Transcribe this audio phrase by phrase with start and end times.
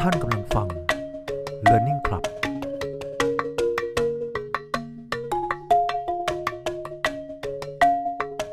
[0.00, 0.68] ท่านกำลังฟัง
[1.66, 2.24] Learning Club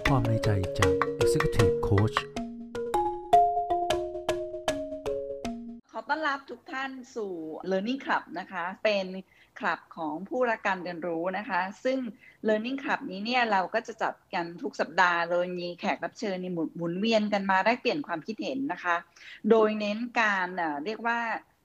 [0.05, 0.93] ความในใจจาก
[1.23, 2.17] Executive Coach
[6.49, 7.33] ทุกท่านสู่
[7.71, 9.07] Learning Club นะคะ เป็น
[9.59, 11.99] คลับของผู้รักการเรียนรู้นะคะ ซึ่ง
[12.47, 18.95] Learning Club นี้เนี่ยเราก็จะจัดกันทุกสัปดาห์โดยมีแขกรับเชิญในหมุนหมุนเวียนกันมาแลกเปลี่ยนความคิดเห็นนะคะ
[19.49, 21.19] โดยเน้นการเอ่อเรียกว่า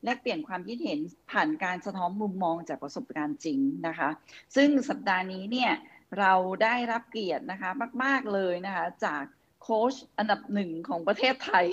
[0.04, 0.98] แลกเปลี่ยนความคิดเห็น
[1.30, 4.08] ผ่านการสะท้อนมุมมองจากประสบการณ์จริงนะคะ
[4.56, 5.72] ซึ่งสัปดาห์นี้เนี่ย
[6.18, 7.70] เราได้รับเกียรตินะคะ
[8.02, 9.24] มาก ๆเลยนะคะจาก
[9.62, 11.66] โค้ชอันดับหนึ่งของประเทศไทย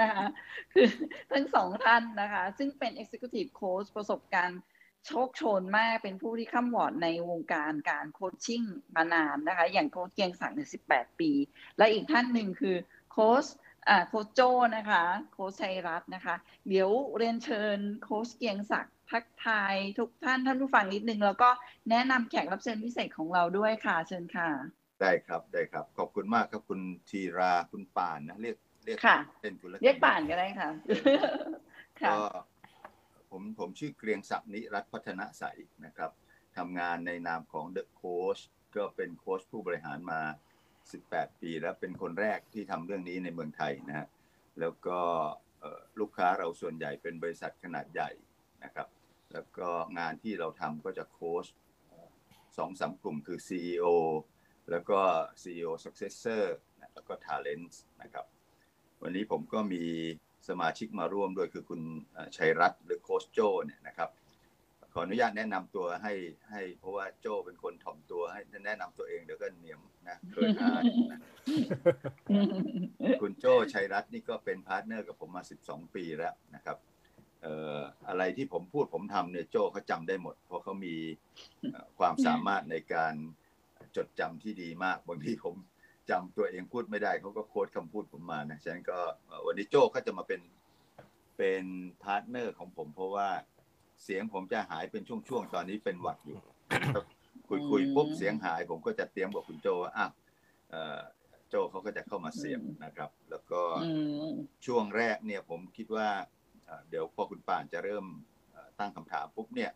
[0.00, 0.26] นะคะ
[0.72, 0.86] คือ
[1.32, 4.60] ทั้งสองท่านนะคะ ซึ่งเป็น Executive Coach ประสบการณ์
[5.06, 8.62] โชคโชนมากเป็นผู้ที่ข้ามวอร์ดในวงการการโคชชิ่ง
[8.94, 11.30] มานานนะคะ อย่างโค้ชเกียงศักดิ์เนี่ย18ปี
[11.76, 12.76] และอีกท่านหนึ่งคือ
[13.12, 13.44] โค้ช
[13.88, 14.40] อ่าโค้ชโจ
[14.76, 15.02] นะคะ
[15.32, 16.34] โค้ชชัยรัตน์นะคะ
[16.68, 21.50] เดี๋ยวเรียนเชิญโค้ชเกรียงศักดิ์ทักทายทุกท่านท่านผู้ฟังนิดนึง แล้วก็
[21.90, 30.68] แนะนำแขกรับเชิญพิเศษของเราด้วยค่ะ เชิญค่ะ ได้ครับได้ครับ ขอบคุณมากครับคุณทีราคุณป่านนะเรียกเรียกค่ะเป็นคุณแล้วเรียกป่านก็ได้ค่ะ
[32.00, 32.18] ค่ะก็
[33.30, 35.44] ผมผมชื่อเกรียงศักดิ์นิรัติพัฒนะศัย
[35.84, 36.10] นะครับ
[36.56, 38.40] ทำงานในนามของ The Coach
[38.76, 40.20] ก็เป็นโค้ชผู้บริหารมา
[40.82, 44.06] 18 ปี แล้วเป็นคนแรกที่ทำเรื่องนี้ในเมืองไทยนะฮะ
[44.60, 45.00] แล้วก็
[45.60, 48.10] เอ่อลูกค้าเราส่วนใหญ่เป็นบริษัทขนาดใหญ่
[48.64, 48.88] นะครับ
[49.32, 51.46] แล้วก็งานที่เราทำก็จะโค้ช
[52.58, 53.86] สองสามกลุ่มคือ CEO
[54.70, 55.00] แล้วก็
[55.42, 56.44] CEO Successor
[56.80, 58.26] นะแล้วก็ Talent นะครับ
[59.02, 59.82] วันนี้ผมก็มี
[60.48, 61.80] สมาชิกมาร่วมด้วยคือคุณ
[62.36, 64.10] ชัยรัตน์หรือโค้ชโจเนี่ยนะครับ
[64.92, 66.14] ขออนุญาตแนะนำตัวให้
[66.50, 71.20] ให้เพราะว่าโจเป็นคนถ่อมตัวให้แนะนำตัวเองเดี๋ยวก็เหนียมนะเกินอายนะ
[73.22, 76.76] คุณโจชัยรัตน์นี่ก็เป็น partner กับผมมา 12 ปีแล้วนะครับ
[77.42, 80.94] เอ่ออะไรที่ผมพูดผมทำเนี่ยโจเขาจำได้หมด เพราะเขามี
[81.98, 83.14] ความสามารถในการ
[83.96, 85.54] จดจำที่ดีมากบางทีผม
[86.10, 90.40] จำตัวเองพูดไม่ได้เขาก็ quote คำพูดผมมานะฉะนั้นก็เอ่อวันนี้โจ้ก็จะมาเป็น
[91.38, 91.64] เป็น
[92.02, 93.28] partner ของผม เพราะว่า
[94.04, 96.38] เสียงผมจะหายเป็นช่วงๆตอนนี้เป็นหวัดอยู่
[97.48, 100.12] คุยคุยปุ๊บเสียงหาย ผมก็จะเตรียมกับคุณโจว่าอ้าว
[100.70, 101.00] เอ่อ
[101.48, 103.90] โจเขาก็จะเข้ามาเสริมนะครับ แล้วก็อื
[104.30, 104.32] ม
[104.66, 106.08] ช่วงแรกเนี่ยผมคิดว่า
[106.66, 108.04] เอ่อเดี๋ยวพอคุณป่านจะเริ่ม
[108.52, 109.70] เอ่อตั้งคำถามปุ๊บเนี่ย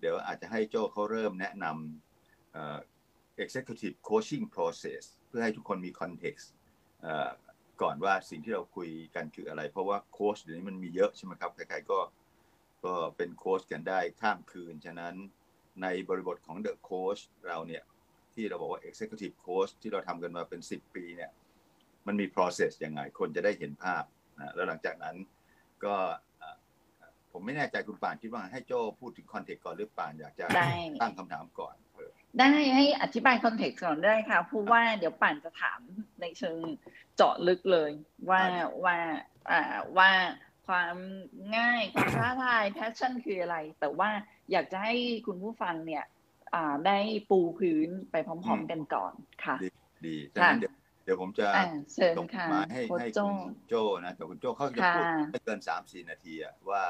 [0.00, 2.78] เดี๋ยวอาจจะให้โจเขาเริ่มแนะนำเอ่อ
[3.44, 6.46] executive coaching process เพื่อให้ทุกคนมี context
[7.02, 7.30] เอ่อ
[7.82, 12.00] ก่อนว่าสิ่งที่เราคุยกันคืออะไร เพราะว่าโค้ชเดี๋ยวนี้มันมีเยอะใช่ไหมครับ ใครๆก็
[12.84, 15.14] ก็เป็นโค้ชกันได้ข้ามคืน ฉะนั้น
[15.82, 17.82] ในบริบทของ The Coach เราเนี่ย
[18.34, 21.30] ที่เราบอกว่า executive coach ที่เราทำกันมาเป็น 10 ปีเนี่ย
[22.06, 24.04] มันมี process ยังไง คนจะได้เห็นภาพ
[24.38, 25.16] นะแล้วหลังจากนั้น
[25.84, 25.94] ก็
[26.38, 26.56] เอ่อ
[27.32, 30.68] ผมไม่แน่ใจคุณป่านคิดว่าให้โจ้พูดถึง context ก่อนหรือป่านอยากจะได้
[31.00, 31.87] ตั้งคำถามก่อนเออ
[32.36, 35.80] ได้ให้อธิบาย context ก่อนได้ค่ะเพราะว่าเดี๋ยวป่านจะถาม
[36.20, 36.58] ในเชิง
[37.16, 37.90] เจาะลึกเลย
[38.30, 38.42] ว่า
[38.84, 38.96] ว่า
[39.50, 39.62] อ่า
[39.98, 40.10] ว่า
[40.66, 40.96] ความ
[41.56, 44.10] ง่ายความท้าทาย passion คืออะไร แต่ว่า
[44.52, 44.94] อยากจะให้
[45.26, 46.04] คุณผู้ฟังเนี่ย
[46.54, 46.98] อ่าได้
[47.30, 49.12] ปูพื้นไปพร้อมๆกันก่อน
[49.44, 49.56] ค่ะ
[50.06, 50.74] ดีฉะนั้นเดี๋ยว
[51.04, 56.82] เดี๋ยวผมจะอ่าเชิญส่งค่ะมาให้โค้ชให้โจคุณโจ้นะแต่คุณโจ้เขาจะพูดค่ะไม่เกินสามสี่นาทีอะว่า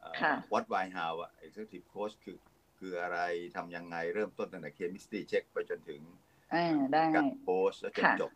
[0.00, 2.36] เอ่อค่ะ what why how อะ executive coach คือ
[2.78, 3.18] คืออะไร
[3.56, 6.00] ทำยังไงเริ่มต้นตั้งแต่ chemistry check ไปจนถึง
[6.54, 8.32] อ่าได้การโพสต์แล้วจนค่ะจบ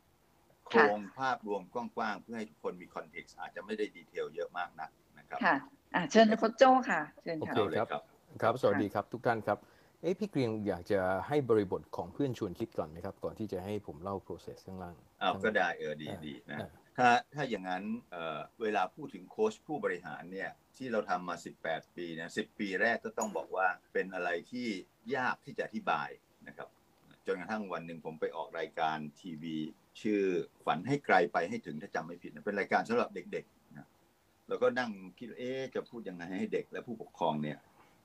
[0.67, 5.55] โคค่ะรงภาพรวมกว้างๆ เพื่อให้ทุกคนมีคอนเท็กซ์อาจจะไม่ได้ดีเทลเยอะมากนักนะครับค่ะ
[5.95, 8.03] อ่าเชิญโค้ชโจค่ะเชิญค่ะโอเอาเคเลยครับครับ
[8.43, 9.59] ครับ สวัสดีครับทุกท่านครับ
[10.03, 16.69] เอ๊ะพี่เกรียงอยากจะให้บริบทของเพื่อนชวนคิดก่อนไหมครับ ก่อนที่จะให้ผมเล่า process ข้างล่างอ้าวข้างก็ได้เออดีอ่าดีนะอ่า
[17.01, 24.69] ถ้าถ้าอย่างนั้นเเวลาพูดถึงโค้ชผู้บริหารเนี่ยที่เราทำมา 18 ปีเนี่ย10 ปีแรกก็ต้องบอกว่าเป็นอะไรที่
[25.17, 26.09] ยากที่จะอธิบาย
[26.49, 26.69] นะครับ
[27.27, 29.57] จนกระทั่งวันหนึ่งผมไปออกรายการทีวี
[30.03, 30.23] ชื่อ
[30.67, 33.89] ฝันให้ไกลไปให้ถึงถ้าจำไม่ผิดนะเป็นรายการสำหรับเด็กๆนะ
[34.49, 37.59] แล้วก็นั่งคิดเอ๊จะพูดยังไงให้เด็กและผู้ปกครองเนี่ย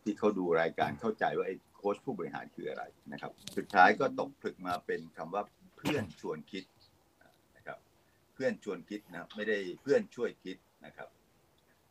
[0.03, 5.43] ที่เขาดูรายการเข้าใจว่าไอ้โค้ชผู้บริหารคืออะไรนะครับ สุดท้ายก็ตกผลึกมาเป็นคำว่า
[5.77, 6.63] เพื่อนชวนคิด
[8.35, 11.09] เพื่อนชวนคิดนะไม่ได้เพื่อนช่วยคิดนะครับ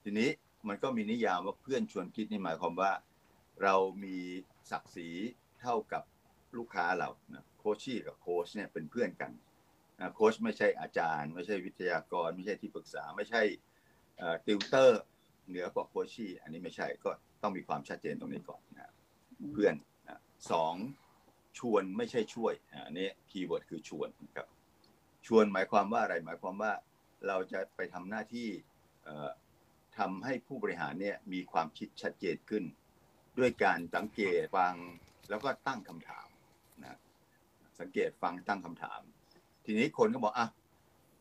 [0.02, 0.30] ทีนี้
[0.68, 2.92] มันก็มีนิยามว่าเพื่อนชวนคิดนี่หมายความว่า
[3.62, 3.74] เรา
[4.04, 4.16] มี
[4.70, 5.08] ศักดิ์ศรี
[5.60, 6.02] เท่ากับ
[6.56, 9.32] ลูกค้าเรานะโคชี่กับโค้ชเนี่ยเป็นเพื่อนกัน
[10.00, 13.42] นะโค้ชไม่ใช่อาจารย์ ไม่ใช่วิทยากร ไม่ใช่ที่ปรึกษา ไม่ใช่
[14.46, 15.02] ติวเตอร์
[15.48, 17.10] เหนือกว่าโคชี่อันนี้ไม่ใช่ก็
[17.42, 18.92] ต้องมีความชัดเจนตรงนี้ก่อนนะ
[19.52, 19.74] เพื่อน
[20.08, 20.20] นะ
[20.50, 20.74] สอง
[21.58, 22.52] ชวนไม่ใช่ช่วย
[22.86, 24.48] อันนี้ keyword คือชวนครับ
[25.26, 26.72] ชวนหมายความว่าอะไรหมายความว่า
[27.26, 28.48] เราจะไปทำหน้าที่
[29.04, 29.30] เอ่อ
[29.98, 32.64] ทำให้ผู้บริหารเนี่ยมีความคิดชัดเจนขึ้น
[33.38, 34.74] ด้วยการสังเกตฟัง
[35.30, 36.28] แล้วก็ตั้งคำถาม
[36.82, 36.98] นะ
[37.80, 39.00] สังเกตฟังตั้งคำถาม
[39.64, 40.48] ทีนี้คนก็บอกอะ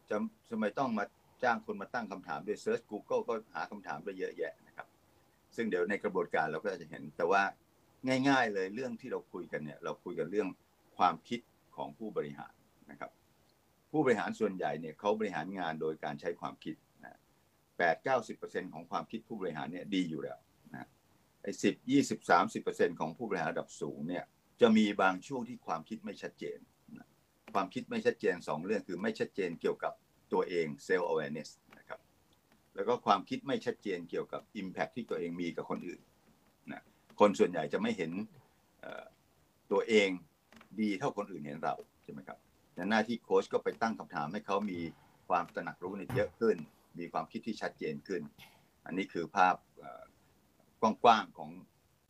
[0.10, 0.18] จะ
[0.50, 1.06] ทำไมต้องมา
[1.44, 4.88] จ้างคนมาตั้งคำถามด้วยเซิร์ช Google ก็หาคำถามได้เยอะแยะนะครับ
[5.56, 7.44] ซึ่งเดี๋ยวในกระบวนการเราก็จะเห็นแต่ว่า
[8.30, 10.50] ง่าย ๆ เลยเรื่องที่เราคุยกันเนี่ยเราคุยกันเรื่อง
[10.98, 11.40] ความคิด
[11.76, 12.54] ของผู้บริหาร
[12.92, 13.12] นะครับ
[13.94, 17.20] ผู้บริหารส่วนใหญ่เนี่ยเขาบริหารงานโดยการใช้ความคิดนะ
[17.78, 20.38] แปดเก้าสิบเปอร์เซ็นของความคิดผู้บริหารเนี่ยดีอยู่แล้ว
[20.74, 20.88] นะ
[21.44, 24.24] ไอ้สิบยี่สิบสามสิบเปอร์เซ็นของผู้บริหารระดับสูงเนี่ย
[24.62, 26.58] จะมีบางช่วงที่ความคิดไม่ชัดเจน
[26.98, 27.08] นะ
[27.54, 29.94] ความคิดไม่ชัดเจนสองเรื่องคือไม่ชัดเจนเกี่ยวกับ
[30.34, 32.00] ตัวเอง self awareness นะครับ
[32.76, 36.00] แล้วก็ความคิดไม่ชัดเจนเกี่ยวกับ impact ที่ตัวเองมีกับคนอื่น
[36.72, 36.82] นะ
[37.20, 38.12] คนส่วนใหญ่จะไม่เห็น
[39.72, 40.10] ตัวเอง
[40.82, 42.38] ดีเท่าคนอื่นเห็นเราใช่ไหมครับ
[42.74, 44.80] แต่หน้าที่โค้ชก็ไปตั้งคำถามให้เขามี
[45.30, 46.58] ความตระหนักรู้เนี่ยเยอะขึ้น
[47.00, 48.22] มีความคิดที่ชัดเจนขึ้น
[48.86, 49.56] อันนี้คือภาพ
[50.82, 51.50] กว้างๆของ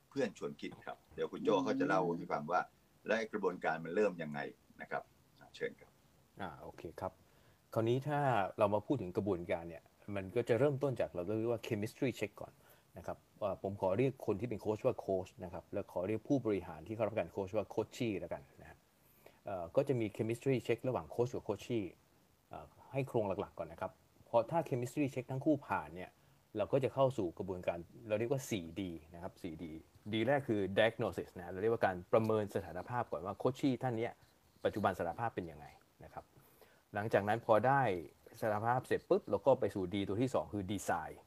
[0.10, 2.62] เพื่อนชวนคิดครับ เดี๋ยวคุณโจเขาจะเล่าให้ฟังว่า
[3.08, 4.40] และกระบวนการมันเริ่มยังไง
[4.82, 5.04] นะครับ
[5.56, 5.92] เชิญครับ
[6.42, 7.12] อ่าโอเคครับ
[7.74, 8.20] คราวนี้ถ้า
[8.58, 9.84] เรามาพูดถึงกระบวนการเนี่ย
[10.16, 12.54] มันก็จะเริ่มต้นจากเราเรียกว่า chemistry check ก่อน
[12.98, 13.18] นะครับ
[13.64, 18.42] ผมขอเรียกคนที่เป็นโค้ชว่าโค้ชนะครับ แล้วขอเรียกผู้บริหารที่เขารับการโค้ชว่าโคชชี่แล้วกัน
[19.76, 21.84] ก็จะมี chemistry check ระหว่างโค้ชกับโคชชี่
[22.92, 23.92] ให้โครงหลักๆก่อนนะครับ
[24.30, 26.10] พอถ้า chemistry check ทั้งคู่ผ่านเนี่ย
[26.58, 28.82] เราก็จะเข้าสู่กระบวนการเราเรียกว่า 4D
[29.14, 29.64] นะครับ 4D
[30.12, 34.12] D แรกคือ diagnosis นะเราเรียกว่าการประเมินสถานภาพก่อนว่าโคชชี่ท่านเนี้ย
[34.64, 35.66] ปัจจุบันสถานภาพเป็นยังไง
[36.04, 36.24] นะครับ
[36.94, 37.82] หลังจากนั้นพอได้
[38.40, 41.20] สถานภาพเสร็จปุ๊บเราก็ไปสู่ D ตัวที่ 2 คือดีไซน์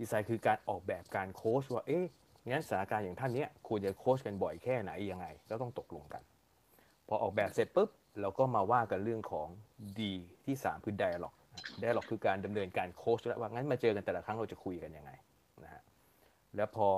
[0.00, 2.04] ดีไซน์คือการออกแบบการโค้ชว่าเอ๊ะ
[2.48, 6.22] งั้นสถานการณ์อย่างท่านเนี้ยควรจะโค้ชกันบ่อยแค่ไหนยังไงก็ต้องตกลงกัน
[7.08, 9.48] พอออกแบบเสร็จปุ๊บเราก็มาว่ากันเรื่องของ
[9.98, 10.00] D
[10.46, 11.36] ที่ 3 คือ dialogue
[11.82, 15.10] dialogue คือการดำเนินการโค้ชแล้วว่างั้นมาเจอกันแต่ละครั้งเราจะคุยกันยังไง
[15.64, 15.82] นะฮะ
[16.56, 16.88] แล้วพอ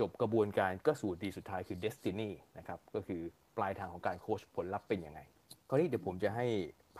[0.00, 3.20] จบกระบวนการก็สู่ดีสุดท้ายคือ destiny นะครับก็คือ
[3.56, 5.20] ปลายทางของการโค้ชผลลัพธ์เป็นยังไง
[5.68, 6.46] คราวนี้เดี๋ยวผมจะให้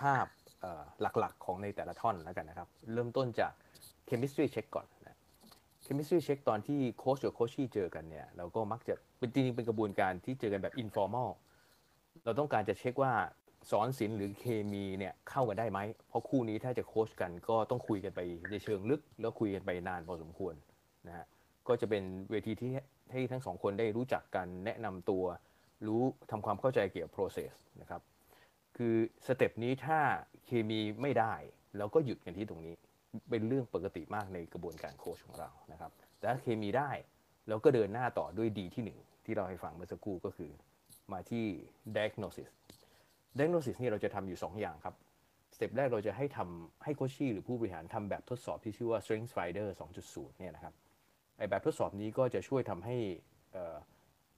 [0.00, 0.26] ภาพ
[1.00, 3.52] หลักๆของในแต่ละท่อนแล้วกันนะครับ เริ่มต้นจาก
[4.08, 5.18] chemistry check ก่อนนะ
[5.84, 11.28] chemistry check ตอนที่โค้ชกับโคชชี่เจอกันเนี่ยเราก็มักจะเป็นจริงๆเป็นกระบวนการที่เจอกันแบบ informal
[12.24, 13.12] เราต้องการจะเช็คว่า
[13.70, 15.78] สอนศิลป์หรือเคมีเนี่ยเข้ากันได้ไหม
[16.08, 18.20] เพราะคู่นี้ถ้าจะโค้ชกันก็ต้องคุยกันไป
[18.50, 20.54] ในเชิงลึก แล้วคุยกันไปนานพอสมควร
[21.06, 21.26] นะฮะ
[21.68, 22.70] ก็จะเป็นเวทีที่
[23.12, 25.24] ให้ทั้งสองคนได้รู้จักกันแนะนำตัว
[25.86, 28.02] รู้ทำความเข้าใจเกี่ยวกับ process นะครับ
[28.76, 28.94] คือ
[29.26, 29.98] สเต็ปนี้ถ้า
[30.44, 31.34] เคมีไม่ได้
[31.78, 32.74] เราก็หยุดกันที่ตรงนี้
[33.30, 36.90] เป็นเรื่องปกติมากในกระบวนการโค้ชของเรานะครับแต่ถ้าเคมีได้
[37.48, 40.50] เราก็เดินหน้าต่อด้วยดีที่หนึ่งที่เราให้ฟังเมื่อสักครู่ก็คือ
[41.14, 41.44] มาที่
[41.96, 42.48] diagnosis
[43.38, 44.94] diagnosis นี่เราจะทำอยู่ 2 อย่างครับ
[45.56, 49.68] สเต็ปแรกเราจะให้ทำให้โคชชี่หรือผู้บริหารทำแบบทดสอบที่ชื่อว่า strength finder
[50.04, 50.74] 2.0 เนี่ยนะครับ
[51.38, 52.96] ไอแบบทดสอบนี้ก็จะช่วยทำให้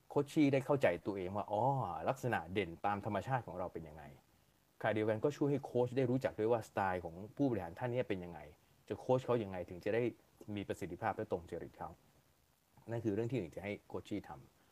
[0.08, 1.62] โคชชี่ได้เข้าใจตัวเองว่าอ๋อ
[2.08, 4.02] ลักษณะเด่นตามธรรมชาติของเราเป็นยังไง
[4.80, 8.40] ขณะเดียวกันก็ช่วยให้โค้ชได้รู้จักด้วยว่าสไตล์ของผู้บริหารท่านนี้เป็นยังไง
[8.88, 10.02] จะโค้ชเขายังไงถึงจะได้
[10.56, 11.90] มีประสิทธิภาพและตรงจริตเขา
[12.90, 14.63] นั่นคือเรื่องที่หนึ่งจะให้โคชชี่ทำ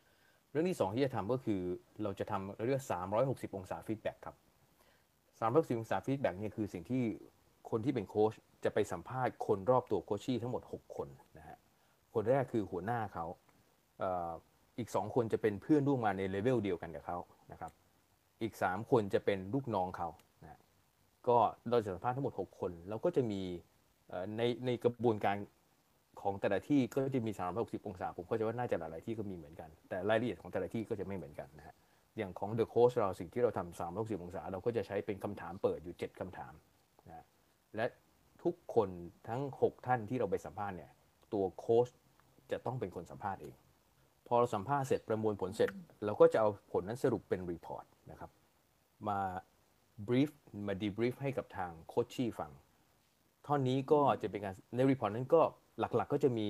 [0.53, 1.61] เรื่องที่สองที่จะทำก็คือ
[2.03, 2.83] เราจะทำเราเรียก
[3.19, 4.35] 360 องศา feedback ครับ
[5.71, 7.03] 360 องศา feedback เนี่ยคือสิ่งที่
[7.69, 8.33] คนที่เป็นโค้ช
[8.63, 11.07] จะไปสัมภาษณ์คนรอบตัว coachee ทั้งหมด 6 คน
[11.37, 11.57] นะฮะ
[12.13, 13.25] คนแรกคือหัวหน้าเขา
[14.77, 17.17] อีก 2 คนจะเป็นเพื่อนร่วมงานในเลเวลเดียวกันกับเขา
[17.51, 17.71] นะครับ
[18.41, 20.09] อีก 3 คนจะเป็นลูกน้องเขา
[20.43, 20.59] นะ
[21.27, 21.37] ก็
[21.69, 23.41] เราจะสัมภาษณ์ทั้งหมด 6 คน แล้วก็จะมี
[24.37, 25.37] ในในกระบวนการ
[26.21, 31.75] ของแต่ละที่ก็จะมี 360 องศา ผมเข้าใจว่าน่าจะหลายๆที่ก็มีเหมือนกัน แต่รายละเอียดของแต่ละที่ก็จะไม่เหมือนกันนะฮะ
[32.17, 36.53] อย่างของ The Coach เราสิ่งที่เราทำ360 องศา เราก็จะใช้เป็นคำถามเปิดอยู่ 7คำถาม
[37.07, 37.25] นะ
[37.75, 37.85] และ
[38.43, 38.89] ทุกคน
[39.29, 40.91] ทั้ง 6 ท่านที่เราไปสัมภาษณ์เนี่ย
[41.33, 41.87] ตัวโค้ช
[42.51, 43.55] จะต้องเป็นคนสัมภาษณ์เอง
[44.27, 45.69] พอเราสัมภาษณ์เสร็จประมวลผลเสร็จ
[46.05, 48.31] เราก็จะเอาผลนั้นสรุปเป็น report นะครับ
[49.07, 49.19] มา
[50.07, 50.29] brief
[50.67, 52.51] มา debrief ให้กับทาง coachee ฟัง
[53.45, 55.41] ท่อนนี้ก็จะเป็นการใน report นั้นก็
[55.79, 56.47] หลักๆก็จะมี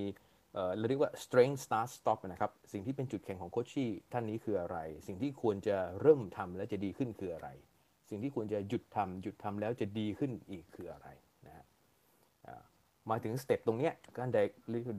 [0.53, 4.77] เราเรียกว่า strength start stop นะครับ สิ่งที่เป็นจุดแข็งของ coachee ท่านนี้คืออะไร
[5.07, 7.49] สิ่งที่ควรจะเริ่มทำแล้วจะดีขึ้นคืออะไร
[8.09, 11.07] สิ่งที่ควรจะหยุดทำหยุดทำแล้วจะดีขึ้นอีกคืออะไร
[11.45, 11.65] นะฮะ
[13.09, 14.29] มาถึง step ตรงเนี้ยการ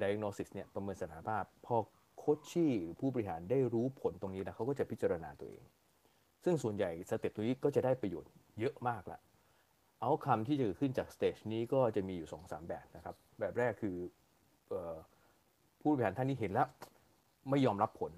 [0.03, 1.77] diagnosis เนี่ยประเมินสถานภาพ พอ
[2.19, 5.65] coachee หรือผู้บริหารได้รู้ผลตรงนี้แล้วเขาก็จะพิจารณาตัวเอง
[6.45, 9.19] ซึ่งส่วนใหญ่ step ตรงนี้ก็จะได้ประโยชน์เยอะมากละ
[10.05, 13.97] outcome ที่จะเกิดขึ้นจาก stage นี้ก็จะมีอยู่2อสามแบบนะครับ แบบแรกคือ
[14.73, 14.95] ออ
[15.81, 16.69] ผู้บริหารท่านนี้เห็นแล้ว
[17.51, 18.13] ไม่ยอมรับผล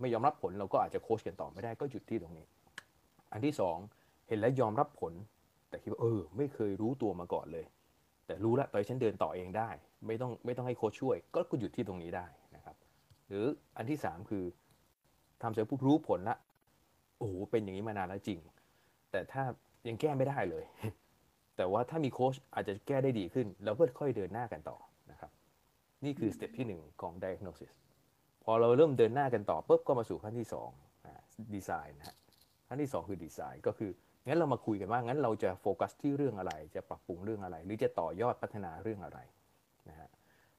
[0.00, 2.46] ไม่ยอมรับผลเราก็อาจจะโค้ชกันต่อไม่ได้ก็หยุดที่ตรงนี้
[3.32, 3.76] อันที่สอง
[4.28, 5.12] เห็นแล้วยอมรับผล
[5.68, 7.64] แต่คิดว่าเออ ไม่เคยรู้ตัวมาก่อนเลย
[8.26, 9.70] แต่รู้แล้วตอนนี้ฉันเดินต่อเองได้
[10.06, 12.76] ไม่ต้องไม่ต้องให้โค้ชช่วย ก็ก็หยุดที่ตรงนี้ได้นะครับ
[13.28, 13.44] หรือ
[13.76, 14.44] อันที่สามคือ
[15.42, 16.36] ทำเสร็จปุ๊บรู้ผลละ
[17.18, 18.40] โอ้โหเป็นอย่างนี้มานานแล้วจริง
[19.10, 19.42] แต่ถ้า
[19.88, 20.64] ยังแก้ไม่ได้เลย
[21.56, 24.78] แต่ว่าถ้ามีโค้ชอาจจะแก้ได้ดีขึ้น แล้วก็ค่อยเดินหน้ากันต่อ
[25.10, 25.30] นะครับ
[26.04, 27.72] นี่คือ step ที่หนึ่งของ diagnosis
[28.44, 30.70] พอเราเริ่มเดินหน้ากันต่อปุ๊บก็มาสู่ขั้นที่สอง
[31.54, 32.16] ดีไซน์นะฮะ
[32.68, 33.90] ขั้นที่สองคือดีไซน์ก็คือ
[34.26, 39.18] งั้นเรามาคุยกันว่างั้นเราจะโฟกัสที่เรื่องอะไร จะปรับปรุงเรื่องอะไร หรือจะต่อยอดพัฒนาเรื่องอะไร
[39.88, 40.08] นะฮะ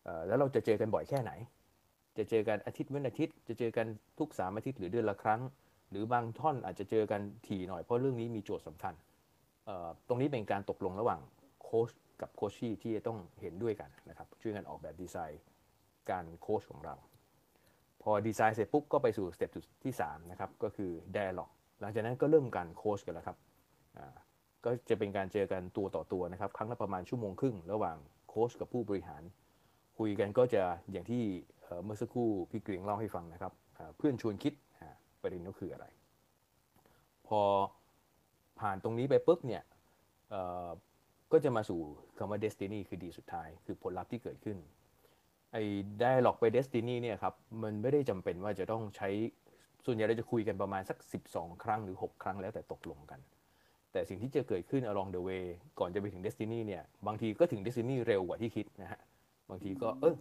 [0.03, 1.31] เอ่อแล้วเราจะเจอกันบ่อยแค่ไหน
[2.17, 3.87] จะเจอกันอาทิตย์เว้นอาทิตย์ จะเจอกัน
[4.19, 5.41] ทุกสามอาทิตย์หรือเดือนละครั้ง
[5.89, 9.12] หรือบางท่านอาจจะเจอกันถี่หน่อยเพราะเรื่องนี้มีโจทย์สำคัญเอ่อ
[10.07, 11.19] ตรงนี้เป็นการตกลงระหว่าง
[11.63, 11.89] โค้ช
[12.21, 15.41] กับ coachee ที่ต้องเห็นด้วยกันนะครับช่วยกันออกแบบดีไซน์
[16.09, 16.95] การโค้ชของเรา
[18.01, 19.49] พอดีไซน์เสร็จปุ๊บก็ไปสู่ step
[19.83, 23.37] ที่3นะครับก็คือ dialog หลังจากนั้นก็เริ่มการโค้ชกันแล้วครับ
[24.65, 27.97] ก็จะเป็นการเจอกันตัวต่อตัวนะครับ ครั้งละประมาณชั่วโมงครึ่ง ระหว่าง
[28.29, 29.23] โค้ชกับผู้บริหาร
[29.97, 31.23] คุยกันก็จะอย่างที่
[31.83, 33.53] เมื่อสักครู่พี่เกรียงเล่าให้ฟังนะครับ
[33.97, 34.53] เพื่อนชวนคิด
[35.21, 35.85] ประเด็นก็คืออะไร
[37.27, 37.41] พอ
[38.63, 39.63] ผ่านตรงนี้ไปปุ๊บเนี่ย
[41.31, 41.79] ก็จะมาสู่
[42.17, 44.57] คำว่า destiny คือดีสุดท้าย คือผลลัพธ์ที่เกิดขึ้น
[45.51, 45.63] ไอ้
[46.01, 49.09] ได้หลอกไป Destiny เนี่ยครับมันไม่ได้จำเป็นว่าจะต้องใช้
[49.85, 50.97] ส่วนใหญ่เราจะคุยกันประมาณสัก
[51.29, 53.19] 12 ครั้งหรือ 6 ครั้งแล้วแต่ตกลงกัน
[53.91, 55.45] แต่สิ่งที่จะเกิดขึ้น along the way
[55.79, 58.99] ก่อนจะไปถึง Destiny เนี่ยบางทีก็ถึง Destiny เร็วกว่าที่คิดนะฮะ
[59.49, 60.15] บางทีก็เออ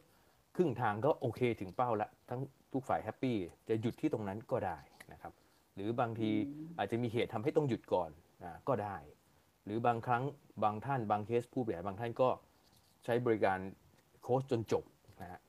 [0.57, 2.41] ครึ่งทางก็โอเคถึงเป้าละทั้ง
[2.73, 3.37] ทุกฝ่ายแฮปปี้
[3.69, 4.79] จะหยุดที่ตรงนั้นก็ได้
[5.13, 5.33] นะครับ
[5.75, 6.31] หรือบางที
[6.79, 8.11] อาจจะมีเหตุทำให้ต้องหยุดก่อน
[8.69, 8.97] ก็ได้
[9.65, 10.23] หรือบางครั้ง
[10.65, 12.29] บางท่านบางเคสผู้บริหารบางท่านก็
[13.05, 13.59] ใช้บริการ
[14.23, 14.85] โค้ชจนจบ
[15.21, 15.41] นะฮะ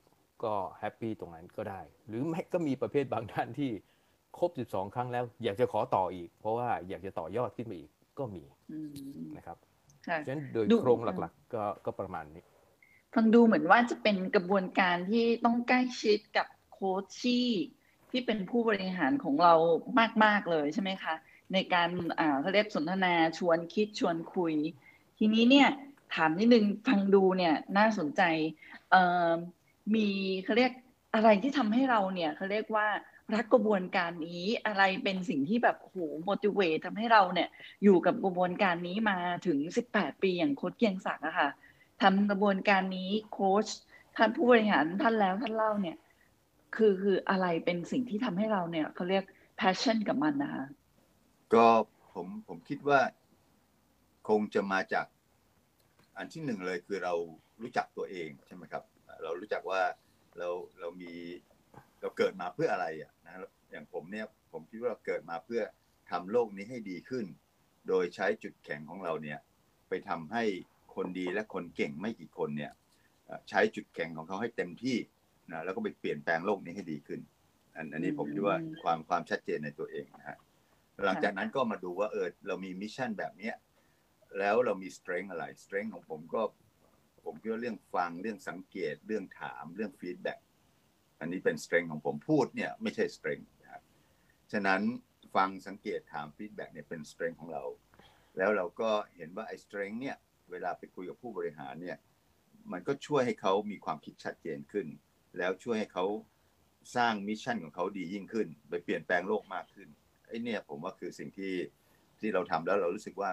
[0.43, 3.71] ก็แฮปปี้ตรงนั้นก็ได้ หรือไม่ก็มีประเภทบางท่านที่
[4.37, 8.91] ครบ 12 ครั้งแล้ว อยากจะขอต่ออีก เพราะว่าอยากจะต่อยอดขึ้นไปอีกก็มีอืม
[9.37, 9.57] นะครับ
[10.07, 12.43] ค่ะฉะนั้นโดยดูโครงหลักๆ ก็ก็ประมาณนี้
[13.13, 17.49] ฟังดูเหมือนว่าจะเป็นกระบวนการที่ต้องใกล้ชิดกับโค้ชชี่
[18.11, 19.53] ที่เป็นผู้บริหารของเรา
[20.23, 21.15] มาก ๆ เลยใช่ไหมคะ
[21.53, 21.89] ในการ
[22.41, 24.53] เขาเรียกสนทนาชวนคิดชวนคุย
[25.17, 25.69] ทีนี้เนี่ย
[26.15, 28.21] ถามนิดนึงฟังดูเนี่ยน่าสนใจ
[29.95, 30.07] มี
[30.43, 30.71] เขาเรียก
[31.15, 32.87] อะไรที่ทำให้เราเนี่ยเขาเรียกว่า
[33.33, 37.49] รักกระบวนการนี้อะไรเป็นสิ่งที่แบบโห motivate ทำให้เราเนี่ย
[37.83, 39.17] อยู่กับกระบวนการนี้มา
[39.47, 39.57] ถึง
[39.91, 41.49] 18 ปีอย่างโค้ชเกียงศักดิ์อะค่ะ
[42.01, 43.67] ทำกระบวนการนี้โค้ช
[44.15, 45.97] ท่านผู้บริหารท่านแล้วท่านเล่าเนี่ย
[46.75, 49.23] คือคืออะไรเป็นสิ่งที่ทำให้เราเนี่ยเขาเรียก
[49.59, 50.65] passion กับมันนะคะ
[51.55, 51.67] ก็
[52.13, 52.99] ผมผมคิดว่า
[54.29, 55.05] คงจะมาจาก
[56.17, 57.13] อันที่หนึ่งเลยคือเรา
[57.61, 58.83] รู้จักตัวเองใช่ไหมครับ
[59.23, 59.81] เรารู้จักว่า
[60.37, 61.13] เราเรามี
[62.01, 63.33] เราเกิดมาเพื่ออะไรอะนะ
[63.71, 65.61] อย่างผมเนี่ยผมคิดว่าเราเกิดมาเพื่อ
[66.11, 67.25] ทำโลกนี้ให้ดีขึ้น
[67.87, 69.39] โดยใช้จุดแข็งของเราเนี่ย
[69.89, 70.43] ไปทำให้
[70.95, 72.71] คนดีและคนเก่งไม่กี่คนเนี่ย
[73.49, 74.97] ใช้จุดแข็งของเขาให้เต็มที่
[75.51, 77.19] นะแล้วก็ไปเปลี่ยนแปลงโลกนี้ให้ดีขึ้น
[77.75, 80.37] อันอันนี้ผมคิดว่าความความชัดเจนในตัวเองนะฮะ
[81.01, 83.55] หลังจากนั้นก็มาดูว่าเออเรามี mission แบบเนี้ย
[84.39, 86.41] แล้วเรามี strength อะไร strength ของผมก็
[87.25, 90.39] ผมคิดว่าเรื่องฟังเรื่องสังเกตเรื่องถามเรื่อง feedback
[91.19, 93.83] อันนี้เป็น strength ของผมพูดเนี่ยไม่ใช่ strength นะครับ
[94.51, 94.81] ฉะนั้น
[95.35, 97.63] ฟังสังเกตถาม feedback เนี่ยเป็น strength ของเรา
[98.37, 100.17] แล้วเราก็เห็นว่าไอ้ strength เนี่ย
[100.51, 101.97] เวลาไปคุยกับผู้บริหารเนี่ย
[102.71, 104.87] มันก็ช่วยให้เขามีความคิดชัดเจนขึ้น
[105.37, 106.05] แล้วช่วยให้เขา
[106.95, 111.53] สร้างมิชชั่นของเขาดียิ่งขึ้น ไปเปลี่ยนแปลงโลกมากขึ้นไอ้เนี่ยผมว่าคือสิ่งที่
[112.19, 113.29] ที่เราทำแล้วเรารู้สึกว่า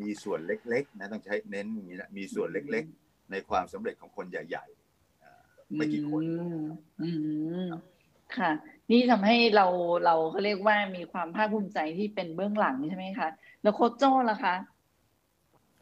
[0.00, 5.40] มีส่วนเล็กๆนะต้องใช้เน้นอย่างนี้นะมีส่วนเล็กๆ ในความสำเร็จของคนใหญ่ๆอ่า
[5.76, 6.62] ไม่กี่คนอืม
[7.02, 7.10] อื
[7.66, 7.68] ม
[8.36, 8.50] ค่ะ
[8.90, 9.66] นี่ทำให้เรา
[10.04, 13.28] เราเขาเรียกว่ามีความภาคภูมิใจที่เป็นเบื้องหลังใช่ไหมคะ
[13.62, 14.54] แล้วโค้ชโจ้ล่ะคะ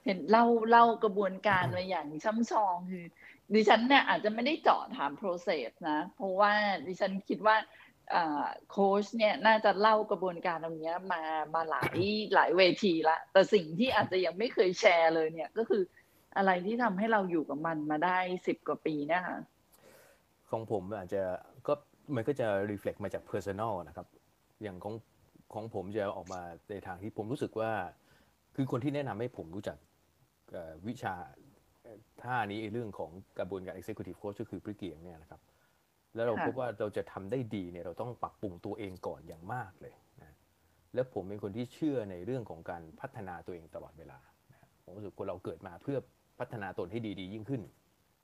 [0.05, 3.05] เห็นเล่าเล่ากระบวนการมาอย่างช่ำชองคือ
[3.55, 6.53] ดิฉันเนี่ยอาจจะไม่ได้เจาะถาม process นะ เพราะว่า
[6.87, 7.57] ดิฉันคิดว่า
[8.71, 11.23] โค้ชเนี่ยน่าจะเล่ากระบวนการตรงนี้มา
[11.55, 11.99] มาหลาย
[12.35, 15.83] หลายเวทีละแต่สิ่งที่อาจจะยังไม่เคยแชร์เลยเนี่ยก็คือ
[16.37, 19.39] อะไรที่ทำให้เราอยู่กับมันมาได้สิบกว่าปีเนะคะ
[20.51, 21.23] ของผมอาจจะ
[21.67, 21.75] ก็
[22.15, 24.07] มันก็จะ reflect มาจาก personal นะครับ
[24.63, 24.95] อย่างของ
[25.55, 27.73] ของผมจะออกมาในทางที่ผมรู้สึกว่า
[28.57, 29.77] คือคนที่แนะนำให้ผมรู้จัก
[30.89, 31.15] วิชา
[32.23, 35.41] ท่านี้เรื่องของกระบวนการ executive coach ก็คือพริเกียงเนี่ยนะครับ
[36.15, 40.33] แล้วเราค่ะพบว่าเราจะทำได้ดีเนี่ยเราต้องปรับปรุงตัวเองก่อนอย่างมากเลยนะ
[40.95, 44.19] แล้วผมเป็นคนที่เชื่อในเรื่องของการพัฒนาตัวเองตลอดเวลา
[44.53, 45.99] นะผมรู้สึกคนเราเกิดมาเพื่อ
[46.39, 47.63] พัฒนาตนให้ดีดียิ่งขึ้น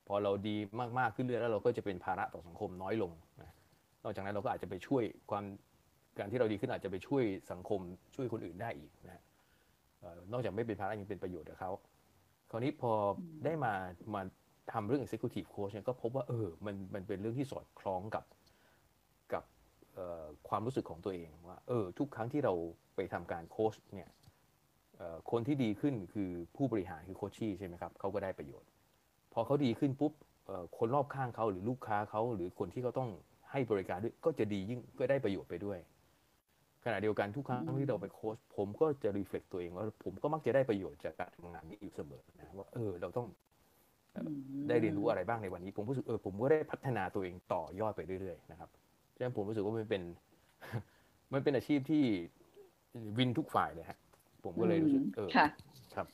[0.06, 0.56] พอเราดี
[0.98, 3.50] มากๆขึ้นเรื่อยแล้วเราก็จะเป็นภาระต่อสังคมน้อยลงนะ
[4.04, 5.44] นอกจากนั้นเราก็อาจจะไปช่วยความ
[6.18, 7.80] การที่เราดีขึ้นอาจจะไปช่วยสังคม
[8.14, 9.22] ช่วยคนอื่นได้อีกนะ
[10.00, 11.70] เอ่อนอกจากไม่เป็นภาระยังเป็นประโยชน์กับเขา
[12.50, 12.92] คราวนี้พอ
[13.44, 13.72] ได้มา
[14.14, 14.22] มา
[14.72, 18.24] ทำเรื่อง executive coach เนี่ยก็พบว่าเออมันมันเป็นเรื่องที่สอดคล้องกับ
[19.32, 19.44] กับ
[19.98, 22.54] ออความรู้สึกของตัวเองว่าเออทุกครั้งที่เรา
[22.96, 24.10] ไปทำการโค้ชเนี่ย
[25.00, 28.68] ออคนที่ดีขึ้นคือผู้บริหารคือโคชชี่ใช่ไหมครับเขาก็ได้ประโยชน์
[29.32, 30.12] พอเขาดีขึ้นปุ๊บ
[30.48, 33.10] ออคนรอบข้างเขาหรือลูกค้าเขาหรือคนที่เขาต้อง
[33.50, 35.78] ให้บริการด้วยก็จะดียิ่งก็ได้ประโยชน์ไปด้วย
[36.84, 43.26] ขณะเดียวกันทุกครั้งที่เราไปโค้ชผมก็จะรีเฟล็กตัวเองว่าผมก็มักจะได้ประโยชน์จากการทำงานนี้อยู่เสมอนะว่าเออเราต้อง
[44.68, 48.68] ได้เรียนรู้อะไรบ้างในวันนี้ ผมรู้สึกเออผมก็ได้พัฒนาตัวเองต่อยอดไปเรื่อยๆนะครับ
[49.16, 50.02] ฉะนั้นผมรู้สึกว่ามันเป็น
[51.32, 52.04] มันเป็นอาชีพที่
[53.18, 53.98] วินทุกฝ่ายเลยฮะ
[54.44, 55.46] ผมก็เลยรู้สึกเออค่ะ
[55.94, 56.06] ครับ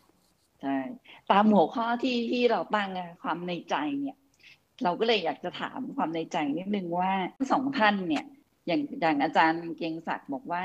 [0.63, 0.77] ใช่
[1.31, 4.17] ตามหัวข้อที่ที่เราตั้งอะความในใจเนี่ย
[4.83, 8.25] เราก็เลยอยากจะถามความในใจนิดนึงว่าทั้งสองท่านเนี่ย
[8.67, 10.65] อย่างอย่างอาจารย์เกียงศักดิ์บอกว่า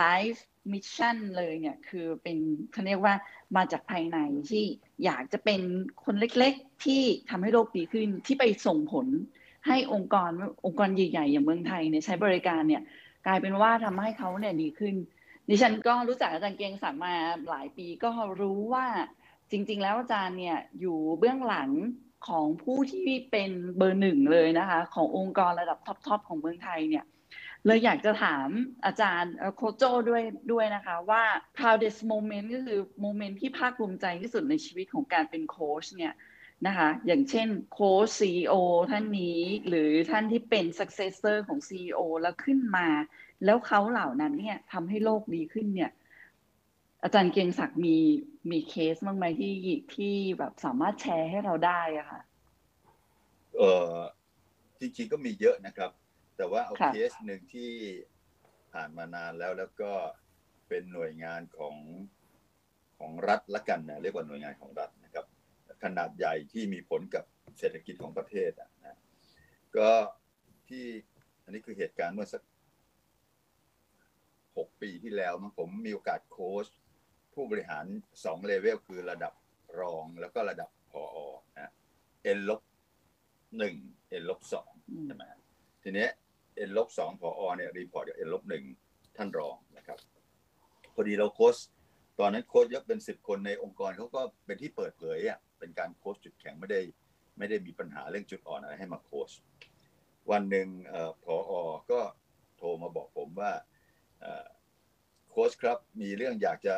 [0.00, 0.40] life
[0.72, 2.38] mission เลยเนี่ยคือเป็น
[2.72, 3.14] เขาเรียกว่า
[3.56, 4.18] มาจากภายใน
[4.50, 4.64] ที่
[5.04, 5.60] อยากจะเป็น
[6.04, 9.06] คนเล็กๆ ที่ทำให้โลกดีขึ้นที่ไปส่งผล
[9.66, 10.30] ให้องค์กร
[10.66, 12.82] องค์กรใหญ่ๆ อย่างเมืองไทยเนี่ยใช้บริการเนี่ย
[13.26, 14.94] กลายเป็นว่าทำให้เขาเนี่ยดีขึ้น
[15.48, 17.14] ดิฉันก็รู้จักอาจารย์เกียงศักดิ์มา
[17.50, 18.86] หลายปีก็รู้ว่า
[19.50, 21.70] จริง ๆ แล้วอาจารย์เนี่ยอยู่เบื้องหลัง
[22.28, 27.04] ของผู้ที่เป็นเบอร์หนึ่งเลยนะคะ ขององค์กรระดับท็อปๆของเมืองไทยเนี่ย
[27.66, 28.48] เลยอยากจะถาม
[28.84, 31.22] อาจารย์โคโจด้วยด้วยนะคะว่า
[31.56, 36.14] proudest moment ก็คือ moment ที่ภาคภูมิใจที่สุดในชีวิตของการเป็นโค้ชเนี่ย
[36.66, 38.54] นะคะอย่างเช่นโค้ช CEO
[38.90, 42.88] ท่านนี้ หรือท่านที่เป็น successor ของ CEO แล้วขึ้นมา
[43.44, 45.90] แล้วเขาเหล่านั้นเนี่ยทำให้โลกดีขึ้นเนี่ย
[47.02, 47.96] อาจารย์เกรียงศักดิ์มี
[48.50, 49.54] มีเคสบ้างไหมที่
[49.94, 52.20] ที่แบบสามารถแชร์ให้เราได้อะค่ะ
[53.56, 53.90] เออ
[54.80, 55.90] จริงๆก็มีเยอะนะครับ
[56.36, 57.70] แต่ว่าเอาค่ะเคสหนึ่งที่
[58.72, 59.92] ผ่านมานานแล้วแล้วก็
[60.68, 61.76] เป็นหน่วยงานของ
[62.98, 65.26] ของรัฐละกันนะเรียกว่าหน่วยงานของรัฐนะครับ
[65.82, 67.24] ขนาดใหญ่ที่มีผลกับ
[67.58, 68.98] เศรษฐกิจของประเทศอะนะ
[69.76, 69.90] ก็
[70.68, 70.84] ที่
[71.44, 72.42] อันนี้คือเหตุการณ์เมื่อสัก
[74.56, 76.66] หกปีที่แล้วมั้งผมมีโอกาสโค้ช
[77.34, 77.84] ผู้บริหาร
[78.24, 79.32] สองเลเวลคือระดับ
[79.80, 81.04] รองแล้วก็ระดับ ผอ.
[81.54, 81.72] นะ
[82.22, 82.60] N ลบ
[83.58, 83.76] หนึ่ง
[84.08, 85.24] N ลบสองอืมใช่ไหม
[85.82, 86.08] ทีเนี้
[86.62, 87.42] N ลบสอง ผอ.
[87.56, 88.64] เนี่ย report กับ N ลบหนึ่ง
[89.16, 89.98] ท่านรองนะครับ
[90.94, 91.56] พอดีเราโค้ช
[92.20, 96.80] ตอนนั้นโค้ชเยอะเป็นสิบคนในองค์กรเขาก็เป็นที่เปิดเผยอะเป็นการโค้ชจุดแข็งไม่ได้
[97.38, 99.30] ไม่ได้มีปัญหาเรื่องจุดอ่อนอะไรให้มาโค้ช
[100.30, 102.00] วันหนึ่งเอ่อก็
[102.56, 103.52] โทรมาบอกผมว่า
[105.30, 106.74] โค้ชครับมีเรื่องอยากจะ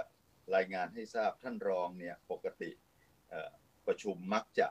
[0.55, 2.71] รายงานให้ทราบท่านรองเนี่ยปกติ
[3.87, 4.67] ประชุมมักจะ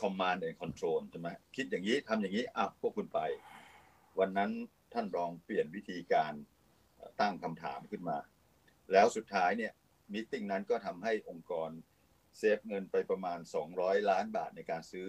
[0.00, 3.20] command and control ใช่ไหมคิดอย่างนี้ทำอย่างนี้อะพวกคุณไป
[4.18, 4.50] วันนั้น
[4.94, 6.32] ท่านรองเปลี่ยนวิธีการ
[6.96, 8.18] เอ่อตั้งคำถามขึ้นมา
[8.92, 9.72] แล้วสุดท้ายเนี่ย
[10.12, 11.70] มิ팅นั้นก็ทำให้องค์กร
[12.38, 13.38] เซฟเงินไปประมาณ
[13.74, 15.06] 200 ล้านบาทในการซื้อ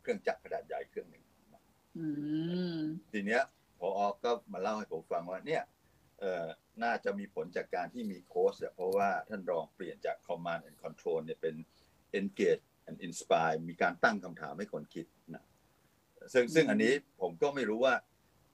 [0.00, 1.24] เครื่องจักรขนาดใหญ่เครื่องหนึ่ง
[1.98, 2.06] อื
[2.78, 2.80] ม
[3.12, 3.42] ทีเนี้ย
[3.78, 3.88] พอ
[4.24, 5.62] ก็มาเล่าให้ผมฟังว่าเนี่ย
[6.20, 6.46] เอ่อ
[6.82, 11.54] น่าจะมีผลจากการที่มีโค้ชอะเพราะว่าท่านรองเปลี่ยนจาก command and control เนี่ยเป็น
[12.18, 15.44] engage and inspire มีการตั้งคำถามให้คนคิดนะ
[16.32, 17.94] ซึ่งซึ่งอันนี้ผมก็ไม่รู้ว่า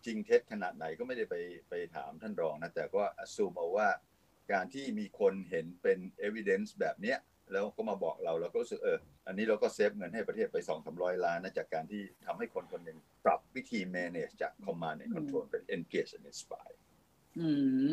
[0.06, 1.34] จริงเท็จขนาดไหนก็ไม่ได้ไป
[1.68, 3.88] ไปถามท่านรองนะแต่ก็ assume เอาว่า
[4.52, 7.18] การที่มีคนเห็นเป็น evidence แบบเนี้ย
[7.52, 16.76] แล้วก็มาบอกเราเราก็รู้สึกเอออันนี้เราก็เซฟเงินให้ประเทศไปสองสามร้อยล้านนะจากการที่ทำให้คนคนหนึ่งปรับวิธี manage จาก command and control เป็น engage and inspire
[17.38, 17.48] อื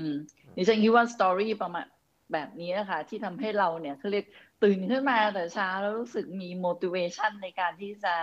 [0.10, 0.12] ม
[0.56, 1.86] ดิฉันคิดว่าสตอรี่ประมาณ
[2.34, 4.26] แบบนี้นะคะที่ทำให้เราเนี่ยเขาเรียก
[4.64, 8.14] ตื่นขึ้นมาแต่เช้าแล้วรู้สึกมี motivation ในการที่จะ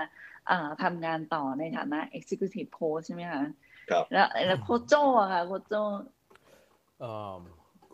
[0.51, 3.45] อ่าทำงานต่อในฐานะ executive coach ใช่ไหมคะ
[3.91, 5.75] ครับ แล้วแล้วโคชโจอะค่ะโคชโจ
[7.01, 7.39] เอ่อ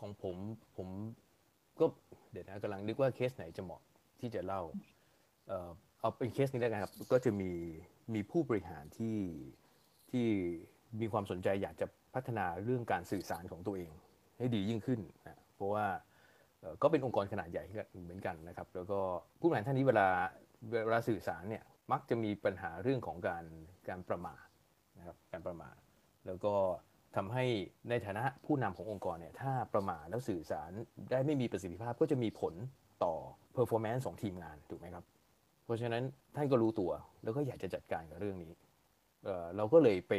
[0.01, 0.37] ของผม
[0.77, 0.89] ผม
[1.81, 1.85] ก็
[2.33, 3.83] เดี๋ยวนะกำลังนึกว่าเคสไหนจะเหมาะ
[4.21, 4.63] ที่จะเล่า
[5.49, 5.71] เอ่อ
[6.01, 7.53] เอาเป็นเคสนี้แล้วกันครับ ก็จะมี
[8.15, 9.19] มีผู้บริหารที่
[10.11, 10.27] ที่
[11.01, 13.91] มีความสนใจอยากจะพัฒนาเรื่องการสื่อสารของตัวเอง
[14.39, 15.87] ให้ดียิ่งขึ้นนะเพราะว่า
[16.61, 17.65] เอ่อก็เป็นองค์กรขนาดใหญ่
[18.03, 18.99] เหมือนกันนะครับ แล้วก็
[19.41, 20.07] ผู้บริหารท่านนี้เวลา
[20.85, 23.45] เวลาสื่อสารเนี่ยมักจะมีปัญหาเรื่องของการ
[23.89, 24.46] การประมาท
[25.07, 25.77] นะครับการประมาท
[26.27, 26.55] แล้วก็
[27.17, 27.45] ทำให้
[27.91, 30.71] ในฐานะผู้นำขององค์กรเนี่ยถ้าประมาทแล้วสื่อสาร
[31.11, 32.55] ได้ไม่มีประสิทธิภาพก็จะมีผล
[33.05, 33.15] ต่อ
[33.57, 35.05] performance ของทีมงานถูกไหมครับ
[35.65, 36.03] เพราะฉะนั้น
[36.37, 36.91] ท่านก็รู้ตัว
[37.25, 38.53] แล้วก็อยากจะจัดการกับเรื่องนี้
[39.25, 40.13] เเราก็เลยไป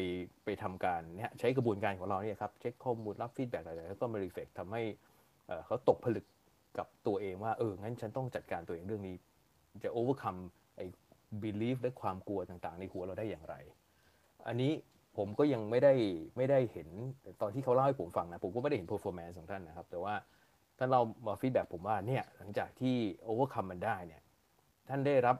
[0.45, 4.81] ไปทำการเนี่ยใช้กระบวนการของเราเนี่ยครับเช็คข้อมูลรับฟีดแบ็กอะไรๆแล้วก็มารีเฟกทำให้
[5.47, 6.25] เอ่อเขาตกผลึก
[6.77, 9.15] กับตัวเองว่าเอองั้นฉันต้องจัดการตัวเองเรื่องนี้
[9.83, 10.41] จะ overcome
[10.77, 10.85] ไอ้
[11.43, 13.55] belief และความกลัวต่างๆ ในหัวเราได้อย่างไร
[14.47, 14.71] อันนี้
[15.17, 15.93] ผมก็ยังไม่ได้
[16.37, 16.87] ไม่ได้เห็น
[17.41, 20.13] ตอนที่เขาเล่าให้ผมฟังนะ ผมก็ไม่ได้เห็น performance ของท่านนะครับ แต่ว่า
[20.77, 22.95] ท่านเรามาฟีดแบ็ผมว่าเนี่ยหลังจากที่
[23.29, 24.21] overcome มันได้เนี่ย
[24.89, 25.37] ท่านได้รับ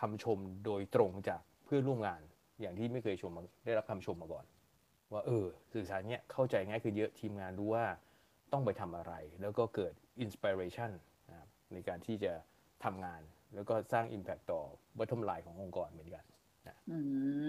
[0.00, 2.20] คำชมโดยตรงจากเพื่อนร่วมงาน
[2.60, 3.32] อย่างที่ไม่เคยชม
[3.64, 4.44] ได้รับคำชมมาก่อน
[5.12, 7.84] ว่าเออสื่อสารเนี้ยเข้าใจง่ายคือเยอะทีมงานรู้ว่า
[8.52, 10.90] ต้องไปทำอะไร แล้วก็เกิด inspiration
[11.30, 12.32] นะครับในการที่จะ
[12.84, 13.20] ทำงาน
[13.54, 14.60] แล้วก็สร้าง Impact ต่อ
[14.98, 16.24] bottom line ขององค์กรเหมือนกัน
[16.90, 16.98] อื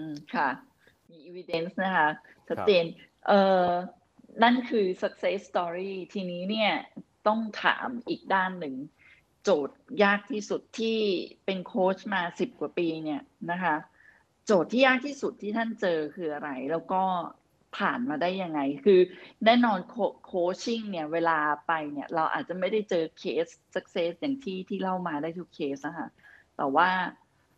[0.08, 0.48] มค่ะ
[1.10, 2.08] มี evidence นะคะ
[2.48, 2.84] ชัดเจน
[3.26, 3.70] เอ่อ
[4.42, 6.72] นั่นคือ success story ทีนี้เนี่ย
[7.26, 8.74] ต้องถามอีกด้านหนึ่ง
[9.44, 10.98] โจทย์ยากที่สุดที่
[11.44, 13.76] เป็นโค้ชมาสิบกว่าปีเนี่ยนะคะ
[14.46, 17.02] โจทย์ที่ยากที่สุดที่ท่านเจอคืออะไร แล้วก็
[17.78, 19.00] ผ่านมาได้ยังไง คือ
[19.44, 19.78] แน่นอน
[20.26, 26.08] โคชชิ่งเนี่ยเวลาไปเนี่ยเราอาจจะไม่ได้เจอเคส success อย่างที่ที่เล่ามาได้ทุกเคสนะคะ
[26.56, 26.90] แต่ว่า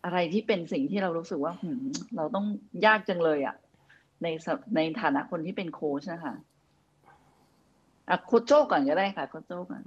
[0.05, 1.83] อะไรที่เป็นสิ่งที่เรารู้สึกว่าหืม
[2.15, 2.45] เราต้อง
[2.85, 3.55] ยากจังเลยอะ
[4.23, 6.35] ในสในฐานะคนที่เป็นโค้ชนะคะ
[8.09, 9.81] อะโคชโจ้ก่อนก็ได้ค่ะโคชโจ้ก่อน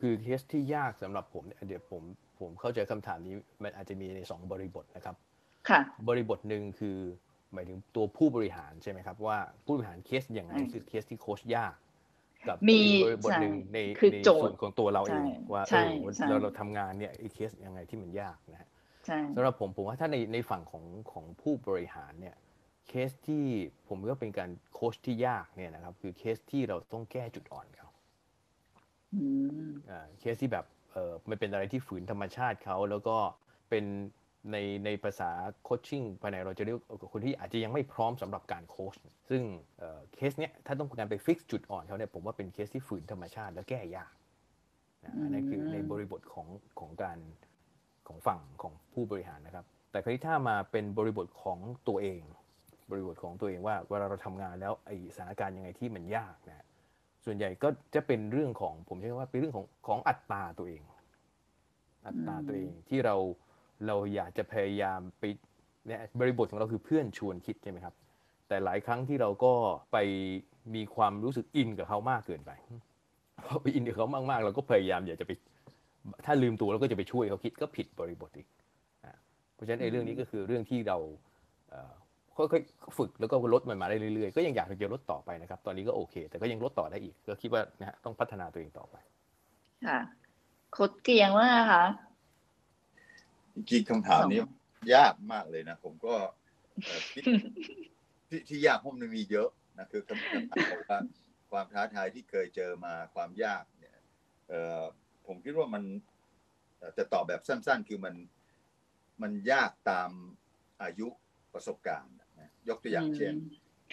[0.00, 2.02] คือเคสที่ยากสำหรับผมเนี่ยเดี๋ยวผม
[2.40, 5.16] ผมเข้าใจคำถามนี้มันอาจจะมีในสองบริบทนะครับ
[5.68, 6.98] ค่ะ บริบทหนึ่งคือ
[7.52, 11.74] หมายถึงตัวผู้บริหารใช่ไหมครับ ว่าผู้บริหารเคสยังไงอืมคือเคสที่โค้ชยาก
[12.48, 18.77] กับมีบริบทหนึ่งใช่ในคือในโจทย์ส่วนของตัวเราเองใช่ว่าใช่เออใช่เราเราทำงานเนี่ยไอ้เคสยังไงที่มันยากนะฮะใช่
[19.36, 22.36] สำหรับผมผมว่าถ้าในในฝั่งของของผู้บริหารเนี่ย
[22.88, 23.44] เคสที่
[23.88, 27.88] ผมก็เป็นการโค้ชที่ยากเนี่ยนะครับ คือเคสที่เราต้องแก้จุดอ่อนเขา
[29.14, 29.24] อื
[29.68, 33.16] มอ่าเคสที่แบบเออมันเป็นอะไรที่ฝืนธรรมชาติเขาแล้วก็
[33.70, 33.84] เป็น
[34.52, 35.30] ในในภาษา
[35.62, 36.78] coaching ภายในเราจะเรียก
[37.12, 38.94] คนที่อาจจะยังไม่พร้อมสำหรับการโค้ช
[39.30, 39.42] ซึ่ง
[39.78, 44.12] เอ่อเคสเนี้ยถ้าต้องการไป fix จุดอ่อนเขาเนี่ยผมว่าเป็นเคสที่ฝืนธรรมชาติและแก้ยาก
[45.04, 46.48] นะอันนั้นคือในบริบทของ
[46.80, 47.18] ของการ
[48.08, 52.22] ของฝั่งของผู้บริหารนะครับ แต่คราวนี้ถ้ามาเป็นบริบทของตัวเอง
[52.90, 56.66] บริบทของตัวเองว่าเวลาเราทำงานแล้วไอ้สถานการณ์ยังไงที่มันยากนะ
[57.24, 60.82] ส่วนใหญ่ก็จะเป็นเรื่องของผมใช้คำว่าเป็นเรื่องของของอัตราตัวเอง
[62.06, 63.16] อัตราตัวเองที่เรา
[63.86, 65.24] เราอยากจะพยายามไป
[65.86, 67.94] เนี่ยบริบทของเราคือเพื่อนชวนคิดใช่ไหมครับ
[68.48, 69.52] แต่หลายครั้งที่เราก็
[69.92, 69.96] ไป
[70.74, 72.50] มีความรู้สึกอินกับเขามากเกินไป
[73.46, 75.32] พอไปอินกับเขามากๆ เราก็พยายามอยากจะไป
[76.26, 78.48] ถ้าลืมตัวเราก็จะไปช่วยเขาคิดก็ผิดบริบทอีก
[79.04, 79.14] อะ
[79.54, 80.98] เพราะฉะนั้นไอ้เรื่องนี้ก็คือเรื่องที่เรา
[81.70, 81.94] เอ่อ
[82.36, 88.96] ค่อยๆฝึกแล้วก็ลดมันมาได้เรื่อยๆ ก็ยังอยากจะลดต่อไปนะครับ ตอนนี้ก็โอเค แต่ก็ยังลดต่อได้อีก ก็คิดว่านะฮะต้องพัฒนาตัวเองต่อไป
[89.86, 90.00] ค่ะ
[90.72, 91.84] โคชเกียงว่าคะ
[93.54, 94.40] จริงๆคำถามนี้
[94.94, 96.14] ยากมากเลยนะ ผมก็
[96.84, 97.22] เอ่อคิด
[98.28, 100.98] ที่ที่ยากเพราะมันมีเยอะนะคือคำคำถามบอกว่า
[101.50, 103.96] ความท้าทายที่เคยเจอมาความยากเนี่ย
[104.48, 104.82] เอ่อ
[105.28, 105.84] ผมคิดว่ามัน
[106.78, 108.14] เอ่อจะตอบแบบสั้น ๆ คือมัน
[109.22, 110.10] มันยากตาม
[110.82, 111.08] อายุ
[111.54, 113.34] ประสบการณ์นะยกตัวอย่างเช่น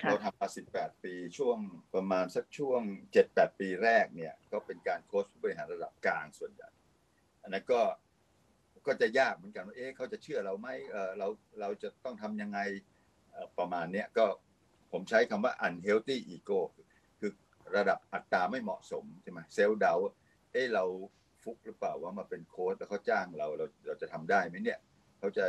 [0.02, 1.58] ค่ะเราทำมา18ปีช่วง
[1.96, 2.82] ประมาณสักช่วง
[3.22, 6.70] 7-8ปีแรกเนี่ย ก็เป็นการโค้ชผู้บริหารระดับกลางส่วนใหญ่
[7.42, 7.82] อันนั้นก็
[8.88, 11.28] ก็จะยากเหมือนกันว่าเอ๊ะเขาจะเชื่อเราไหมเออเรา
[11.60, 12.60] เราจะต้องทำยังไง
[13.32, 14.26] เอ่อประมาณเนี้ยก็
[14.92, 16.60] ผมใช้คำว่า unhealthy ego
[17.20, 17.32] คือ
[17.76, 19.94] ระดับอัตราไม่เหมาะสมใช่ไหมเซลล์เดา
[20.52, 20.86] เอ๊ะเรา
[21.46, 24.80] ฟลุกหรือเปล่าว่ามาเป็นโค้ชแล้วเขาจ้างเราเราเราจะทำได้ไหมเนี่ย
[25.20, 25.46] เขาจะ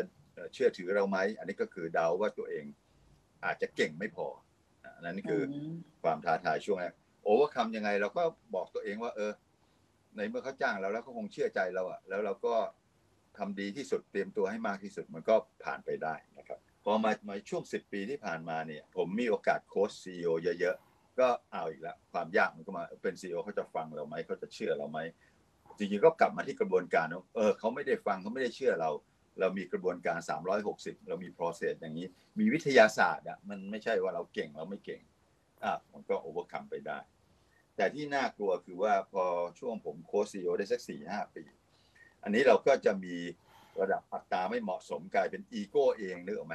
[0.52, 2.64] เชื่อถือเราไหมอันนี้ก็คือเดาว่าตัวเอง
[3.44, 4.26] อาจจะเก่งไม่พอ
[4.94, 5.42] อันนั้นคือ
[6.02, 8.22] ความท้าทายช่วงแรก overcome ยังไงเราก็
[8.54, 9.32] บอกตัวเองว่า เออ
[10.16, 12.54] ในเมื่อเขาจ้างเราแล้วเขาคงเชื่อใจเราอะแล้วเราก็
[13.38, 20.28] ทำดีที่สุดเตรียมตัวให้มากที่สุดมันก็ผ่านไปได้นะครับพอมามาช่วง10ปีที่ผ่านมาเนี่ย ผมมีโอกาสโค้ช CEO
[20.60, 24.98] เยอะๆก็เอาอีกแล้วความยากมันก็มาเป็น CEO เขาจะฟังเราไหมเขาจะเชื่อเราไหม
[25.78, 28.90] จริงๆก็กลับมาที่กระบวนการว่าเออเขาไม่ได้ฟังเขาไม่ได้เชื่อเรา
[29.40, 30.18] เรามีกระบวนการ
[30.62, 32.06] 360 เรามี process อย่างนี้
[32.38, 35.00] มีวิทยาศาสตร์อะมันไม่ใช่ว่าเราเก่งเราไม่เก่ง
[35.64, 36.98] อะมันก็ overcome ไปได้
[37.76, 39.24] แต่ที่น่ากลัวคือว่าพอ
[39.58, 41.44] ช่วงผมโค้ช CEO ได้สักสี่ห้าปี
[42.22, 43.14] อันนี้เราก็จะมี
[43.80, 46.54] ระดับอัตตาไม่เหมาะสมกลายเป็นอีโก้เองนึกออกไหม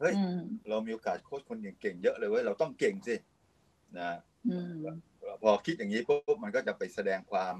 [0.00, 3.14] เฮ้ยอืมเรามีโอกาสโค้ชคนเก่งๆเยอะเลยเว้ยเราต้องเก่งสิ
[3.98, 4.10] นะ
[4.48, 4.72] อืม
[5.42, 7.54] พอคิดอย่างนี้ปุ๊บมันก็จะไปแสดงความ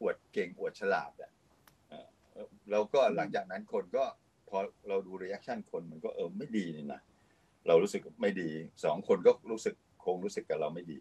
[0.00, 1.30] อวดเก่งอวดฉลาดอะ
[1.88, 1.98] เอ่
[2.44, 4.04] อแล้วก็หลังจากนั้นคนก็
[4.48, 7.00] พอเราดู reaction คนมันก็เออไม่ดีนี่นะ
[7.66, 8.50] เรารู้สึกไม่ดี
[8.84, 10.98] สองคนก็รู้สึกคงรู้สึกกับเราไม่ดี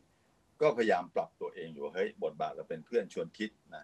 [0.61, 3.83] ก็พยายามปรับตัวเองอยู่เฮ้ยบทบาทเราเป็นเพื่อนชวนคิดนะ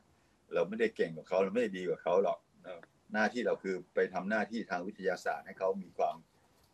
[0.54, 2.82] เราไม่ได้เก่งกว่าเขาเราไม่ได้ดีกว่าเขาหรอกเออ
[3.14, 6.16] หน้าที่เราคือไปทำหน้าที่ทางวิทยาศาสตร์ให้เขามีความ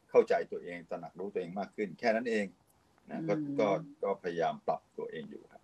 [0.09, 2.45] เข้าใจตัวเองตระหนักรู้ตัวเองมากขึ้น แค่นั้นเอง
[3.09, 3.69] นะก็ก็
[4.03, 5.61] ก็พยายามปรับตัวเองอยู่ครับ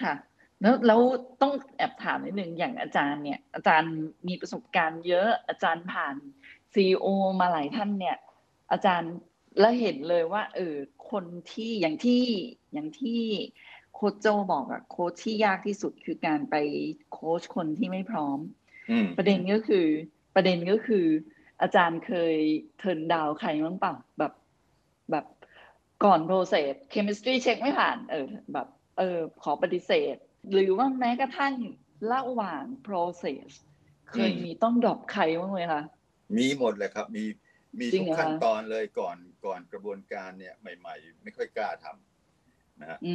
[0.00, 0.14] ค่ะ
[0.62, 1.00] แล้วแล้ว
[1.42, 3.92] ต้องแอบถามนิดนึงอย่างอาจารย์เนี่ย อาจารย์
[4.28, 6.16] มีประสบการณ์เยอะอาจารย์ผ่าน
[6.72, 7.06] ซีอ
[7.40, 8.16] มาหลายท่านเนี่ย
[8.72, 9.12] อาจารย์
[9.60, 10.76] แล้วเห็นเลยว่าเออ
[11.10, 12.22] คนที่อย่างที่
[12.72, 13.22] อย่างที่
[13.94, 16.56] โค้ชโจบอกอะโค้ชที่ยากที่สุดคือการไป
[17.12, 18.38] โค้ชคนที่ไม่พร้อม
[18.90, 19.86] อืมประเด็นก็คือ
[20.34, 21.06] ประเด็นก็คือ
[21.62, 22.36] อาจารย์เคย
[22.78, 24.32] turn down ใครบ้างเปล่าแบบ
[25.10, 25.26] แบบ
[26.04, 30.16] ก่อน process chemistry check ไม่ผ่าน เออ แบบ เออ ขอปฏิเสธ
[30.52, 31.54] หรือว่าแม้กระทั่ง
[32.12, 33.48] ระหว่าง process
[34.10, 35.82] เคยมีต้อง drop ใครบ้างไหมคะ
[36.36, 37.24] มีหมดเลยครับ มี
[37.80, 43.14] มีจริทุกขั้นเหรอขั้นคะตอนเลยก่อนก่อนกระบวนการเนี่ยใหม่ ๆ ไม่ค่อยกล้าทำนะฮะอื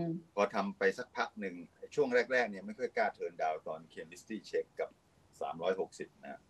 [0.00, 1.54] มพอทำไปสักพักหนึ่ง
[1.94, 4.90] ช่วงแรก ๆ เนี่ยไม่ค่อยกล้า turn down ตอน chemistry check กับ
[5.56, 6.40] 360นะ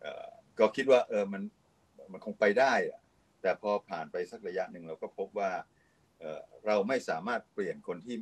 [0.00, 1.42] เอ่อก็คิดว่าเออมัน
[2.12, 3.00] มันคงไปได้อะ
[3.42, 5.50] แต่พอผ่านไปสักระยะหนึ่งเราก็พบว่า
[6.18, 8.16] เอ่อเราไม่สามารถเปลี่ยนคนที่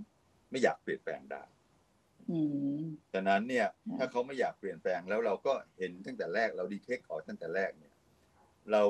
[0.51, 1.43] ไม่อยากเปลี่ยนแปลงได้
[2.31, 2.39] อื
[2.79, 2.83] ม
[3.13, 7.95] ฉะนั้นเนี่ยอืมถ้าเขาไม่อยากเปลี่ยนแปลงแล้วเราก็เห็นตั้งแต่แรกเรา detect ออกตั้งแต่แรกเนี่ย
[8.73, 8.83] เรา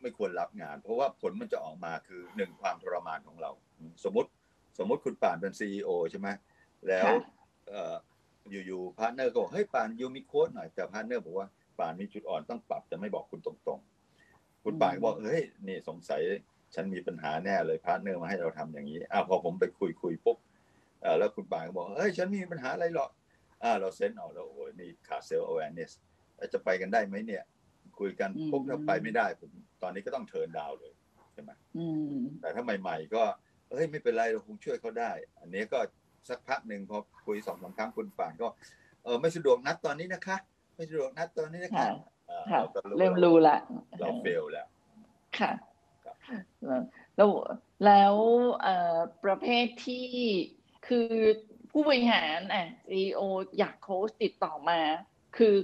[0.00, 3.50] ไม่ควรรับงาน เพราะว่าผลมันจะออกมาคือหนึ่งความทรมานของเรา
[4.04, 4.30] สมมติ
[4.78, 6.28] สมมติคุณป่านเป็น CEO ใช่ไหม
[6.88, 7.16] แล้วค่ะ
[7.68, 7.94] เอ่อ
[8.50, 11.46] อยู่ๆ partner ก็บอกเฮ้ยป่าน you มีโค้ชหน่อยแต่ partner บอกว่า
[11.78, 16.22] ป่านมีจุดอ่อนต้องปรับแต่ไม่บอกคุณตรงๆ คุณป่านก็บอกเฮ้ยนี่สงสัย
[16.74, 20.49] ฉันมีปัญหาแน่เลย partner มาให้เราทำอย่างนี้อ่าพอผมไปคุยคุยๆปุ๊บเอ่อ
[21.18, 23.10] แล้วคุณป่านก็บอกเฮ้ยฉันไม่มีปัญหาอะไรหรอก
[23.62, 25.90] อ่าเรา sense ออกแล้วโอ้ยนี่ขาดเซลล์ awareness
[26.36, 27.44] แล้วจะไปกันได้ไหมเนี่ย
[27.98, 29.50] คุยกันอืมปุ๊บถ้าไปไม่ได้ผม
[29.82, 30.92] ตอนนี้ก็ต้องเทิร์นดาวเลย
[31.32, 33.22] ใช่ไหมอืมแต่ถ้าใหม่ ๆ ก็
[33.70, 35.10] เฮ้ยไม่เป็นไรเราคงช่วยเขาได้
[35.40, 35.78] อันนี้ก็
[36.28, 38.48] สักพักหนึ่งพอคุยสองสามครั้งคุณป่านก็
[39.04, 40.36] เออไม่สะดวกนัดตอนนี้นะคะ
[40.76, 41.90] ไม่สะดวกนัดตอนนี้นะคะค่ะ
[42.30, 43.56] อ่าค่ะเราก็เริ่มรู้ละ
[44.00, 44.66] เราเฟลแล้ว
[45.38, 45.52] ค่ะ
[46.04, 46.16] ครับ
[47.16, 47.30] แล้ว
[47.86, 48.14] แล้ว
[48.62, 50.06] เอ่อประเภทที่
[50.86, 51.10] คือ
[51.70, 53.20] ผู้บริหารอะซีโอ
[53.58, 54.80] อยากโค้ชติดต่อมา
[55.36, 55.54] คือ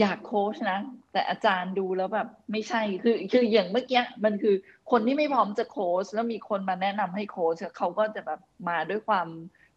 [0.00, 0.80] อยากโค้ชนะ
[1.12, 4.54] แต่อาจารย์ดูแล้วแบบไม่ใช่คือคืออย่างเมื่อกี้มันคือ
[4.90, 9.28] คนที่ไม่พร้อมจะโค้ชแล้วมีคนมาแนะนำให้โค้ชเขาก็จะแบบมาด้วยความ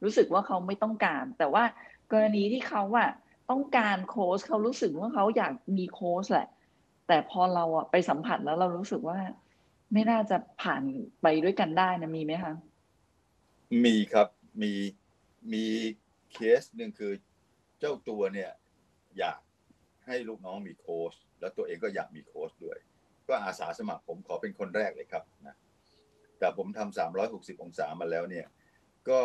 [0.03, 1.63] รู้สึกว่าเขาไม่ต้องการ แต่ว่า
[2.11, 3.09] กรณีที่เขาอะ
[3.49, 6.47] ต้องการโค้ชเขารู้สึกว่าเขาอยากมีโค้ชแหละ
[7.07, 9.17] แต่พอเราอะไปสัมผัสแล้วเรารู้สึกว่า
[9.93, 10.81] ไม่น่าจะผ่าน
[11.21, 12.53] ไปด้วยกันได้นะมีไหมคะ
[13.85, 14.27] มีครับ
[14.61, 14.73] มี
[15.53, 15.65] มี
[16.31, 17.13] เคสหนึ่งคือ
[17.79, 18.51] เจ้าตัวเนี่ย
[19.19, 19.39] อยาก
[20.05, 22.77] ให้ลูกน้องมีโค้ชแล้วตัวเองก็อยากมีโค้ชด้วย
[23.27, 25.55] ก็อาสาสมัครผมขอเป็นคนแรกเลยครับนะ
[26.39, 28.45] แต่ผมทำสามร้อยหกสิบองศามาแล้วเนี่ย
[29.09, 29.19] ก็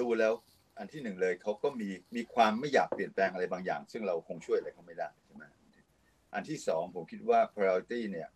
[0.00, 0.32] ดูแล้ว
[0.78, 5.44] อันที่หนึ่งเลยเขาก็มีมีความไม่อยากเปลี่ยนแปลงอะไรบางอย่าง ซึ่งเราคงช่วยอะไรเขาไม่ได้ใช่ไหม
[6.34, 8.28] อันที่สองผมคิดว่า priority เนี่ย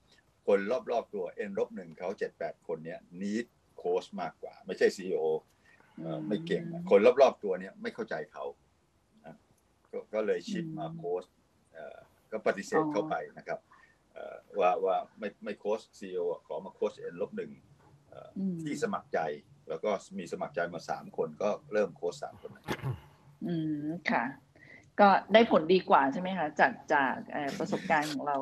[0.47, 0.59] คน
[0.91, 5.58] รอบๆตัว N ลบหนึ่งเขาเจ็ดแปดคนเนี่ย need โค้ชมากกว่า ไม่ใช่ CEO เอ่อ
[6.29, 8.45] ไม่เก่งนะคนรอบๆตัวเนี่ยไม่เข้าใจเขา
[9.27, 9.35] นะ
[9.93, 11.25] ก็ก็เลยชิปมาโค้ช
[11.75, 11.97] เอ่อ
[12.31, 13.59] ก็ปฏิเสธเข้าไปนะครับ
[14.13, 17.51] เอ่อว่าว่าไม่ไม่โค้ช CEO อะขอมาโค้ช N ลบหนึ่ง
[18.09, 19.21] เอ่ออมที่สมัครใจ
[19.69, 22.65] แล้วก็มีสมัครใจมาสามคนก็เริ่มโค้ชสามคนนะ
[23.47, 24.25] อืมค่ะ
[25.01, 28.37] ก็ได้ผลดีกว่าใช่ไหมคะจากจากเอ่อประสบการณ์ของเรา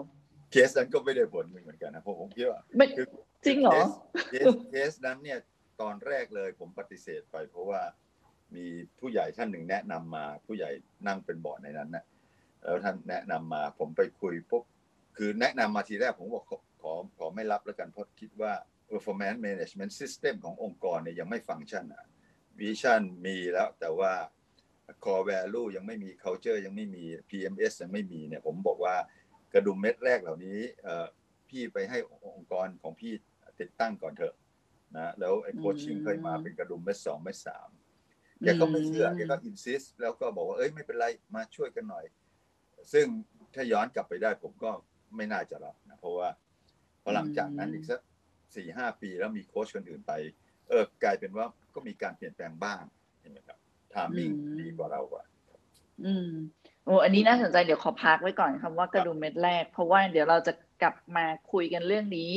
[0.51, 3.07] เคสนั้นก็ไม่ได้ผลเหมือนกันนะเพราะผมคิดว่าไม่คือ
[3.47, 3.81] จริงเหรอ
[4.31, 5.39] เคสเคสนั้นเนี่ย
[5.81, 7.81] ตอนแรกเลยผมปฏิเสธไป เพราะว่า
[8.57, 8.67] มี
[8.99, 10.71] ผู้ใหญ่ท่านหนึ่งแนะนำมา ผู้ใหญ่
[11.07, 12.05] นั่งเป็นบอร์ดในนั้นนะ
[12.63, 14.65] แล้วท่านแนะนำมา ผมไปคุยปุ๊บ
[15.17, 18.53] คือแนะนำมาทีแรกผมบอกขอขอขอไม่รับแล้วกันเพราะคิดว่า
[18.91, 22.05] performance management system ขององค์กรเนี่ยยังไม่ฟังก์ชันอะ
[22.61, 24.13] vision มีแล้วแต่ว่า
[25.05, 28.97] core value ยังไม่มี culture ยังไม่มี PMS ยังไม่มีเนี่ยผมบอกว่า
[29.53, 30.59] กระดุมเม็ดแรกเหล่านี้
[31.49, 33.13] พี่ไปให้องค์กรของพี่
[33.61, 34.35] ติดตั้งก่อนเถอะ
[34.95, 37.69] นะแล้วไอ้โคชชิ่งอืมค่อยมาเป็นกระดุมเม็ดสองเม็ดสาม
[38.41, 42.05] แกก็ไม่เชื่อแกก็อินซิสแล้วก็บอกว่าเอ้ยไม่เป็นไรมาช่วยกันหน่อย
[42.93, 43.07] ซึ่ง
[43.55, 44.71] ถ้าย้อนกลับไปได้ผมก็
[45.17, 46.29] ไม่น่าจะรับนะเพราะว่า
[47.03, 48.01] พอหลังจากนั้นอีกสัก
[48.57, 50.13] สี่ห้าปีแล้วมีโค้ชคนอื่นไป
[50.69, 52.83] เออกลายเป็นว่าก็มีการเปลี่ยนแปลงบ้าง
[53.21, 53.59] เห็นไหมครับ
[53.93, 55.25] timing อืมดีกว่าเรากว่า
[56.05, 56.31] อืม
[56.85, 62.33] โอ้อันนี้น่าสนใจเดี๋ยวขอพักไว้ก่อนคำว่ากระดุมเม็ดแรก เพราะว่าเดี๋ยวเราจะกลับมาคุยกันเรื่องนี้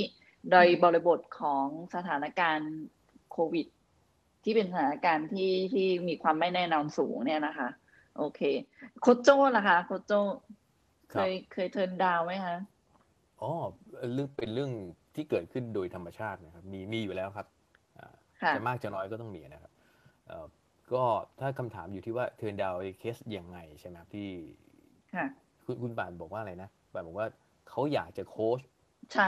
[0.51, 2.73] โดยบริบทของสถานการณ์
[3.31, 3.67] โควิด
[4.43, 7.69] ที่เป็นสถานการณ์ที่ที่มีความไม่แน่นอนสูงเนี่ยนะคะ
[8.17, 8.41] โอเค
[9.01, 10.19] โค้ชโจ้ล่ะคะโค้ชโจ้
[11.13, 12.55] ครับเคย turn down ไหมคะ
[13.41, 13.51] อ๋อ
[14.13, 14.71] เรื่องเป็นเรื่อง
[15.15, 17.47] ที่เกิดขึ้นโดยธรรมชาตินะครับ มีมีอยู่แล้วครับ
[17.97, 19.71] อ่าค่ะจะมากจะน้อยก็ต้องมีนะครับ
[20.27, 20.45] เอ่อ
[20.93, 21.03] ก็
[21.39, 24.29] ถ้าคำถามอยู่ที่ว่า turn down case ยังไงใช่ไหมครับที่
[25.15, 25.25] ค่ะ
[25.65, 27.27] คุณคุณป่านบอกว่าอะไรนะป่านบอกว่า
[27.69, 28.78] เขาอยากจะโค้ชใช่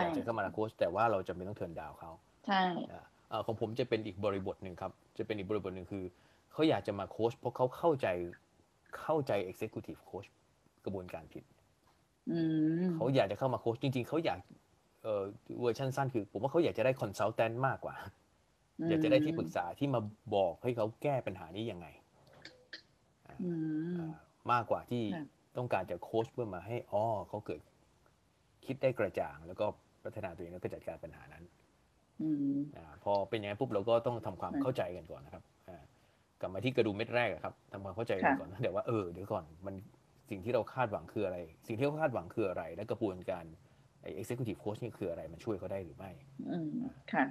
[0.02, 2.12] อยากจะเข้ามาโค้ชแต่ว่าเราจะไม่ต้อง turn down เขา
[2.48, 6.04] ใช่อ่าเอ่อของผมจะเป็นอีกบริบทหนึ่งครับ จะเป็นอีกบริบทหนึ่งคือ
[6.52, 8.08] เขาอยากจะมาโค้ชเพราะเขาเข้าใจ
[9.02, 10.30] เข้าใจ executive coach
[10.86, 11.44] กระบวนการผิด
[12.32, 12.40] อื
[12.84, 14.40] มเขาอยากจะเข้ามาโค้ชจริง ๆเขาอยาก
[15.04, 15.24] เอ่อ
[15.60, 17.96] เวอร์ชันสั้นคือ ผมว่าเขาอยากจะได้ consultant มากกว่า
[18.90, 20.02] อยากจะได้ที่ปรึกษาที่มา
[20.36, 21.88] บอกให้เขาแก้ปัญหานี้ยังไง
[23.44, 23.52] อื
[23.94, 24.12] มอ่า
[24.52, 25.26] มากกว่าที่ค่ะ
[25.58, 27.62] ต้องการจะโค้ชเพื่อมาให้อ๋อเขาเกิด
[28.66, 29.66] คิดได้กระจ่าง แล้วก็
[30.04, 31.44] พัฒนาตัวเองแล้วก็จัดการปัญหานั้น
[32.22, 35.84] อืมอาพอเป็นอย่างนั้นปุ๊บเราก็ต้องทำความอืมเข้าใจกันก่อนนะครับอ่า
[36.42, 39.76] กลับมาที่กระดุมเม็ดแรกอะครับทำความเข้าใจกันค่ะก่อนนะเดี๋ยวว่าเออเดี๋ยวก่อนมัน
[40.30, 43.46] สิ่งที่เราคาดหวังคืออะไร สิ่งที่เขาคาดหวังคืออะไร และกระบวนการ
[44.02, 46.12] ไอ้ executive coach นี่คืออะไรมันช่วยเขาได้หรือไม่
[46.52, 46.72] อืม
[47.14, 47.24] ค่ะ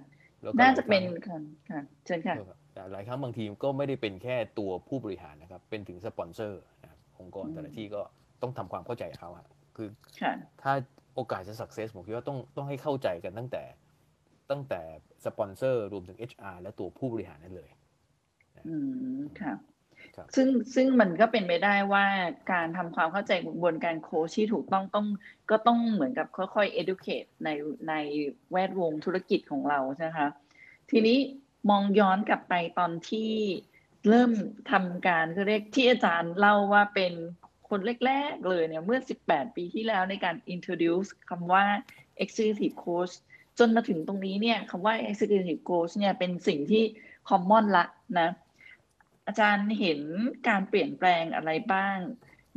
[0.42, 2.34] แล้วก็น่าจะเป็นหลยครั้งค่ะค่ะเชิญค่ะ
[2.72, 8.00] แต่หลายครั้งบางทีก็ไม่ได้เป็นแค่ตัวผู้บริหารนะครับ เป็นถึงสปอนเซอร์นะครับองค์กรอืมแต่ละที่ก็
[8.42, 9.88] ต้องทำความเข้าใจเขาอะคือ
[10.20, 10.72] ค่ะถ้า
[11.20, 13.64] โอกาสจะ success ผมคิดว่าต้องต้องให้เข้าใจกันตั้งแต่
[14.50, 14.80] ตั้งแต่
[15.24, 17.70] สปอนเซอร์รวมถึง HR และตัวผู้บริหารนั่นเลย
[18.68, 18.76] อื
[19.16, 19.54] มค่ะ
[20.16, 22.06] ครับซึ่งซึ่งมันก็เป็นไปได้ว่า
[22.52, 25.06] การทำความเข้าใจกระบวนการโค้ชที่ถูกต้องต้อง
[25.50, 27.48] ก็ต้องเหมือนกับค่อยๆ educate ใน
[27.88, 27.94] ใน
[28.52, 30.28] แวดวงธุรกิจของเราใช่ไหมคะ
[30.90, 31.18] ทีนี้
[31.70, 33.32] มองย้อนกลับไปตอนที่
[34.08, 34.32] เริ่ม
[34.70, 37.12] ทำการก็เรียกที่อาจารย์เล่าว่าเป็น
[37.70, 41.64] คนแรกๆเลยเนี่ยเมื่อ 18 ปีที่แล้วในการ introduce คำว่า
[42.22, 43.14] executive coach
[43.58, 46.84] จนมาถึงตรงนี้เนี่ยคำว่า executive coach เนี่ยเป็นสิ่งที่
[47.28, 47.84] common ละ
[48.18, 48.30] นะ
[49.26, 50.00] อาจารย์เห็น
[50.48, 51.96] การเปลี่ยนแปลงอะไรบ้าง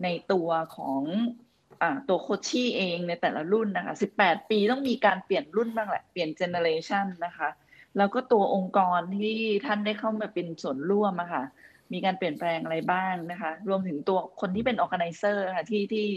[0.03, 7.49] ในตัวของตัว coachee เองในแต่ละรุ่นนะคะ 18 ปีต้องมีการเปลี่ยนรุ่นบ้างแหละ เปลี่ยน generation นะคะ
[7.97, 11.43] แล้วก็ตัวองค์กรที่ท่านได้เข้ามาเป็นส่วนร่วมอะค่ะ
[11.93, 16.07] มีการเปลี่ยนแปลงอะไรบ้างนะคะ รวมถึงตัวคนที่เป็น organizer ค่ะที่ที่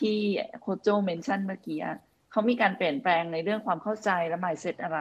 [0.00, 0.16] ที่
[0.60, 1.96] โคชโจเมนชั่นเมื่อกี้อะ
[2.30, 5.00] เขามีการเปลี่ยนแปลงในเรื่องความเข้าใจและ mindset อะไร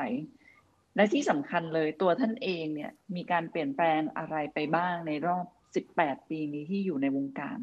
[0.95, 5.45] และที่สำคัญเลยตัวท่านเองเนี่ยมีการเปลี่ยนแปลงอะไรไปบ้างในรอบ
[5.93, 7.59] 18 ปีนี้ที่อยู่ในวงการ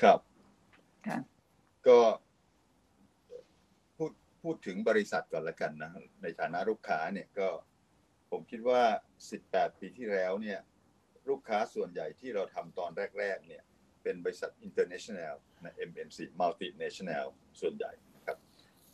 [0.00, 0.18] ครับ
[1.06, 1.18] ค่ะ
[1.88, 1.98] ก็
[3.96, 5.90] พูดพูดถึงบริษัทก่อนละกันนะ
[6.22, 7.48] ในฐานะลูกค้าเนี่ยก็
[8.30, 8.82] ผมคิดว่า
[9.32, 10.60] 18 ปีที่แล้วเนี่ย
[11.28, 13.62] ลูกค้าส่วนใหญ่ที่เราทำตอนแรก ๆ เนี่ย
[14.02, 17.26] เป็นบริษัท international นะ MNC multinational
[17.60, 18.38] ส่วนใหญ่นะครับ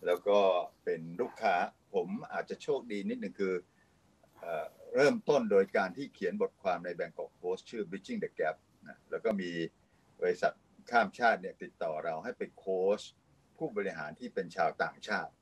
[0.07, 0.39] แล้วก็
[0.85, 1.55] เป็นลูกค้า
[1.95, 3.55] ผมอาจจะโชคดีนิดนึงคือ
[4.41, 4.47] เอ
[4.95, 8.57] เริ่มต้นโดยการที่เขียนบทความใน Bangkok Post ชื่อ Bridging the Gap
[8.89, 9.51] นะแล้วก็มี
[10.21, 10.53] บริษัท
[10.91, 13.01] ข้ามชาติเนี่ยติดต่อเราให้ไปโค้ช
[13.57, 15.33] ผู้บริหารที่เป็นชาวต่างชาติ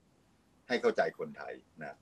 [0.69, 1.97] ให้เข้าใจคนไทยนะ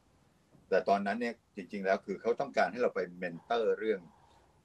[0.69, 4.01] แต่ตอนนั้นเนี่ยจริง ๆ แล้วคือเขาต้องการให้เราไปเมนเตอร์เรื่อง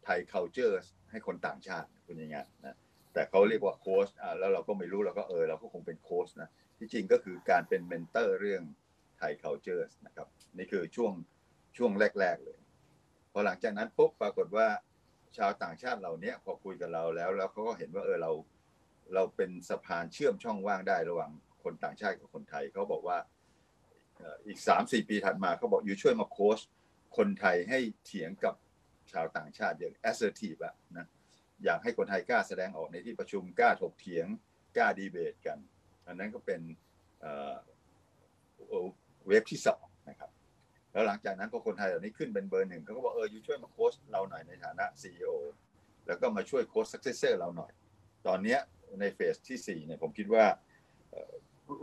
[0.08, 0.76] ไทย culture
[1.12, 2.78] ให้คนต่างชาติคุณยังไงนะ
[3.14, 8.64] แต่เขาเรียกว่าโค้ชอ่าแล้วเราก็ไม่รู้เราก็เออเราก็คงเป็นโค้ชนะที่จริงก็คือการเป็น mentor เรื่อง
[9.18, 11.14] ไทย culture นะครับนี่คือช่วง
[11.78, 12.60] ช่วงแรก ๆ เลย
[13.32, 14.68] พอหลังจากนั้นปุ๊บปรากฏว่า
[15.38, 18.32] ชาวต่างชาติเหล่านี้พอคุยกับเราแล้วแล้วเขาก็เห็นว่าเออเรา
[19.14, 21.32] เราเป็นสะพานเชื่อมช่องว่างได้ระหว่าง
[21.64, 23.18] คนต่างชาติกับคนไทยเขาบอกว่า
[24.48, 26.60] อีกสามสี่ปีถัดมาเขาบอกอยู่ช่วยมาโค้ช
[27.18, 28.56] คนไทยให้เถียงกับ
[29.14, 31.08] ชาวต่างชาติอย่าง assertive อะนะ
[31.64, 34.28] อยากให้คนไทยกล้าแสดงออกในที่ประชุมกล้าถกเถียง
[34.78, 35.58] กล้าดีเบตกัน
[36.08, 36.62] อันนั้นก็เป็น
[39.28, 40.32] เว็บที่สองนะครับ
[40.92, 45.34] แล้วหลังจากนั้นพอคนไทยเหล่านี้ขึ้นเป็นเบอร์หนึ่งเขาก็บอกเอออยู่ช่วยมาโค้ชเราหน่อยในฐานะ CEO
[46.08, 47.72] แล้วก็มาช่วยโค้ช successor เราหน่อย
[48.28, 48.58] ตอนนี้
[49.00, 50.46] ในเฟสที่ 4 เนี่ยผมคิดว่า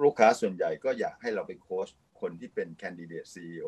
[0.05, 1.89] ลูกค้าส่วนใหญ่ก็อยากให้เราไปโค้ช
[2.21, 3.67] คนที่เป็นแคนดิเดต CEO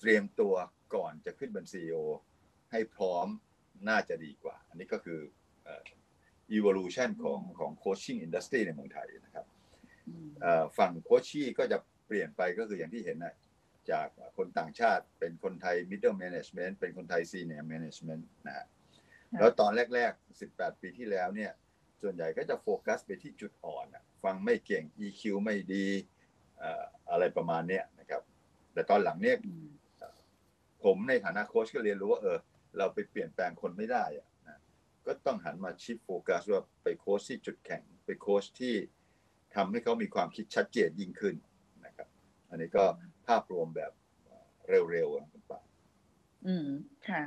[0.00, 0.54] เตรียมตัว
[0.94, 1.96] ก่อนจะขึ้นเป็น CEO
[2.72, 3.26] ให้พร้อม
[3.88, 5.20] น่าจะดีกว่า อันนี้ก็คือ
[5.64, 5.82] เอ่อ
[6.56, 9.46] evolution ของของ coaching industry ในเมืองไทยนะครับ
[10.08, 13.34] อืมเอ่อฝั่งโคชชี่ก็จะเปลี่ยนไปก็คืออย่างที่เห็นนะ
[13.90, 18.66] จากคนต่างชาติเป็นคนไทย middle management เป็นคนไทย senior management นะฮะ
[19.32, 21.52] ค่ะแล้วตอนแรก ๆ 18 ปีที่แล้วเนี่ย
[22.02, 25.86] ส่วนใหญ่ก็จะโฟกัสไปที่จุดอ่อนอะฟังไม่เก่ง EQ ไม่ดี
[26.58, 28.22] เอ่ออะไรประมาณเนี้ยนะครับ
[28.72, 29.68] แต่ตอนหลังเนี่ยอืม
[30.84, 32.38] ผมในฐานะโค้ชก็เรียนรู้ว่าเออ
[32.78, 34.58] เราไปเปลี่ยนแปลงคนไม่ได้อะนะ
[35.06, 38.74] ก็ต้องหันมาชิปโฟกัสว่าไปโค้ชที่จุดแข็ง ไปโค้ชที่
[39.54, 41.34] ทำให้เขามีความคิดชัดเจนยิ่งขึ้น
[41.86, 42.08] นะครับ
[42.48, 42.84] อันนี้ก็
[43.26, 43.92] ภาพรวมแบบ
[44.90, 45.60] เร็วๆนะคุณป่า
[46.46, 46.68] อืม
[47.08, 47.22] ค่ะ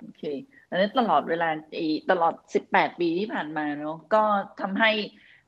[0.00, 0.22] โอเค
[0.68, 1.48] อันนี้ตลอดเวลา
[2.10, 2.34] ตลอด
[2.68, 4.24] 18ปีที่ผ่านมาเนาะก็
[4.60, 4.90] ทำให้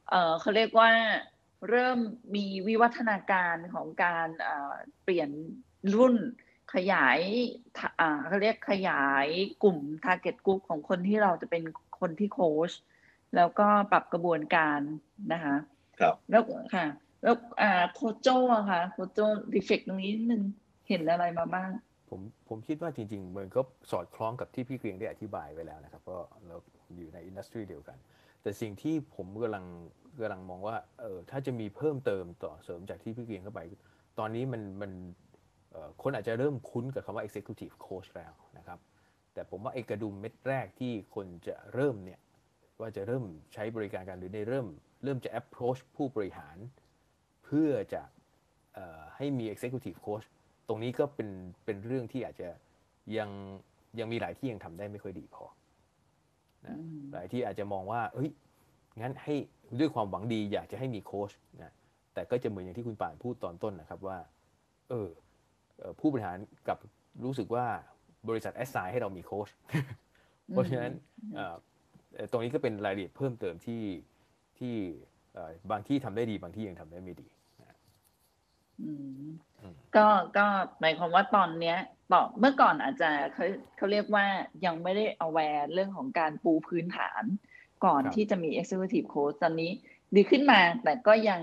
[0.08, 0.90] เออเขาเรียกว่า
[1.70, 1.98] เริ่ม
[2.36, 4.28] มีวิวัฒนาการของการ
[5.02, 5.30] เปลี่ยน
[5.96, 6.16] รุ่น
[6.74, 7.18] ขยาย
[7.78, 9.26] ทะอ่าเขาเรียกขยาย
[9.62, 11.62] กลุ่ม target group ของคนที่เราจะเป็น
[12.00, 12.72] คนที่โค้ช
[13.36, 14.80] แล้วก็ปรับกระบวนการ
[15.32, 15.56] นะคะ
[16.00, 16.42] ครับ แล้ว
[16.74, 16.86] ค่ะ
[17.22, 20.42] แล้วอ่าโคชโจ้อะค่ะโคชโจ้รีเฟกตรงนี้นิดนึง
[20.88, 21.70] เห็นอะไรมาบ้าง
[22.10, 23.60] ผมผมคิดว่าจริง ๆ มันก็
[23.90, 26.56] สอดคล้องกับที่พี่เกรียงได้อธิบายไว้แล้วนะครับเพราะเรา
[26.96, 27.98] อยู่ในอินดัสทรีเดียวกัน
[28.42, 29.64] แต่สิ่งที่ผมกำลัง
[30.20, 33.60] กำลังมองว่าเออถ้าจะมีเพิ่มเติมต่อเสริมจากที่พี่เกรียงเข้าไป
[34.18, 34.90] ตอนนี้มันมัน
[35.25, 35.25] เอ่อ
[36.02, 38.78] คนอาจจะเริ่มคุ้นกับคำว่า executive coach แล้วนะครับ
[39.34, 42.20] แต่ผมว่าไอ้กระดุมเม็ดแรกที่คนจะเริ่มเนี่ย
[42.80, 43.24] ว่าจะเริ่ม
[43.54, 44.66] ใช้บริการกันหรือในเริ่ม
[45.04, 46.56] เริ่มจะ approach ผู้บริหาร
[47.44, 48.02] เพื่อจะ
[48.74, 50.26] เอ่อให้มี executive coach
[50.68, 51.28] ตรงนี้ก็เป็น
[51.64, 52.48] เป็นเรื่องที่อาจจะ
[53.18, 53.30] ยัง
[53.98, 55.44] ยังมีหลายที่ยังทำได้ไม่ค่อยดีพอ
[56.66, 58.30] นะอืมหลายที่อาจจะมองว่าเฮ้ย
[59.00, 59.34] งั้นให้
[59.78, 61.30] ด้วยความหวังดีอยากจะให้มีโค้ช
[61.62, 61.72] นะ
[62.14, 64.18] แต่ก็จะเหมือนอย่างที่คุณป่านพูดตอนต้นนะครับว่า
[64.88, 65.25] เออเอ่อ
[66.00, 66.78] ผู้บริหารกลับ
[67.24, 67.66] รู้สึกว่า
[68.28, 69.48] บริษัทแอสไซน์ให้เรามีโค้ช
[70.48, 70.92] เพราะฉะนั้น
[71.34, 71.54] เอ่อ
[72.14, 73.82] เอ่อตรงนี้ก็เป็นรายละเอียดเพิ่มเติมที่
[74.58, 74.74] ที่
[75.34, 77.28] เอ่อบางที่ทำได้ดีบางที่ยังทำได้ไม่ดี
[77.60, 77.76] นะ
[78.82, 78.90] อื
[79.22, 79.26] ม
[79.60, 80.06] อืมก็
[80.36, 80.46] ก็
[80.80, 81.78] หมายความว่าตอนเนี้ย
[82.12, 83.46] ต่อเมื่อก่อนอาจจะเขา
[83.76, 84.24] เขาเรียกว่า
[84.64, 87.24] ยังไม่ได้ aware เรื่องของการปูพื้นฐาน
[87.84, 89.70] ก่อนครับที่จะมี executive coach ตอนนี้
[90.16, 91.40] ดีขึ้นมาแต่ก็ยัง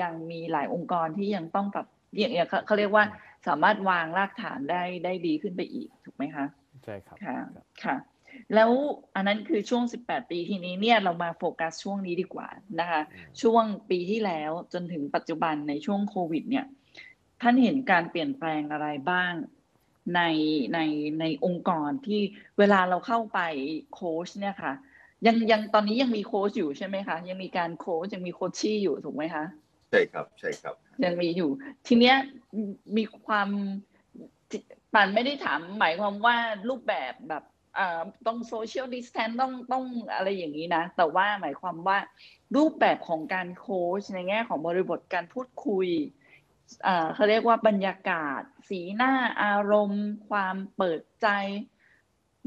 [0.00, 1.86] ยังมีหลายองค์กรที่ยังต้องปรับ
[2.18, 3.04] อย่างอย่างเขาเขาเรียกว่า
[3.48, 6.46] สามารถวางรากฐานได้ได้ดีขึ้นไปอีกถูกไหมคะ
[6.84, 7.96] ใช่ครับค่ะครับค่ะ
[8.54, 8.70] แล้ว
[9.14, 12.48] อันนั้นคือช่วง 18 ปีทีนี้เนี่ยเรามาโฟกัสช่วงนี้ดีกว่า
[12.80, 16.66] นะคะอืมช่วงปีที่แล้วจนถึงปัจจุบันในช่วงโควิด เนี่ย
[17.42, 19.32] ท่านเห็นการเปลี่ยนแปลงอะไรบ้าง
[20.14, 20.20] ใน
[20.74, 20.78] ใน
[21.20, 22.20] ในองค์กรที่
[22.58, 23.40] เวลาเราเข้าไป
[23.94, 24.72] โค้ชเนี่ยค่ะ
[25.26, 29.44] ยังยังตอนนี้ยังมีโค้ชอยู่ใช่ไหมคะ ยังมีการโค้ชยังมีโคชชี่อยู่ถูกไหมคะ
[29.90, 30.74] ใช่ครับใช่ครับ
[31.04, 31.50] ยังมีอยู่
[31.86, 32.16] ทีเนี้ย
[32.96, 33.48] มีความ
[34.94, 36.36] ป่านไม่ได้ถามหมายความว่า
[36.68, 37.44] รูปแบบแบบ
[38.26, 39.84] ต้องโซเชียลดิสแทนต้องต้อง
[40.14, 41.98] อะไรอย่างนี้นะ แต่ว่าหมายความว่า
[42.56, 45.88] รูปแบบของการโค้ชในแง่ของบริบทการพูดคุย
[46.84, 51.28] เอ่อเขาเรียกว่าบรรยากาศ สีหน้าอารมณ์ ความเปิดใจ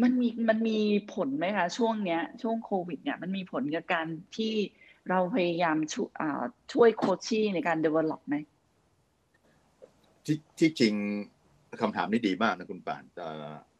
[0.01, 0.79] มันมีมันมี
[1.13, 4.53] ผลไหมคะ ช่วงเนี้ย ช่วงโควิดเนี่ยมันมีผลกับการที่
[5.09, 6.43] เราพยายามช่วยอ่า
[6.73, 8.35] ช่วยโคชชี่ในการ develop ไหม
[10.25, 10.93] ที่ที่จริง
[11.81, 13.27] คำถามนี้ดีมากนะคุณป่านแต่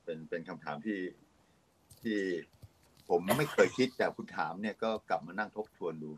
[0.03, 0.99] เป็นเป็นคำถามที่
[2.01, 2.19] ที่
[3.09, 6.11] ผมไม่เคยคิดแต่คุณถามเนี่ยก็กลับมานั่งทบทวนดู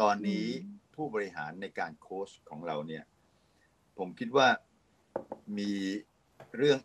[0.00, 3.04] ตอนนี้อืมผู้บริหารในการโค้ชของเราเนี่ย
[3.98, 4.48] ผมคิดว่า
[5.58, 5.72] มี
[6.56, 6.80] เรื่อง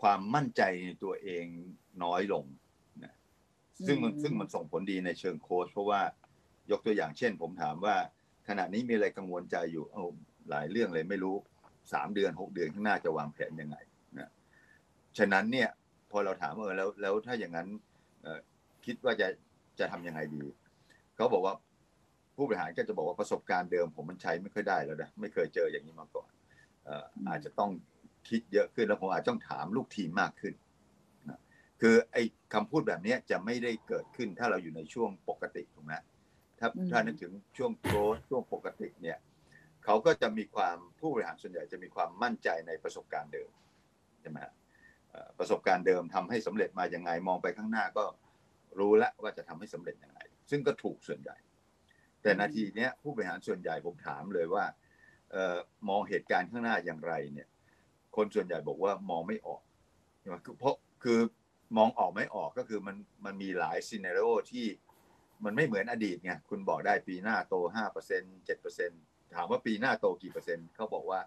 [0.00, 1.46] ความมั่นใจในตัวเอง
[2.04, 2.44] น้อยลง
[3.04, 3.14] นะ
[3.86, 6.00] ซึ่งมันซึ่งมันส่งผลดีในเชิงโค้ชเพราะว่า
[6.70, 7.96] ยกตัวอย่างเช่น ผมถามว่า
[8.48, 10.04] ขณะนี้มีอะไรกังวลใจอยู่เอา
[10.50, 11.36] หลายเรื่องเลยไม่รู้
[11.92, 13.76] สามเดือนหกเดือนข้างหน้าจะวางแผนยังไง
[14.18, 14.30] นะ
[15.18, 15.68] ฉะนั้นเนี่ย
[16.10, 17.68] พอเราถามเออแล้วแล้วถ้าอย่างนั้น
[18.22, 18.40] เอ่อ
[18.84, 19.28] คิดว่าจะ
[19.78, 20.44] จะทำยังไงดี
[21.16, 21.54] เขาบอกว่า
[22.36, 26.30] ผู้บริหารก็จะบอกว่าประสบการณ์เดิมผมมันใช้ไม่ค่อยได้แล้วนะไม่เคยเจออย่างนี้มาก่อน
[26.84, 27.70] เอ่ออมอาจจะต้อง
[28.28, 30.54] คิดเยอะขึ้นแล้วผมอาจจะต้องถามลูกทีมมากขึ้น
[31.28, 31.38] นะ
[31.80, 32.22] คือไอ้
[32.54, 35.92] คำพูดแบบเนี้ยจะไม่ได้เกิดขึ้นถ้าเราอยู่ในช่วงปกติถูกไหม
[36.58, 39.18] ถ้าอืมถ้านึกถึงช่วงโกรธช่วงปกติเนี่ย
[39.84, 43.50] เขาก็จะมีความผู้บริหารส่วนใหญ่จะมีความมั่นใจในประสบการณ์เดิม
[44.20, 44.52] ใช่ไหมฮะ
[45.10, 48.04] เอ่อประสบการณ์เดิมทำให้สำเร็จมาอย่างไงมองไปข้างหน้าก็
[48.78, 51.36] รู้แล้วว่าจะทำให้สำเร็จยังไง ซึ่งก็ถูกส่วนใหญ่
[52.22, 54.64] แต่นาทีเนี้ยผู้บริหารส่วนใหญ่ผมถามเลยว่า
[55.32, 55.56] เอ่อ
[55.88, 57.48] มองเหตุการณ์ข้างหน้าอย่างไรเนี่ย
[58.16, 59.62] คนส่วนใหญ่บอกว่ามองไม่ออก
[60.20, 61.20] ใช่ไหมคือเพราะคือ
[61.76, 64.66] มองออกไม่ออกก็คือมันมันมีหลายซีเนโรที่
[65.44, 68.90] มันไม่เหมือนอดีตไงคุณบอกได้ปีหน้าโตห้าเปอร์เซ็นเจ็ดเปอร์เซ็น
[69.34, 71.20] ถามว่าปีหน้าโตกี่เปอร์เซ็นต์เขาบอกว่า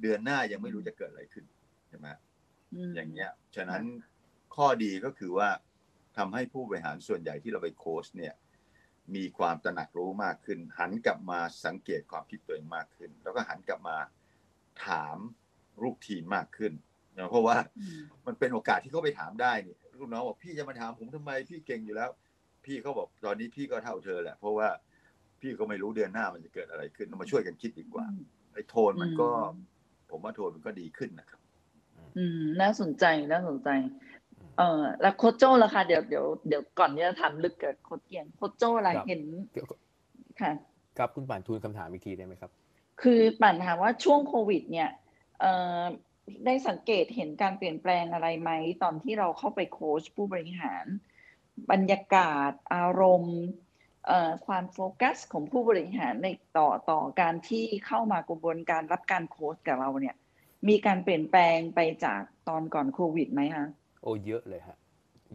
[0.00, 1.44] เดือนหน้ายังไม่รู้จะเกิดอะไรขึ้น
[1.88, 2.06] ใช่ไหม
[2.88, 3.82] มอย่างเงี้ย ฉะนั้น
[4.56, 5.48] ข้อดีก็คือว่า
[6.18, 8.34] ทำให้ผู้บริหารส่วนใหญ่ที่เราไปโค้ชเนี่ย
[9.14, 13.96] มีความตระหนักรู้มากขึ้น หันกลับมาสังเกตความคิดตัวเองมากขึ้น แล้วก็หันกลับมา
[14.86, 15.16] ถาม
[15.82, 16.72] ลูกทีมมากขึ้น
[17.16, 22.10] นะเพราะว่าอืมมันเป็นโอกาสที่เขาไปถามได้นี่ลูกน้องบอกพี่จะมาถามผมทำไมพี่เก่งอยู่แล้ว
[22.68, 24.68] พี่เขาบอกตอนนี้พี่ก็เท่าเธอแหละ เพราะว่า
[25.40, 28.06] พี่ก็ไม่รู้เดือนหน้ามันจะเกิดอะไรขึ้นเรามาช่วยกันคิดดีกว่า
[28.54, 31.40] ไอ้โทนมันก็อืมผมว่าโทนมันก็ดีขึ้นนะครับ
[32.16, 33.68] อืม น่าสนใจน่าสนใจ
[34.58, 39.66] เออแล้วโคชโจ้ล่ะคะเดี๋ยวเดี๋ยวเดี๋ยวก่อนที่จะถามลึกกับโคชเกียงโคชโจ้อะไรครับเห็นเดี๋ยว
[40.40, 40.52] ค่ะ
[40.98, 42.50] ครับคุณป่านทูลคำถามอีกทีได้ไหมครับ
[43.02, 44.90] คือปั่นถามว่าช่วงโควิด เนี่ย
[45.40, 45.82] เอ่อ
[46.46, 48.50] ได้สังเกตเห็นการเปลี่ยนแปลงอะไรไหม
[48.82, 50.84] ตอนที่เราเข้าไปโค้ชผู้บริหาร
[51.72, 53.38] บรรยากาศอารมณ์
[54.06, 56.28] เอ่อความโฟกัสของผู้บริหารใน
[56.58, 60.16] ต่อต่อการที่เข้ามากระบวนการรับการโค้ชกับเราเนี่ย
[60.68, 63.66] มีการเปลี่ยนแปลงไปจากตอนก่อนโควิดไหมคะ
[64.02, 64.78] โอ้เยอะเลยฮะ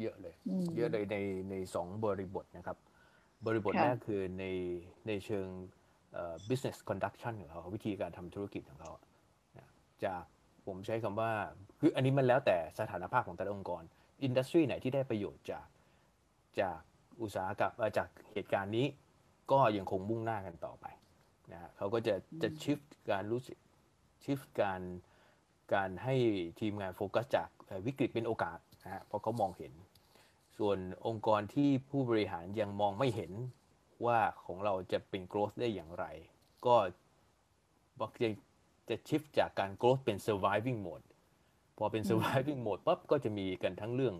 [0.01, 1.17] เยอะเลยมเยอะเลยใน
[1.49, 2.77] ในสองบริบทนะครับ
[3.45, 4.45] บริบทค่ะแรกคือใน
[5.07, 5.47] ในเชิง
[6.13, 8.91] เอ่อ business conduction ของเขาวิธีการทำธุรกิจของเขา
[9.57, 9.67] นะ
[10.05, 10.23] จาก
[10.67, 11.31] ผมใช้คำว่า
[11.79, 13.83] คืออันนี้มันแล้วแต่สถานภาพของแต่ละองค์กร
[14.23, 15.65] อินดัสทรีไหนที่ได้ประโยชน์จาก
[16.61, 16.79] จาก
[17.21, 18.87] อุตสาหกรรมเอ่อจากเหตุการณ์นี้
[19.51, 20.85] ก็ยังคงมุ่งหน้ากันต่อไป
[21.51, 23.57] นะฮะเขาก็จะจะ shift การรู้สึก
[24.23, 24.81] shift การ
[25.73, 26.15] การให้
[26.59, 29.73] ทีมงานโฟกัสจากเอ่อวิกฤตเป็นโอกาสนะฮะเพราะเขามองเห็น
[30.57, 30.77] ส่วน
[31.07, 33.31] องค์กรที่ผู้บริหารยังมองไม่เห็น
[34.05, 36.05] ว่าของเราจะเป็น growth ได้อย่างไร
[36.65, 36.75] ก็
[37.99, 38.29] บักจะ
[38.89, 41.05] จะชิฟจากการ growth เป็น surviving mode
[41.77, 44.15] พอเป็น surviving mode ปั๊บก็จะมีกันทั้งเรื่อง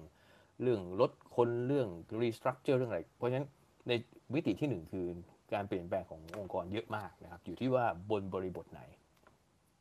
[0.61, 1.88] เรื่องลด คนเรื่อง
[2.21, 3.47] restructure เรื่องอะไร เพราะฉะนั้น
[3.88, 3.91] ใน
[4.34, 5.07] มิติที่หนึ่งคือ
[5.53, 8.81] การเปลี่ยนแปลงขององค์กรเยอะมากนะครับ อยู่ที่ว่าบนบริบทไหน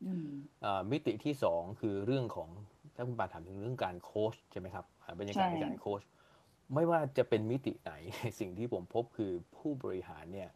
[0.06, 0.28] อืม
[0.64, 2.48] อ่ามิติที่สองคือเรื่องของ
[2.94, 6.02] ถ้าคุณป่านถามถึงเรื่องการโค้ชใช่ไหมครับอ่าบรรยากาศใช่ในการโค้ช
[6.74, 7.92] ไม่ว่าจะเป็นมิติไหน
[8.40, 10.50] สิ่งที่ผมพบคือผู้บริหารเนี่ย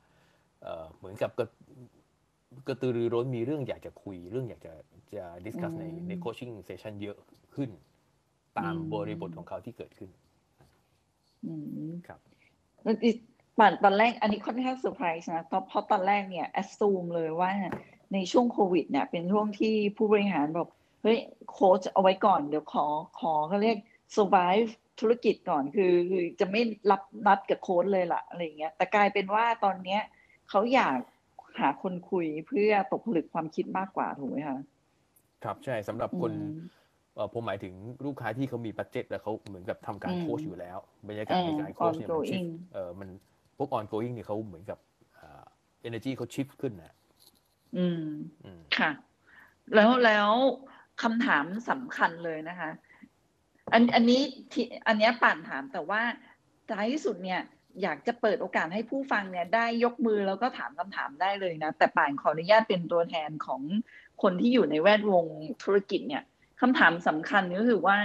[0.62, 1.48] เอ่อเหมือนกับกระ
[2.68, 4.72] กระตือรือร้นมีเรื่องอยากจะคุย เรื่องอยากจะ
[5.14, 7.16] จะ discuss ในใน coaching session เยอะ
[7.54, 7.70] ขึ้น
[8.58, 10.10] ตามบริบทของเขาที่เกิดขึ้น
[11.46, 11.54] อื
[11.90, 12.20] มครับ
[12.82, 13.10] แล้วอี
[13.58, 17.52] ตอนตอนแรกอันนี้ค่อนข้างเซอร์ไพรส์นะเพราะเพราะตอนแรกเนี่ย assume เลยว่า
[18.12, 20.68] ในช่วงโควิด เนี่ย เป็นช่วงที่ผู้บริหารบอก
[21.02, 21.18] เฮ้ย
[21.52, 22.86] โค้ชเอาไว้ก่อนเดี๋ยวขอ
[23.20, 23.76] ขอเขาเรียก
[24.16, 24.68] survive
[25.00, 30.00] ธุรกิจก่อนคือคือจะไม่รับนัดกับโค้ชเลยล่ะอะไรอย่างเงี้ยแต่กลายเป็นว่าตอนเนี้ย
[30.50, 30.98] เขาอยาก
[31.60, 34.58] หาคนคุยเพื่อตกผลึกความคิดมากกว่าถูกไหมคะ
[35.44, 36.85] ครับใช่สำหรับคนอืมเอ่อ
[37.32, 43.08] ผมหมายถึงลูกค้าที่เขามีบัตเจ็ตแล้วเขาเหมือนกับทำการอืมโค้ชอยู่แล้ว บรรยากาศในการโค้ชเนี่ยมันชิฟ ongoing เออมัน
[43.56, 44.78] พวก ongoing เนี่ยเขาเหมือนกับ
[45.18, 45.44] อ่า
[45.88, 46.94] energy เขาชิฟขึ้นนะ
[47.76, 48.04] อืม
[48.44, 48.90] อืมค่ะ
[49.74, 50.30] แล้วแล้ว
[51.02, 52.70] คำถามสำคัญเลยนะคะ
[53.72, 56.00] อันอันนี้ที่อันเนี้ยป่านถามแต่ว่า
[56.70, 57.40] ท้ายที่สุดเนี่ย
[57.82, 63.60] อยากจะเปิดโอกาสให้ผู้ฟังเนี่ย ได้ยกมือแล้วก็ถามคำถามได้เลยนะ แต่ป่านขออนุญาตเป็นตัวแทนของ
[64.22, 65.24] คนที่อยู่ในแวดวง
[65.62, 66.24] ธุรกิจเนี่ย
[66.60, 67.98] คำถามสำคัญก็คือว่า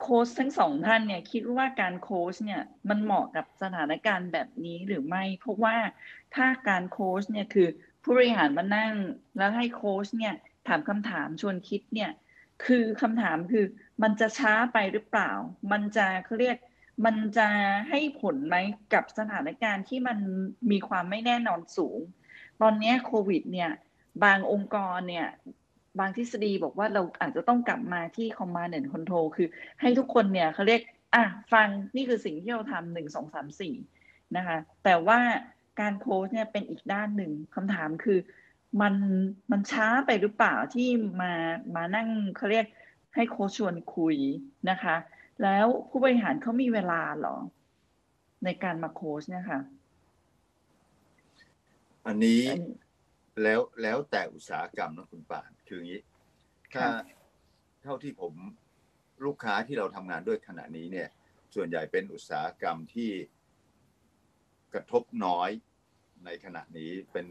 [0.00, 5.76] โค้ชทั้งสองท่านเนี่ย คิดว่าการโค้ชเนี่ย มันเหมาะกับสถานการณ์แบบนี้หรือไม่ เพราะว่า
[6.34, 7.68] ถ้าการโค้ชเนี่ยคือ
[8.02, 8.94] ผู้บริหารมานั่ง
[9.38, 10.34] แล้วให้โค้ชเนี่ย
[10.68, 12.10] ถามคำถามชวนคิดเนี่ย
[12.64, 13.64] คือคำถามคือ
[14.02, 15.30] มันจะช้าไปหรือเปล่า
[15.72, 16.56] มันจะเขาเรียก
[17.06, 17.48] มันจะ
[17.90, 18.56] ให้ผลไหม
[18.94, 20.18] กับสถานการณ์ที่มัน
[20.70, 21.98] มีความไม่แน่นอนสูง
[22.60, 23.70] ตอนนี้โควิดเนี่ย
[24.24, 25.28] บางองค์กรเนี่ย
[25.98, 29.48] บางทฤษฎีบอกว่าเราอาจจะต้องกลับมาที่ command and control คือ
[29.80, 30.80] ให้ทุกคนเนี่ยเขาเรียก
[31.14, 33.74] อะฟังนี่คือสิ่งที่เราทำหนึ่งสองสามสี่
[34.36, 35.18] นะคะ แต่ว่า
[35.80, 38.18] การโค้ชเนี่ยเป็นอีกด้านหนึ่งคำถามคือ
[38.80, 38.94] มัน
[39.50, 40.88] มันช้าไปหรือเปล่าที่
[41.22, 41.32] มา
[41.76, 42.66] มานั่งเขาเรียก
[43.14, 44.16] ให้โค้ชชวนคุย
[44.70, 44.96] นะคะ
[45.42, 47.36] แล้วผู้บริหารเขามีเวลาเหรอ
[48.44, 49.60] ในการมาโค้ชเนี่ยค่ะ
[52.06, 52.60] อันนี้อัน
[53.42, 56.00] แล้วแล้วแต่อุตสาหกรรมนะคุณป่านคืออย่างนี้
[56.74, 56.90] ถ้าค่ะ
[57.82, 58.34] เท่าที่ผม
[59.24, 61.08] ลูกค้าที่เราทำงานด้วยขณะนี้เนี่ย
[61.54, 63.10] ส่วนใหญ่เป็นอุตสาหกรรมที่
[64.74, 65.50] กระทบน้อย
[66.24, 67.26] ในขณะนี้เป็น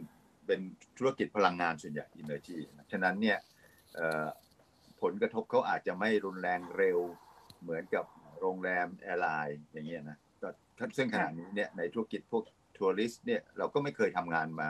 [0.45, 0.59] เป็น
[0.97, 2.57] ธุรกิจพลังงานส่วนใหญ่ Energy
[2.91, 3.37] ฉะนั้นเนี่ย
[3.95, 4.27] เอ่อ
[5.01, 6.99] ผลกระทบเขาอาจจะไม่รุนแรงเร็ว
[7.61, 8.05] เหมือนกับ
[8.39, 10.49] โรงแรม airline อย่างเงี้ยนะก็
[10.97, 12.43] ซึ่งขณะนี้เนี่ยในธุรกิจพวก
[12.77, 14.69] tourist เนี่ยเราก็ไม่เคยทำงานมา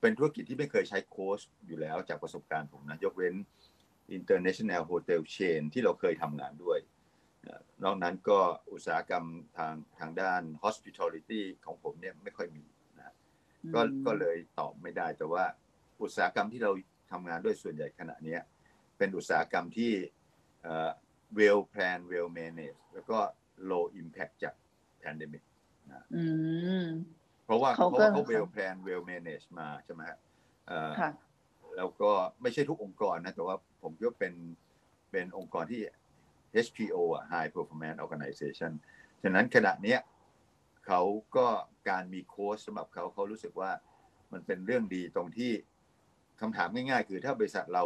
[0.00, 3.34] เป็นธุรกิจที่ไม่เคยใช้โค้ชอยู่แล้วจากประสบการณ์ผมนะ ยกเว้น
[4.18, 6.78] International Hotel Chain ที่เราเคยทำงานด้วย
[7.42, 8.40] เอ่อนอกนั้นก็
[8.72, 9.24] อุตสาหกรรม
[9.56, 12.64] ทางทางด้าน hospitality ของผมเนี่ยไม่ค่อยมี
[12.98, 13.14] นะ
[13.74, 15.44] ก็อืมก็เลยตอบไม่ได้ แต่ว่า
[16.02, 16.72] อุตสาหกรรมที่เรา
[17.12, 18.40] ทำงานด้วยส่วนใหญ่ขณะเนี้ย
[18.98, 19.92] เป็นอุตสาหกรรมที่
[20.62, 20.90] เอ่อ
[21.38, 23.18] well plan well manage แล้วก็
[23.70, 24.54] low impact จาก
[25.02, 25.44] pandemic
[26.14, 26.24] อื
[26.84, 26.86] ม
[27.16, 27.19] เพ
[27.50, 30.18] ราะว่าเขาเพราะก็ว่าเขา well plan well manage มาใช่ไหมฮะ
[30.68, 31.10] เอ่อค่ะ
[31.76, 34.34] แล้วก็ไม่ใช่ทุกองค์กรนะ แต่ว่าผมคิดว่าเป็น
[35.10, 35.80] เป็นองค์กรที่
[36.66, 38.72] HPO อะ High Performance Organization
[39.22, 40.00] ฉะนั้นขณะเนี้ย
[40.86, 41.00] เขา
[41.36, 41.46] ก็
[41.88, 43.70] การมีโค้ชสำหรับเขาเขารู้สึกว่า
[44.32, 45.52] มันเป็นเรื่องดีตรงที่
[46.40, 47.84] คำถามง่ายๆ คือถ้าบริษัทเรา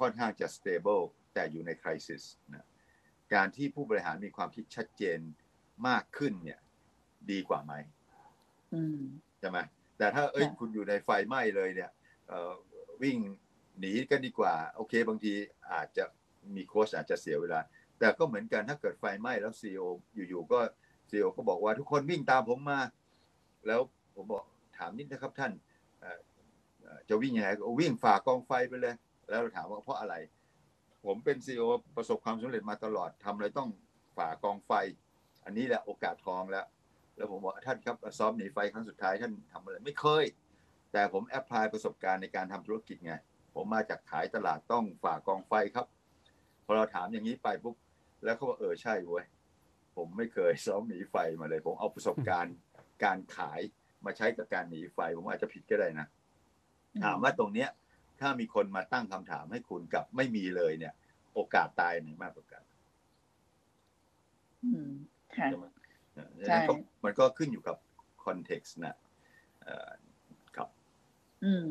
[0.00, 2.22] ค่อนข้างจะ stable แต่อยู่ใน crisis
[2.54, 2.66] นะ
[3.34, 5.18] การที่ผู้บริหารมีความคิดชัดเจน
[5.88, 6.60] มากขึ้นเนี่ย
[7.30, 7.97] ดีกว่าไหมอืม
[9.40, 9.58] ใช่ไหม
[9.98, 11.90] แต่ถ้าเอ้ยค่ะคุณอยู่ในไฟไหม้เลยเนี่ย
[12.28, 12.52] เอ่อ
[13.02, 13.18] วิ่ง
[13.80, 15.32] หนีกันดีกว่า โอเค บางที
[15.72, 16.04] อาจจะ
[16.56, 17.60] มีโค้ชอาจจะเสียเวลา
[17.98, 19.82] แต่ก็เหมือนกันถ้าเกิดไฟไหม้แล้วซีอ
[20.28, 20.58] อยู่ๆก็
[21.10, 22.80] ซีอก็บอกว่าทุกคนวิ่งตามผมมา
[23.66, 23.80] แล้ว
[24.14, 24.44] ผมบอก
[24.76, 25.52] ถามนิดนะครับท่าน
[26.00, 26.18] เอ่อ
[26.82, 28.94] เอ่อจะวิ่งยังไงก็วิ่งฝ่ากองไฟไปเลย
[29.28, 30.14] แล้วเราถามว่าเพราะอะไร
[31.04, 31.62] ผมเป็นซีอ
[31.96, 33.68] ประสบความสำเร็จมาตลอดทำอะไรต้อง
[34.16, 34.72] ฝ่ากองไฟ
[35.44, 36.66] อันนี้แหละโอกาสทองแล้ว
[37.18, 40.24] แล้วผมบอกท่านครับซ้อมหนีไฟครั้งสุดท้ายท่านทำอะไรไม่เคย
[40.92, 43.14] แต่ผมแอพพลายประสบการณ์ในการทำธุรกิจไง
[43.54, 45.86] ผมมาจากขายตลาดต้องฝ่ากองไฟครับ
[46.64, 47.76] พอเราถามอย่างนี้ไปปุ๊บ
[48.24, 49.24] แล้วเขาบอกเออใช่เว้ย
[49.96, 52.56] ผมไม่เคยซ้อมหนีไฟมาเลย ผมเอาประสบการณ์
[53.04, 53.60] การขาย
[54.04, 56.06] มาใช้กับการหนีไฟ ผมอาจจะผิดก็ได้นะ
[57.04, 57.68] ถามว่าตรงเนี้ย
[58.20, 60.94] ถ้ามีคนมาตั้งคำถามให้คุณกับไม่มีเลยเนี่ย
[61.34, 62.62] โอกาสตายไหนมากกว่ากัน
[64.64, 64.88] อืม
[65.36, 65.48] ค่ะ
[66.36, 67.76] ใช่ไหมนะใช่ดังนั้นก็มันก็ขึ้นอยู่กับ
[68.24, 68.96] คอนเท็กซ์นะ
[69.62, 69.90] เอ่อ
[70.56, 70.68] ครับ
[71.44, 71.68] อืม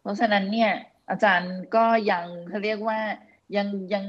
[0.00, 0.72] เพราะฉะนั้นเนี่ย
[1.10, 2.98] อาจารย์ก็ยังเขาเรียกว่า
[3.56, 4.06] ยังยัง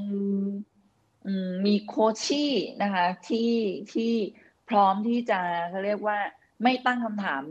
[1.25, 3.53] อืมมีโคชชี่นะคะที่
[3.93, 4.13] ที่
[4.69, 5.39] พร้อมที่จะ
[5.69, 6.19] เขาเรียกว่า
[6.63, 7.41] ไม่ตั้งคำถาม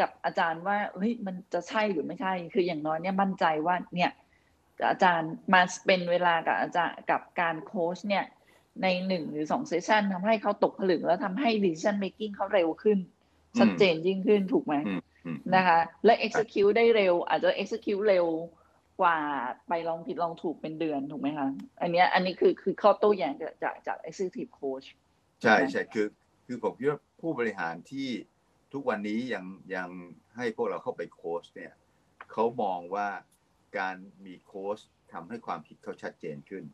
[0.00, 4.10] กับอาจารย์ว่าเฮ้ยมันจะใช่หรือไม่ใช่ คืออย่างน้อยเนี่ยมั่นใจว่าเนี่ย
[4.90, 8.24] อาจารย์มาเป็นเวลากับอาจารย์กับการโค้ชเนี่ย
[8.82, 12.98] ในหนึ่งหรือสองเซสชันทำให้เขาตกผลึกแล้วทำให้ decision making เขาเร็วขึ้น
[13.58, 18.26] ชัดเจนยิ่งขึ้นถูกไหมอืมอืมนะคะ และ execute ได้เร็ว อาจจะ execute เร็ว
[19.00, 19.18] กว่า
[19.68, 21.48] ไปลองผิดลองถูกเป็นเดือนถูกไหมคะ
[21.80, 24.86] อันเนี้ยอันนี้คือคือข้อโต้แย้งจากจากจาก executive coach
[25.42, 26.06] ใช่ใช่คือ
[26.46, 28.08] คือผมคิดว่าผู้บริหารที่
[28.72, 29.44] ทุกวันนี้ยัง
[29.76, 29.88] ยัง
[30.36, 31.72] ให้พวกเราเข้าไปโค้ชเนี่ย
[32.32, 33.08] เขามองว่า
[33.78, 33.96] การ
[34.26, 34.78] มีโค้ช
[35.12, 36.64] ทำให้ความคิดเขาชัดเจนขึ้น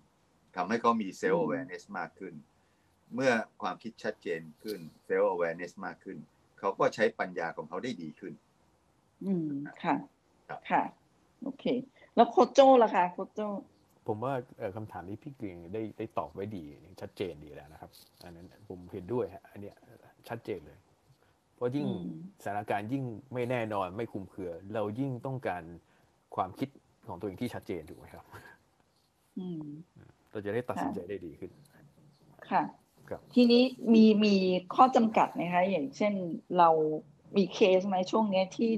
[0.59, 2.35] ทำให้เขามีเซลล์ awareness มากขึ้น
[3.15, 3.33] เมื่อ
[3.63, 6.19] ความคิดชัดเจนขึ้นเซลล์ awareness มากขึ้น
[6.59, 8.33] เขาก็ใช้ปัญญาของเขาได้ดีขึ้น
[9.25, 9.49] อืม
[9.85, 9.97] ค่ะ
[10.49, 10.83] ครับค่ะ
[11.43, 11.65] โอเค
[12.17, 13.49] แล้วโคชโจ้ล่ะคะโคชโจ้
[14.07, 16.65] ผมว่าเอ่อคำถามนี้พี่เกรียงได้ได้ตอบไว้ดี
[17.01, 17.91] ชัดเจนดีแล้วนะครับ
[18.25, 19.77] อันนั้นผมเห็นด้วยฮะอันเนี้ย
[20.29, 20.79] ชัดเจนเลย
[21.55, 22.05] เพราะยิ่งอืม
[22.43, 23.05] สถานการณ์ยิ่ง
[23.35, 25.63] ไม่แน่นอนไม่คลุมเครือ เรายิ่งต้องการ
[26.37, 26.69] ความคิด
[27.09, 28.25] ของตัวเองที่ชัดเจนถูกไหมครับ
[29.39, 29.65] อืม
[30.31, 31.51] เราจะได้ตัดสินใจได้ดีขึ้น
[32.51, 32.62] ค่ะ
[33.09, 33.62] ครับทีนี้
[33.95, 34.35] มีมี
[34.74, 36.14] ข้อจำกัดไหมคะอย่างเช่น
[36.59, 36.70] เรา
[37.37, 38.70] มีเคสไหมช่วงเนี้ยที่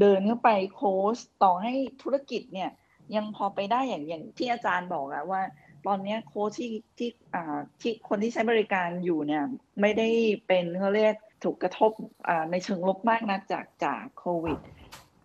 [0.00, 1.72] เดินเข้าไปโค้ชต่อให้
[2.02, 2.70] ธุรกิจเนี่ย
[3.16, 5.42] ยังพอไปได้อย่างอย่างที่อาจารย์บอกอะว่า
[5.86, 9.44] ตอนเนี้ยโค้ชที่ที่อ่าที่คนที่ใช้บริการอยู่เนี่ย
[9.80, 10.08] ไม่ได้
[10.46, 11.92] เป็นเขาเรียกถูกกระทบ
[12.28, 14.58] อ่าในเชิงลบมากนักจากจากโควิด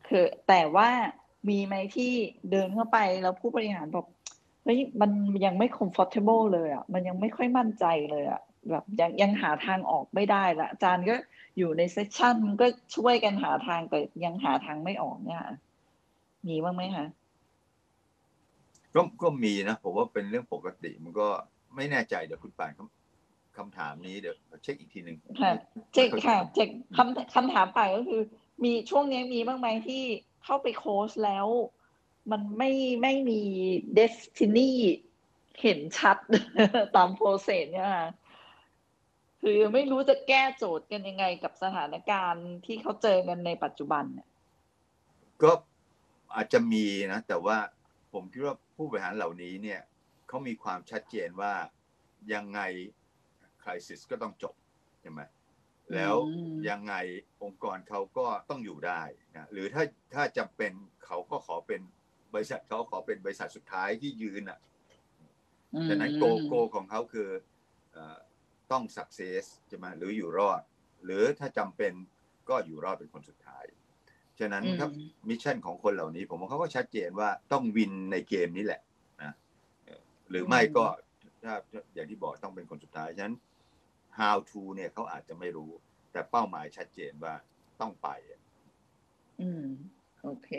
[0.07, 0.89] คือแต่ว่า
[1.49, 2.13] มีไหมที่
[2.51, 4.05] เดินเข้าไปแล้วผู้บริหารบอก
[4.63, 5.11] เฮ้ยมัน
[5.45, 11.15] ยังไม่ comfortable เลยอะ มันยังไม่ค่อยมั่นใจเลยอะแบบยังยังหาทางออกไม่ได้ละอาจารย์ก็
[11.57, 15.55] อยู่ในเซสชันก็ช่วยกันหาทางแต่ยังหาทางไม่ออกเนี่ยค่ะ
[16.47, 17.05] มีบ้างไหมคะ
[18.95, 21.27] ก็ก็มีนะผมว่าเป็นเรื่องปกติมันก็
[21.75, 25.53] ไม่แน่ใจเดี๋ยวคุณป่านคำคำถามนี้เดี๋ยวเช็คอีกทีหนึ่งค่ะ
[25.93, 26.65] เจ๊ค่ะเจ๊
[26.97, 28.21] คำคำถามไปก็คือ
[28.63, 30.03] มีช่วงนี้มีบ้างไหมที่
[30.43, 31.47] เข้าไปโค้ชแล้ว
[32.31, 33.41] มันไม่ไม่มี
[33.93, 34.71] destiny
[35.61, 36.17] เห็นชัด
[36.95, 38.09] ตาม process เนี่ยค่ะ
[39.41, 44.27] คือไม่รู้จะแก้โจทย์กันยังไงกับสถานการณ์ที่เขาเจอกันในปัจจุบันเนี่ย
[45.43, 45.51] ก็
[46.35, 47.57] อาจจะมีนะ แต่ว่า
[48.13, 49.81] ผมคิดว่าผู้บริหารเหล่านี้เนี่ย
[50.27, 51.53] เขามีความชัดเจนว่า
[52.33, 52.59] ยังไง
[53.63, 54.55] crisis ก็ต้องจบ
[55.01, 55.21] ใช่ไหม
[55.93, 56.15] แล้ว
[56.69, 56.93] ยังไง
[57.43, 59.01] องค์กรเขาก็ต้องอยู่ได้
[59.35, 60.71] นะหรือถ้าถ้าจำเป็น
[61.05, 61.81] เขาก็ขอเป็น
[62.33, 64.59] บริษัทเขาขอเป็นบริษัทสุดท้ายที่ยืนอะ
[65.87, 67.29] ฉะนั้นโกโกของเขาคือ
[67.93, 68.17] เอ่อ
[68.71, 70.61] ต้อง success ใช่ไหมหรืออยู่รอด
[71.05, 71.93] หรือถ้าจำเป็น
[72.49, 73.65] ก็อยู่รอดเป็นคนสุดท้าย
[74.39, 74.89] ฉะนั้นอืมครับ
[75.29, 78.81] mission ของคนเหล่านี้ ผมว่าเขาก็ชัดเจนว่าต้อง win ในเกมนี้แหละ
[79.21, 79.33] นะ
[79.85, 80.85] เอ่อหรือไม่ก็
[81.43, 81.55] ถ้า
[81.93, 83.37] อย่างที่บอกต้องเป็นคนสุดท้าย ฉะนั้น
[84.19, 85.71] how to เนี่ยเขาอาจจะไม่รู้
[86.11, 87.33] แต่เป้าหมายชัดเจนว่า
[87.81, 88.09] ต้องไป
[89.41, 89.65] อืม
[90.23, 90.49] โอเค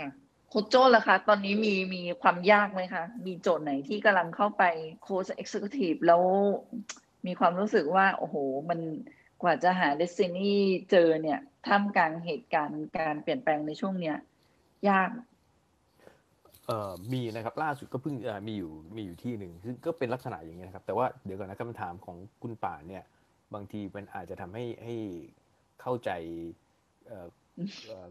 [0.00, 0.10] นะ
[0.48, 4.64] โค้ชโจ้ล่ะคะ ตอนนี้มีมีความยากไหมคะ มีโจทย์ไหนที่กำลังเข้าไป
[5.02, 6.22] โค้ชเอ็กซ์ i ทีฟแล้ว
[7.26, 8.36] มีความรู้สึกว่า โอ้โห
[8.70, 8.80] มัน
[9.42, 10.52] กว่าจะหา destiny
[10.90, 14.16] เจอเนี่ยท่ามกลางเหตุการณ์การเปลี่ยนแปลงในช่วงเนี้ย
[14.88, 15.10] ยาก
[16.66, 18.14] เอ่อมีนะครับล่าสุดก็เพิ่ง
[18.48, 23.04] มีอยู่มีอยู่ที่หนึ่งซึ่งก็เป็นลักษณะอย่างนี้ยนะครับ แต่ว่าเดี๋ยวก่อนนะคำถามของคุณป่านเนี่ย
[23.54, 24.94] บางทีมันอาจจะทำให้ให้
[25.80, 26.10] เข้าใจ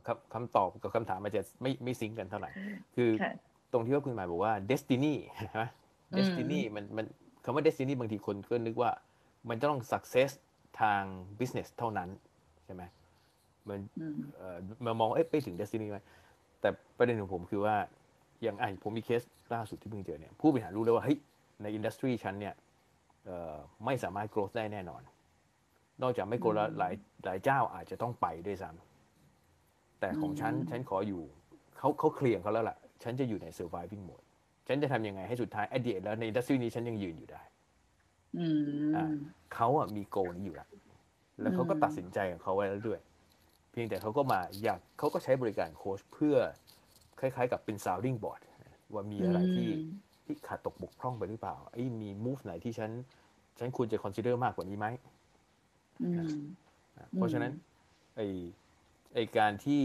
[0.08, 2.52] คำคำตอบกับคำถามอาจจะไม่ไม่ซิงก์กันเท่าไหร่
[2.96, 3.34] คือค่ะ
[3.72, 5.64] ตรงที่ว่าคุณหมายบอกว่า destiny ใช่ไหม
[6.12, 7.06] อืม destiny มันมัน
[7.44, 8.92] คำว่า destiny บางทีคนก็นึกว่า
[9.50, 10.32] มันจะต้อง success
[10.82, 11.02] ทาง
[11.40, 12.10] business เท่านั้น
[12.66, 12.84] ใช่ไหม
[13.68, 16.00] มันอืมเอ่อมามองเอ๊ะไปถึง destiny ไหม
[16.62, 17.76] แต่ประเด็นของผมคือว่า
[18.44, 19.22] อย่างอะผมมีเคส
[19.54, 21.18] ล่าสุดที่เพิ่งเจอเนี่ยผู้บริหารรู้เลยว่าเฮ้ย
[21.62, 22.54] ใน industry ฉันเนี่ย
[23.26, 25.02] เอ่อไม่สามารถ growth ได้แน่นอน
[26.02, 26.94] นอกจากไม่ growth แล้วหลาย
[27.26, 28.87] หลายเจ้าอาจจะต้องไปด้วยซ้ำ
[30.00, 31.24] แต่ของฉันอืมฉันขออยู่
[31.78, 34.26] เขาเขาเคลียร์ของเขาแล้วล่ะ ฉันจะอยู่ใน surviving mode
[34.68, 37.42] ฉันจะทำยังไงให้สุดท้าย at the end แล้วใน industry นี้ฉันยังยืนอยู่ได้
[38.36, 38.40] อื
[38.96, 39.14] อ่าม
[39.54, 40.70] เขาอะมีโกนี้อยู่แล้ว
[41.42, 43.00] แล้วเขาก็อืมตัดสินใจของเขาไว้แล้วด้วย
[43.72, 46.36] เพียงแต่เขาก็มาอยากเขาก็ใช้บริการโค้ชเพื่อ
[47.20, 48.42] คล้ายๆ กับเป็น sounding board
[48.94, 49.84] ว่ามีอะไรที่อืม
[50.26, 52.92] ที่ขาดตกบกพร่องไปหรือเปล่าไอ้ยมี move ไหนที่ฉัน
[53.60, 54.88] ฉันควรจะ consider มากกว่านี้ไหม
[56.02, 56.28] อืม
[56.98, 57.52] นะเพราะฉะนั้น
[58.16, 58.28] ไอ้
[59.18, 59.84] ไอ้การที่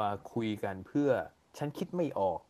[0.00, 1.10] มาคุยกันเพื่อ
[1.58, 2.40] ฉันคิดไม่ออก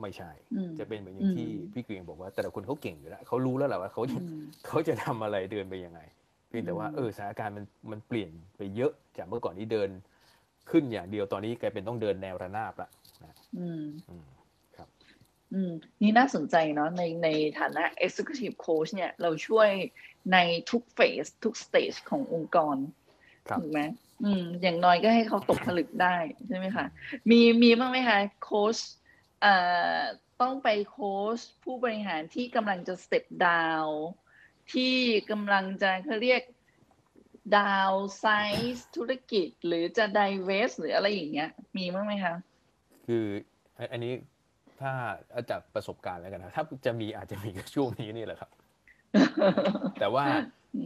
[0.00, 6.00] ไม่ใช่อืมจะเป็นเหมือนอย่างที่อืมพี่เกรียงบอกว่า แต่ละคนเขาเก่งอยู่แล้วเขารู้แล้วแหละว่าเขาจะอืมเขาจะทำอะไรเดินไปยังไง
[6.48, 9.90] เพียงแต่ว่าอืมเออสถานการณ์มันมันเปลี่ยนไปเยอะจากเมื่อก่อนที่เดิน
[10.70, 12.88] ขึ้นอย่างเดียวตอนนี้กลายเป็นต้องเดินแนวระนาบละ
[13.24, 14.26] นะอืมอืม
[15.54, 17.28] อืม นี่น่าสนใจเนาะในใน
[17.60, 19.68] ฐานะ executive coach เนี่ย เราช่วย
[20.32, 20.38] ใน
[20.70, 22.76] ทุกเฟสทุกสเตจขององค์กร
[23.48, 23.80] ครับถูกไหม
[24.24, 26.16] อืม อย่างน้อยก็ให้เขาตกผลึกได้
[26.48, 26.86] ใช่ไหมคะ
[27.30, 28.76] มีมีบ้างไหมคะโค้ช
[29.42, 29.54] เอ่
[29.96, 29.98] อ
[30.40, 33.92] ต้องไปโค้ชผู้บริหารที่กำลังจะ step down
[34.72, 34.94] ที่
[35.30, 36.42] กำลังจะเขาเรียก
[37.56, 42.34] down size ธุรกิจ หรือจะ divest หรืออะไรอย่างเงี้ย มีบ้างไหมคะ
[43.06, 43.24] คือ
[43.92, 44.12] อันนี้
[44.80, 44.92] ถ้า
[45.30, 48.50] เอาจากประสบการณ์แล้วกันนะถ้าจะมีอาจจะมีช่วงนี้นี่แหละครับ
[50.00, 50.24] แต่ว่า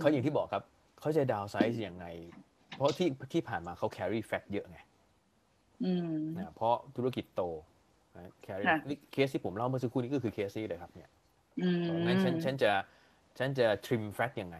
[0.00, 0.64] เขาอย่างที่บอกครับ
[1.00, 2.06] เขาจะดาวไซส์ยังไง
[2.76, 4.78] เพราะที่ที่ผ่านมาเขา carry fact เยอะไง
[5.84, 7.42] อืมนะเพราะธุรกิจโต
[8.16, 11.10] นะ carry ค่ะนี่เคสที่ผมเล่าเมื่อสักครู่นี้ก็คือเคสนี้เลยครับ เนี่ย
[11.62, 12.72] อืมงั้นฉันฉันจะ
[13.38, 14.56] ฉันจะ trim fact ยังไง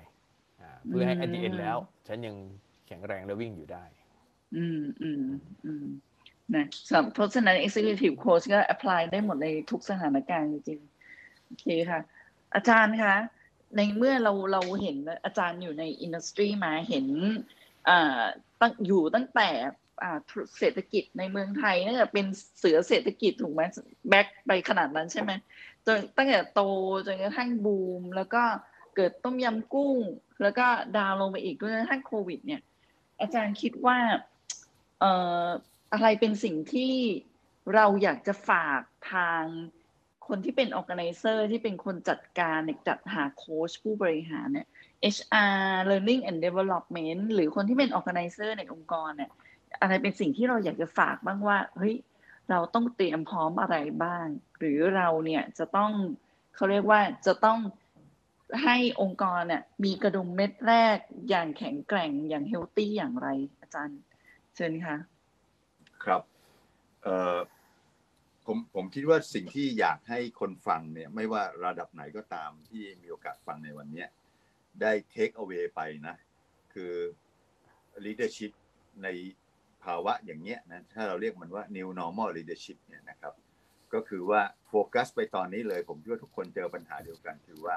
[0.60, 1.76] อ่าเพื่อให้ at the end อืมแล้ว
[2.08, 2.34] ฉันยัง
[2.86, 3.84] แข็งแรงและวิ่งอยู่ได้
[4.56, 5.24] อืมอืม
[5.64, 5.86] อืม
[6.54, 12.00] นะสำหรับเพราะฉะนั้น executive coach ก็ apply ได้หมดในทุกสถานการณ์จริงๆโอเคค่ะ
[12.54, 13.14] อาจารย์คะ
[13.76, 17.61] ในเมื่อเราเราเห็นอาจารย์อยู่ในอินดัสทรีมาเห็นอ่า
[18.60, 19.48] ตั้งอยู่ตั้งแต่
[20.58, 22.26] เศรษฐกิจในเมืองไทยน่าจะเป็น
[22.58, 23.62] เสือเศรษฐกิจถูกไหม
[24.08, 25.30] แบ็คไปขนาดนั้นใช่ไหม
[25.86, 26.60] จนตั้งแต่โต
[27.06, 28.42] จนกระทั่งบูม แล้วก็
[28.96, 29.98] เกิดต้มยำกุ้ง
[30.42, 30.66] แล้วก็
[30.96, 32.62] ดาวลงไปอีกด้วยกระทั่งโควิด เนี่ย
[33.20, 33.98] อาจารย์คิดว่า
[35.00, 35.12] เอ่
[35.44, 35.46] อ
[35.92, 36.94] อะไรเป็นสิ่งที่
[37.74, 38.80] เราอยากจะฝาก
[39.12, 39.44] ทาง
[40.26, 44.68] คนที่เป็น organizer ที่เป็นคนจัดการในจัดหาโค้ชผู้บริหารเนี่ย
[45.14, 49.30] HR learning and development หรือคนที่เป็น organizer ในองค์กรเนี่ย
[49.80, 51.94] อะไรเป็นสิ่งที่เราอยากจะฝากบ้างว่าเฮ้ย
[52.50, 54.26] เราต้องเตรียมพร้อมอะไรบ้าง
[54.58, 55.92] หรือเราเนี่ยจะต้อง
[56.54, 57.58] เขาเรียกว่าจะต้อง
[58.64, 60.98] ให้องค์กรเนี่ยมีกระดุมเม็ดแรก
[61.28, 63.28] อย่างแข็งแกร่งอย่างเฮลตี้อย่างไร
[63.60, 64.00] อาจารย์
[64.54, 64.96] เชิญค่ะ
[66.04, 66.22] ครับ
[67.02, 67.36] เอ่อ
[68.46, 74.08] ผมผมคิดว่าสิ่งที่อยากให้คนฟังเนี่ย ไม่ว่าระดับไหนก็ตามที่มีโอกาสฟังในวันเนี้ย
[74.80, 76.16] ได้ take away ไปนะ
[76.74, 76.92] คือ
[78.04, 78.52] leadership
[79.02, 79.08] ใน
[79.84, 83.34] ภาวะอย่างเงี้ยนะถ้าเราเรียกมันว่า new normal leadership เนี่ยนะครับ
[83.94, 87.76] ก็คือว่าโฟกัสไปตอนนี้เลย ผมคิดว่าทุกคนเจอปัญหาเดียวกันคือว่า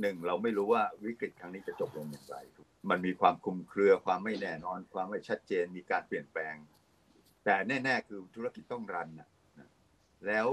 [0.00, 2.36] หนึ่งเราไม่รู้ว่าวิกฤตครั้งนี้จะจบลงอย่างไร
[2.90, 6.54] มันมีความคลุมเครือความไม่แน่นอน ความไม่ชัดเจนมีการเปลี่ยนแปลง
[7.44, 9.68] แต่แน่ ๆ คือธุรกิจต้อง run นะนะ
[10.26, 10.46] แล้ว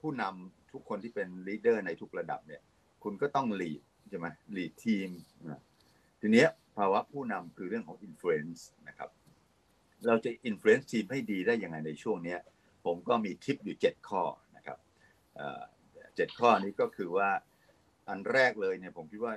[0.00, 2.62] ผู้นำทุกคนที่เป็น leader ในทุกระดับเนี่ย
[3.02, 5.10] คุณก็ต้อง lead ใช่ไหม lead ทีม
[6.20, 6.44] ทีนี้
[6.76, 9.10] ภาวะผู้นำคือเรื่องของอิ f ฟ u e n c e นะครับ
[10.06, 12.36] เราจะอิ f ฟ u e n c e ทีมให้ดีได้ยังไงในช่วงนี้
[12.84, 14.22] ผมก็มีทิปอยู่ 7 ข้อ
[14.56, 14.78] นะครับ
[15.34, 15.62] เอ่อ
[16.16, 17.30] เจ็ดข้อนี้ก็คือว่า
[18.08, 19.34] อันแรกเลยเนี่ยผมคิดว่า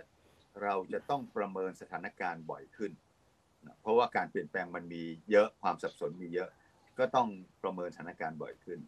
[0.64, 2.92] เราจะต้องประเมินสถานการณ์บ่อยขึ้น
[3.66, 6.50] นะเพราะว่าการเปลี่ยนแปลงมันมีเยอะความสับสนมีเยอะ
[7.00, 7.28] ก็ต้อง
[7.64, 8.80] ประเมินสถานการณ์บ่อยขึ้น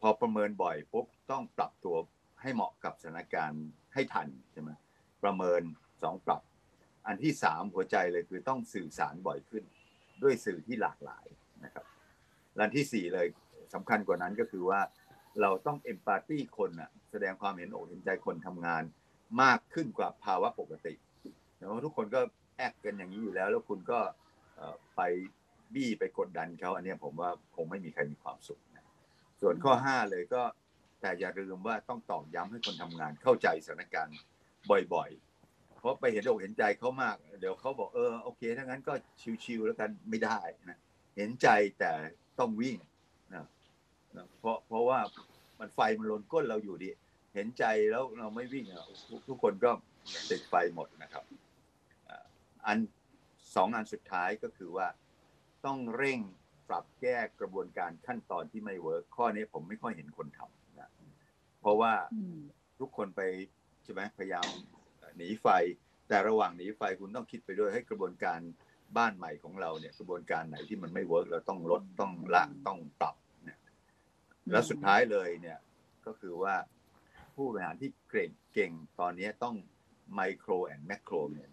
[0.00, 1.96] พอประเมินบ่อยปุ๊บต้องปรับตัว
[2.42, 4.70] ให้เหมาะกับสถานการณ์ให้ทันใช่ไหม
[5.24, 5.62] ประเมิน
[6.02, 6.42] สองปรับ
[7.06, 9.64] อันที่สามหัวใจเลยคือต้องสื่อสารบ่อยขึ้น
[10.22, 11.26] ด้วยสื่อที่หลากหลาย
[11.64, 11.86] นะครับ
[12.54, 13.26] และอันที่สี่เลย
[13.74, 14.80] สำคัญกว่านั้นก็คือว่า
[15.40, 18.82] เราต้องเอมพัตตีคนอะแสดงความเห็นอกเห็นใจคนทำงาน
[19.42, 20.94] มากขึ้นกว่าภาวะปกติ
[21.54, 22.20] เพราะทุกคนก็
[22.56, 23.98] แอกกันอย่างนี้อยู่แล้ว แล้วคุณก็
[24.96, 25.00] ไป
[25.74, 28.86] บี้ไปกดดันเขาอันนี้ผมว่าคงไม่มีใครมีความสุขนะ
[29.40, 30.42] ส่วนข้อห้าเลยก็
[31.00, 34.16] แต่อย่าลืมว่าต้องตอกย้ำให้คนทำงานเข้าใจสถานการณ์
[34.70, 38.92] บ่อยๆ เพราะไปเห็นอกเห็นใจเขามาก เดี๋ยวเขาบอกเออโอเคถ้างั้นก็
[39.44, 40.38] ชิวๆแล้วกันไม่ได้
[40.68, 40.78] นะ
[41.16, 41.48] เห็นใจ
[41.78, 41.90] แต่
[42.38, 42.76] ต้องวิ่ง
[43.34, 43.46] นะ
[44.16, 44.98] นะเพราะเพราะว่า
[45.60, 46.90] มันไฟมันลนก้นเราอยู่ดิ
[47.34, 49.70] เห็นใจแล้วเราไม่วิ่งอะทุกทุกคนก็
[50.30, 51.24] ติดไฟหมดนะครับ
[52.08, 52.24] อ่า
[52.66, 52.78] อัน
[53.54, 54.86] สองอันสุดท้ายก็คือว่า
[55.66, 56.20] ต้องเร่ง
[56.68, 60.90] ปรับแก้กระบวนการขั้นตอนที่ไม่เวิร์กข้อนี้ผมไม่ค่อยเห็นคนทำนะ
[61.60, 62.38] เพราะว่าอืม
[62.80, 63.20] ทุกคนไป
[63.84, 64.48] ใช่ไหมพยายาม
[65.16, 65.46] หนีไฟ
[66.08, 68.40] แต่ระหว่างหนีไฟคุณต้องคิดไปด้วยให้กระบวนการ
[68.96, 73.58] บ้านใหม่ของเราเนี่ยกระบวนการไหนที่มันไม่ work เราต้องลดต้องละต้องปรับเนี่ย
[74.50, 75.58] แล้วสุดท้ายเลยเนี่ย
[76.06, 76.54] ก็คือว่า
[77.34, 79.56] ผู้บริหารที่เก่งเก่งตอนนี้ต้อง
[80.14, 81.48] micro and macro เนี่ย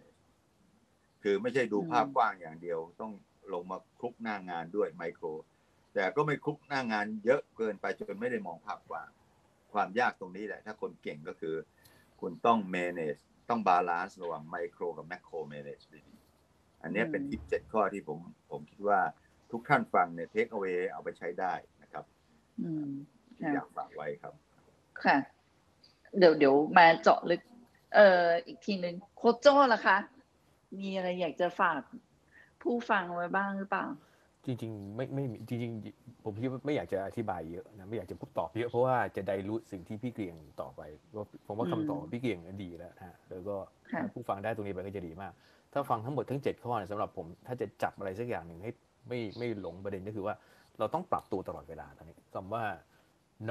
[1.22, 3.12] คือไม่ใช่ดูภาพกว้างอย่างเดียว ต้อง
[3.52, 5.26] ลงมาคลุกหน้างานด้วยไมโคร
[5.94, 9.08] แต่ก็ไม่คลุกหน้างานเยอะเกินไปจนไม่ได้มองภาพกว้าง
[9.72, 11.54] ความยากตรงนี้แหละ ถ้าคนเก่งก็คือ
[12.22, 18.18] คุณต้อง manage ต้อง balance ระหว่างไมโครกับ macro manage ดีๆอันเนี้ยเป็นทิปเจ็ดข้อที่ผม
[18.50, 19.00] ผมคิดว่า
[19.50, 21.52] ทุกท่านฟังเนี่ย take away เอาไปใช้ได้
[21.82, 22.04] นะครับ
[22.62, 22.90] อืม
[23.38, 24.34] ทีค่ะอยากฝากไว้ครับ
[25.04, 25.16] ค่ะ
[26.18, 27.42] เดี๋ยวเดี๋ยวมาเจาะลึก
[27.94, 29.98] เอ่ออีกทีหนึ่งโค้ชโจ้ล่ะคะ
[30.78, 31.80] มีอะไรอยากจะฝาก
[32.62, 33.86] ผู้ฟังไว้บ้างหรือเปล่า
[34.46, 40.80] จริงๆไม่ไม่มีจริงๆผมคิดว่าไม่อยากจะอธิบายเยอะนะไม่อยากจะพูดตอบเยอะเพราะว่าจะได้รู้สิ่งที่พี่เกรียงต่อไป
[41.14, 43.56] ว่าผมว่าอืมคำตอบของพี่เกรียงนั้นดีแล้วนะฮะแล้วก็
[43.92, 45.32] ค่ะถ้าผู้ฟังได้ตรงนี้ไปก็จะดีมาก
[45.72, 48.70] ถ้าฟังทั้งหมดทั้ง 7 ข้อเนี่ยสำหรับผมถ้าจะจับอะไรสักอย่างหนึ่งให้
[49.08, 50.34] ไม่ไม่หลงประเด็นก็คือว่า
[50.78, 52.64] เราต้องปรับตัวตลอดเวลาตอนนี้คำว่า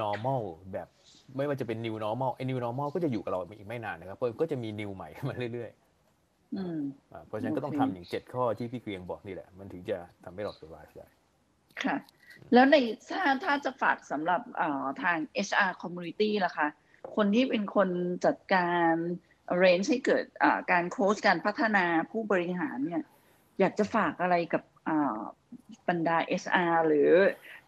[0.00, 0.88] normal แบบ
[1.36, 5.81] ไม่ว่าจะเป็น new normal ไอ้ new normal ก็จะอยู่กับเราอีกไม่นานนะครับเพราะก็จะมี new ใหม่ขึ้นมาเรื่อยๆอืมอ่า
[7.26, 11.06] เพราะฉะนั้นก็ต้องโอเคทำอย่างเจ็ดข้อที่พี่เกรียงบอกนี่แหละ มันถึงจะทำให้เรา survive ได้
[11.84, 11.96] ค่ะ
[12.52, 12.76] แล้วใน
[13.10, 16.68] ถ้าถ้าจะฝากสำหรับเอ่อทาง HR community ล่ะคะ
[17.16, 17.88] คนที่เป็นคน
[18.26, 18.94] จัดการ
[19.54, 23.02] arrange ให้เกิดอ่าการโค้ชการพัฒนาผู้บริหารเนี่ย
[23.60, 25.18] อยากจะฝากอะไรกับอ่า
[25.88, 27.10] บรรดา HR หรือ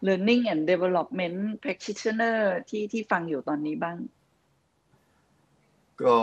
[0.07, 3.97] learning and development practitioner ที่ที่ฟังอยู่ตอนนี้บ้าง
[6.03, 6.17] ก็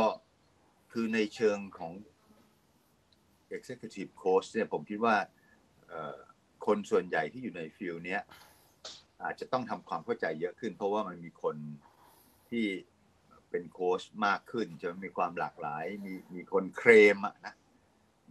[0.92, 1.92] คือในเชิงของ
[3.58, 5.16] Executive Coach เนี่ยผมคิดว่า
[6.66, 8.22] คนส่วนใหญ่ที่อยู่ใน field เนี้ย
[9.22, 11.56] อาจจะต้องทำความเข้าใจเยอะขึ้น เพราะว่ามันมีคน
[12.50, 12.66] ที่
[13.50, 17.54] เป็นโค้ชมากขึ้นจะมีความหลากหลาย มีมีคนเคลมอะนะ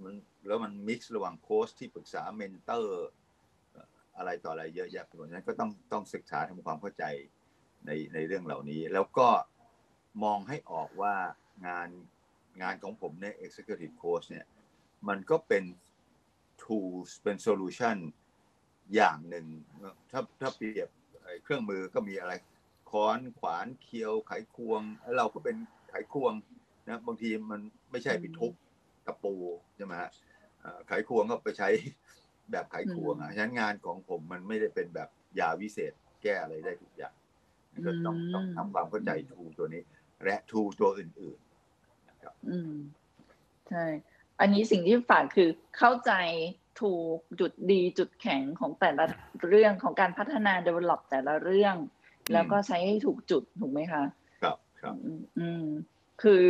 [0.02, 0.16] มัน
[0.48, 3.08] แล้วมัน mix ระหว่างโค้ชที่ปรึกษา mentor
[4.18, 7.04] อะไรต่ออะไรเยอะแยะไปหมดฉะนั้นก็ต้องต้องศึกษาทำความเข้าใจ
[7.86, 9.30] ในในเรื่องเหล่านี้ แล้วก็
[10.24, 11.16] มองให้ออกว่า
[11.68, 11.90] งาน
[12.62, 14.46] งานของผมเนี่ย Executive Coach เนี่ย
[15.08, 15.64] มันก็เป็น
[16.64, 17.98] tools เป็น solution
[18.96, 19.46] อย่างหนึ่ง
[20.12, 20.90] ถ้าถ้าเปรียบ
[21.24, 22.34] ไอ้เครื่องมือก็มีอะไร
[22.92, 25.56] ค้อนขวานเคียวไขควงแล้วเราก็เป็น
[25.90, 26.34] ไขควง
[26.88, 28.54] นะบางทีมันไม่ใช่ไปทุบ
[29.06, 29.36] ตะปู
[29.76, 30.12] ใช่ไหมฮะ
[30.60, 31.70] เอ่อไขควงก็ไปใช้
[32.52, 35.94] แบบไขควงอะฉะนั้นงานของผมมันไม่ได้เป็นแบบยาวิเศษ
[36.24, 37.14] แก้อะไรได้ทุกอย่าง
[37.88, 39.84] ก็ต้องอืมต้องทำความเข้าใจทูตัวนี้
[40.24, 42.72] และทูตัวอื่นๆนะครับอืม
[43.70, 43.86] ใช่
[44.42, 46.12] อันนี้สิ่งที่ฝากคือเข้าใจ
[46.82, 49.06] ถูกจุดดีจุดแข็งของแต่ละ
[49.48, 51.76] เรื่องของการพัฒนา develop แต่ละเรื่อง
[52.34, 54.04] แล้วก็ใช้ให้ถูกจุดถูกไหมคะ
[54.42, 55.66] ครับครับอืมอืม
[56.24, 56.44] คือ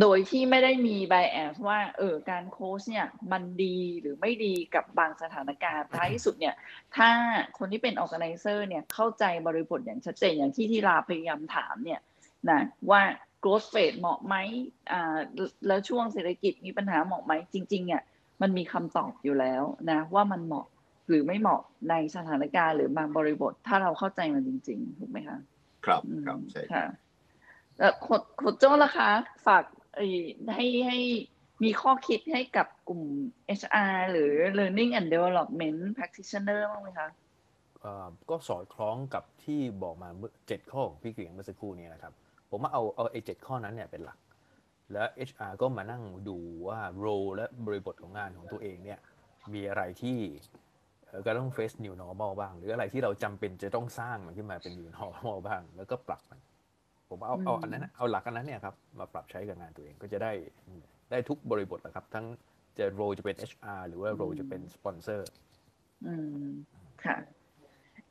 [0.00, 6.54] โดยที่ไม่ได้มี bias ว่าเออการโค้ชเนี่ยมันดีหรือไม่ดีกับบางสถานการณ์ท้ายที่สุดเนี่ย
[6.96, 7.10] ถ้า
[7.58, 12.00] คนที่เป็น organizer เนี่ยเข้าใจบริบทอย่างชัดเจนอย่างที่ที่ลาพยายามถามเนี่ย
[12.50, 12.60] นะ
[12.90, 13.02] ว่า
[13.44, 14.34] growth phase เหมาะไหม
[14.92, 15.16] อ่า
[15.66, 18.02] แล้วช่วงเศรษฐกิจมีปัญหาเหมาะไหมจริงๆเนี่ย
[18.42, 20.66] มันมีคำตอบอยู่แล้วนะว่ามันเหมาะ
[21.08, 25.38] หรือไม่เหมาะในสถานการณ์หรือบางบริบท ถ้าเราเข้าใจมันจริง ๆ ถูกไหมคะ
[25.86, 26.84] ครับอืมครับใช่ค่ะ
[27.78, 29.10] แล้วโคดโคดโจ้ล่ะคะ
[29.46, 29.64] ฝาก
[29.96, 30.06] ไอ้
[30.54, 30.98] ให้ให้
[31.64, 33.02] มีข้อคิดให้กับกลุ่ม
[33.60, 37.08] HR หรือ learning and development practitioner บ้างไหมคะ
[37.80, 42.12] เอ่อก็สอดคล้องกับที่บอกมาเมื่อเจ็ดข้อของพี่เกรียงเมื่อสักครู่นี้นะครับ
[42.54, 44.18] ผมว่าเอาเอาไอ้เจ็ดข้อนั้นเนี่ยเป็นหลัก
[44.92, 46.38] แล้ว HR ก็มานั่งดู
[46.68, 48.98] ว่า role และบริบทของงานของตัวเองเนี่ย
[49.54, 50.18] มีอะไรที่
[51.06, 56.40] เอ่อก็ต้อง face new normal บ้าง หรืออะไรที่เราจำเป็นจะต้องสร้างมันขึ้นมาเป็น new normal บ้าง แล้วก็ปรับมัน
[57.08, 60.32] ผมว่าเอาเอาอืมอันนั้นนะเอาหลักอันนั้นเนี่ยครับมาปรับใช้กับงานตัวเองก็จะได้
[61.10, 62.26] ได้ทุกบริบทนะครับ ทั้ง
[62.78, 65.28] จะ role จะเป็น HR หรือว่า role จะเป็นสปอนเซอร์
[66.06, 66.14] อื
[66.46, 66.48] ม
[67.04, 67.16] ค่ะ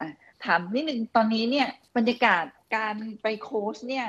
[0.01, 0.09] อะ
[0.45, 1.67] ถามนิดนึงตอนนี้เนี่ย
[1.97, 4.05] บรรยากาศการไปโค้ชเนี่ย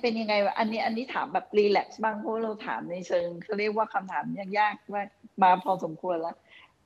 [0.00, 4.24] เป็นยังไงคะอันนี้อันนี้ถามแบบ relax บ้างเพราะเราถามในเชิงเขาเรียกว่าคำถาม
[4.58, 5.02] ยากๆว่า
[5.42, 6.36] มาพอสมควรแล้ว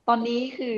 [0.09, 0.77] ตอนนี้คือ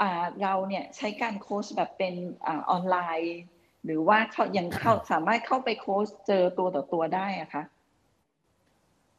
[0.00, 2.14] อ่าเราเนี่ยใช้การโค้ชแบบเป็น
[2.46, 3.38] อ่าออนไลน์
[3.84, 7.64] หรือว่าเขายังเข้าสามารถเข้าไปโค้ชเจอตัวต่อตัวได้อะคะ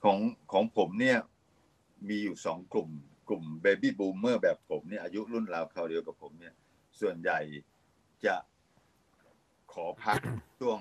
[0.04, 0.18] ของ
[0.52, 1.18] ของผมเนี่ย
[2.10, 2.90] มีอยู่สองกลุ่ม
[3.28, 6.54] กลุ่ม baby boomer แบบผมเนี่ยอายุรุ่นราวคราวเดียวกับผมเนี่ย
[7.02, 7.40] ส่วนใหญ่
[8.26, 8.36] จะ
[9.74, 10.20] ขอพัก
[10.60, 10.80] ช่วง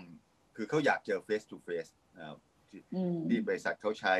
[0.56, 2.38] คือเขาอยากเจอ face to face นะครับ
[2.70, 4.14] ที่อืมที่บริษัทเขาใช้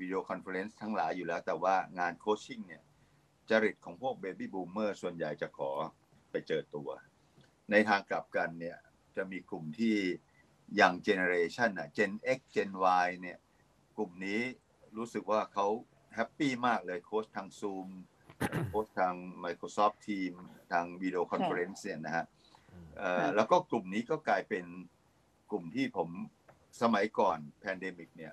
[0.00, 2.82] video conference ทั้งหลายอยู่แล้ว แต่ว่างาน coaching เนี่ย
[3.50, 5.70] จริตของพวก baby boomer ส่วนใหญ่จะขอ
[6.30, 6.88] ไปเจอตัว
[7.70, 8.78] ในทางกลับกันเนี่ย
[9.16, 9.96] จะมีกลุ่มที่
[10.80, 12.70] young generation อะ Gen X Gen
[13.04, 13.38] Y เนี่ย
[13.96, 14.40] กลุ่มนี้
[14.96, 15.66] รู้สึกว่าเขา
[16.14, 17.88] happy มากเลยโค้ชทาง Zoom
[18.68, 20.40] โค้ชทาง Microsoft Teams
[20.72, 22.43] ทาง video conference เนี่ยนะฮะเอ่อ
[23.36, 24.64] แล้วก็กลุ่มนี้ก็กลายเป็น
[25.50, 26.08] กลุ่มที่ผม
[26.82, 28.32] สมัยก่อน pandemic เนี่ย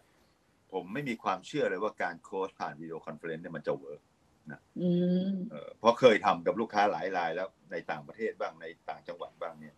[0.71, 4.01] ผมไม่มีความเชื่อเลยว่าการโค้ชผ่าน video conference เนี่ยมันจะ work
[4.81, 4.89] อื
[5.31, 9.75] มเอ่อเพราะเคยทำกับลูกค้าหลายรายแล้วในต่างประเทศบ้างในต่างจังหวัดบ้างเนี่ย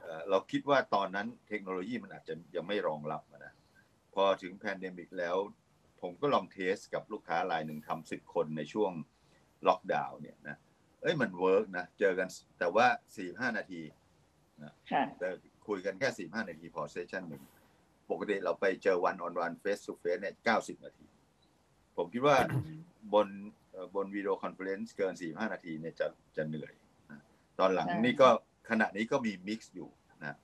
[0.00, 3.52] เอ่อเราคิดว่าตอนนั้นเทคโนโลยีมันอาจจะยังไม่รองรับอะนะ
[4.14, 5.36] พอถึง pandemic แล้ว
[6.00, 8.92] ผมก็ลอง test กับลูกค้ารายหนึ่งทำสิบคนในช่วง
[9.68, 10.56] ล็อกดาวน์เนี่ยนะ
[11.02, 12.86] เอ้ยมัน work นะ เจอกันแต่ว่า
[13.16, 13.80] สี่ห้านาที
[14.92, 15.28] ค่ะแต่
[15.66, 17.42] คุยกันแค่สี่ห้านาทีพอ session หนึ่ง
[18.10, 21.06] ปกติเราไปเจอวันออนวันเฟส to เฟสเนี่ยเก้าสิบนาที
[21.96, 22.36] ผมคิดว่า
[23.14, 23.28] บน
[23.72, 26.06] เอ่อบน video conference เกินสี่ห้านาทีเนี่ยจะ
[26.36, 26.72] จะเหนื่อย
[27.10, 27.20] นะ
[27.58, 28.28] ตอนหลังใช่นี่ก็
[28.70, 29.88] ขณะนี้ก็มีมิกซ์อยู่
[30.24, 30.36] นะ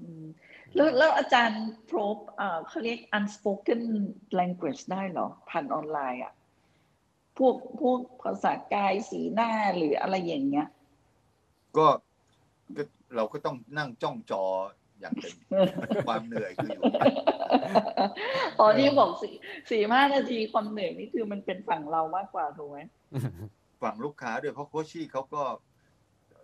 [0.00, 0.26] อืม
[0.74, 3.82] แล้วแล้วอาจารย์โพรบเอ่อเขาเรียก unspoken
[4.38, 6.34] language ได้เหรอ ผ่านออนไลน์อะ
[7.38, 10.68] พวกพวกภาษากายสีหน้าหรืออะไรอย่างเงี้ย
[11.76, 12.07] ก็ก็
[13.16, 14.44] เราก็ต้องนั่งจ้องจอ
[15.00, 15.34] อย่างเต็ม
[16.08, 16.82] ความเหนื่อยคืออยู่
[18.60, 19.34] ตอนที่บอกสี่
[19.70, 22.78] สี่ห้านาทีความเหนื่อยนี่คือมันเป็นฝั่งเรามากกว่าถูกไหม
[23.82, 25.42] ฝั่งลูกค้าด้วยเพราะ coachee เขาก็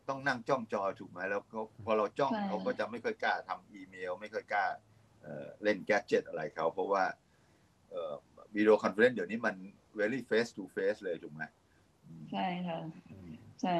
[0.09, 4.64] ต้องนั่งจ้องจอถูกไหมแล้วเขาพอเราจ้องเขาก็จะไม่ค่อยกล้าทำอีเมล ไม่ค่อยกล้า
[5.22, 7.05] เอ่อเล่นแกจ e t อะไรเขาเพราะว่า
[8.55, 9.55] video conference เดี๋ยวนี้มัน
[9.99, 11.43] very face to face เลยถูกไหม
[12.05, 12.79] อืมใช่ค่ะ
[13.62, 13.77] ใช่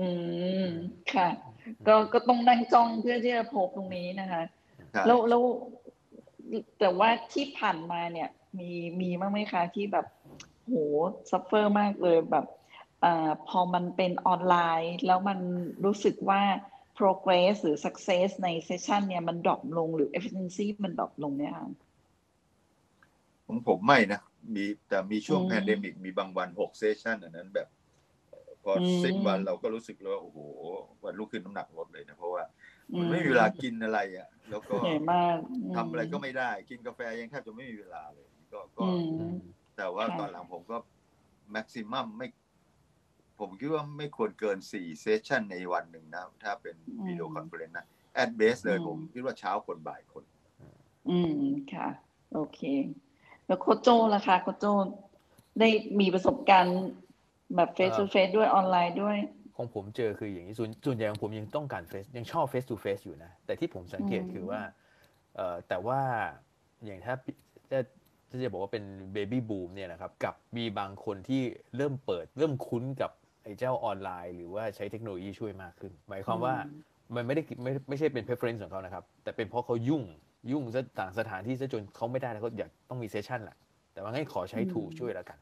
[0.00, 0.08] อื
[0.64, 0.66] ม
[1.14, 1.28] ค่ะ
[1.86, 4.42] ก็ก็ต้องนั่งจ้องเพื่อที่จะพบตรงนี้นะคะ
[4.92, 5.42] ใช่แล้วแล้ว
[6.78, 8.28] แต่ว่าที่ผ่านมาเนี่ย
[8.58, 8.70] มี
[9.00, 10.06] มีบ้างไหมคะที่แบบ
[10.64, 10.74] โห
[11.30, 12.46] suffer มากเลยแบบ
[13.04, 15.38] อ่าพอมันเป็นออนไลน์ แล้วมัน
[15.84, 16.42] รู้สึกว่า
[16.98, 21.66] progress หรือ success ใน session เนี่ยมัน drop ลงหรือ efficiency มัน drop ลงเนี่ยค่ะ
[23.46, 24.20] ของผมไม่นะ
[24.54, 27.68] มีแต่มีช่วงอืม pandemic มีบางวันหก session อันนั้นแบบ
[28.64, 30.38] พออืมสิ้นวันเราก็รู้สึกเลยว่าโอ้โห
[31.04, 32.42] วันรุ่งขึ้นน้ำหนักลดเลยนะเพราะว่า
[32.94, 35.36] อืมันไม่มีเวลากินอะไรอะ แล้วก็เหนื่อยมาก
[35.76, 38.90] ทำอะไรก็ไม่ได้ กินกาแฟยังแทบจะไม่มีเวลาเลย ก็ก็อื
[39.30, 39.32] ม
[39.76, 40.76] แต่ว่าค่ะตอนหลังผมก็
[41.52, 42.28] maximum ไม่
[43.40, 50.24] ผมคิดว่าไม่ควรเกินสี่ session ในวันหนึ่งนะ ถ้าเป็น video conference นะ at best เลยผมคิดว่าเช้าคนบ่ายคน
[51.08, 51.38] อืม
[51.72, 51.88] ค่ะ
[52.32, 52.60] โอเค
[53.46, 54.64] แล้วโค้ชโจล่ะคะโค้ชโจ
[55.60, 55.68] ได้
[56.00, 56.80] มีประสบการณ์
[57.56, 59.16] แบบ face to face ด้วยออนไลน์ด้วย
[59.56, 64.60] ของผมเจอคืออย่างนี้ส่วนส่วนใหญ่ของผมยังต้องการเฟสยังชอบ face to face อยู่นะ แต่ที่ผมสังเกตอืมคือว่า
[65.36, 66.00] เอ่อแต่ว่า
[66.84, 67.14] อย่างถ้า
[67.70, 67.80] ถ้า
[68.30, 71.42] ถ้าจะบอกว่าเป็นเบบี้บูมเนี่ยนะครับกับมีบางคนที่
[71.76, 73.10] เริ่มเปิด เริ่มคุ้นกับ
[73.44, 76.54] ไอ้เจ้าออนไลน์ หรือว่าใช้เทคโนโลยีช่วยมากขึ้น หมายความว่า
[77.14, 80.02] มันไม่ได้ไม่ไม่ใช่เป็น preference ของเขานะครับ แต่เป็นเพราะเขายุ่ง
[80.52, 83.56] ยุ่งซะต่างสถานที่ซะจนเขาไม่ได้แล้วเขาอยากต้องมีเซสชันแหละ
[83.92, 85.38] แต่ว่างั้นขอใช้อืมถูกช่วยแล้วกัน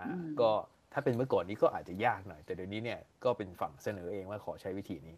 [0.00, 0.50] อ่าอืมก็
[0.92, 5.16] ถ้าเป็นเมื่อก่อนนี้ก็อาจจะยากหน่อย แต่เดี๋ยวนี้เนี่ยก็เป็นฝั่งเสนอเองว่าขอใช้วิธีนี้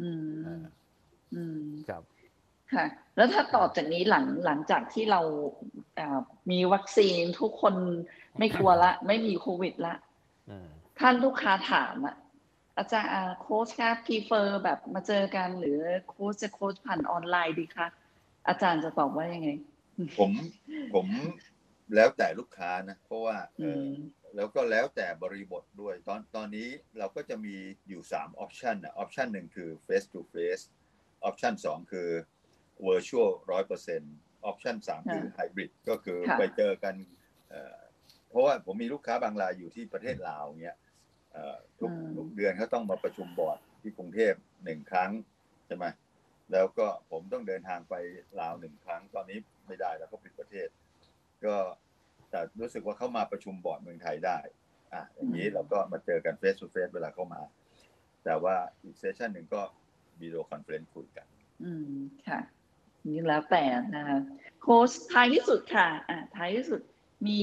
[0.00, 0.64] อืมอ่า
[1.34, 2.02] อืมครับ
[2.74, 2.84] ค่ะ
[3.16, 5.20] แล้วถ้าต่อจากนี้หลังหลังจากที่เรา
[5.98, 6.18] อ่า
[6.50, 7.74] มีวัคซีนทุกคน
[8.38, 9.94] ไม่กลัวละ ไม่มีโควิดละ
[10.50, 10.68] อืม
[10.98, 12.16] ท่านลูกค้าถามอะ
[12.78, 15.78] อาจารย์อ่าโค้ชคะพรีเฟอร์แบบมาเจอกันหรือ
[16.08, 17.86] โค้ชจะโค้ชผ่านออนไลน์ดีคะ
[18.48, 19.50] อาจารย์จะตอบว่ายังไง
[20.18, 20.30] ผม
[20.94, 21.06] ผม
[21.94, 23.88] แล้วแต่ลูกค้านะ เพราะว่าเออือม
[24.36, 26.68] แล้วก็แล้วแต่บริบทด้วย ตอนตอนนี้
[26.98, 27.56] เราก็จะมี
[27.88, 30.64] อยู่3 option นะ option หนึ่งคือ face to face
[31.24, 32.08] option สองคือ
[32.86, 34.14] virtual ร้อยเปอร์เซ็นต์
[34.44, 36.94] option สามคือ hybrid ก็คือค่ะไปเจอกัน
[37.48, 37.78] เอ่อ
[38.28, 40.76] เพราะว่าผมมีลูกค้าบางรายอยู่ที่ประเทศลาวเงี้ย
[41.32, 45.10] เอ่อทุกทุกเดือนเขาต้องมาประชุมบอร์ดที่กรุงเทพหนึ่งครั้ง
[45.66, 45.86] ใช่ไหม
[46.52, 47.94] แล้วก็ผมต้องเดินทางไป
[48.40, 50.68] ลาวหนึ่งครั้ง ตอนนี้ไม่ได้แล้วเขาปิดประเทศ
[51.44, 51.56] ก็
[52.34, 54.38] แต่รู้สึกว่าเขามาประชุมบอร์ดเมืองไทยได้
[54.92, 57.42] อะอย่างนี้อืมเราก็มาเจอกันเฟส o ูเฟสเวลาเข้ามา
[58.24, 59.60] แต่ว่าอีก session หนึ่งก็
[60.20, 61.26] video conference คุยกัน
[61.64, 61.94] อืม
[62.28, 62.40] ค่ะ
[63.06, 63.64] นี่แล้วแต่
[63.96, 64.18] นะคะ
[64.62, 66.80] โค้ชท้ายที่สุดค่ะ อ่าท้ายที่สุด
[67.26, 67.40] มี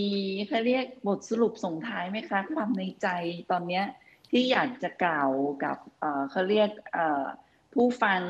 [0.47, 3.07] เขาเรียกบทสรุปส่งท้ายไหมคะ ความในใจ
[3.51, 3.85] ตอนเนี้ย
[4.31, 5.31] ที่อยากจะกล่าว
[5.63, 7.25] กับเอ่อเขาเรียกเอ่อ
[7.73, 8.21] ผู้ฟัง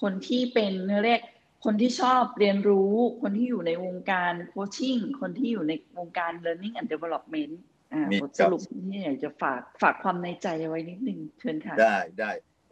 [0.00, 1.22] คนที่เป็นเขาเรียก
[1.64, 2.92] คนที่ชอบเรียนรู้
[3.22, 7.54] คนที่อยู่ในวงการโคชชิ่งคนที่อยู่ในวงการ learning and development
[7.92, 12.30] อ่ามีบทคสรับรุปที่อยากจะฝากฝากความในใจเอาไว้นิดนึงเชิญค่ะ ได้ได้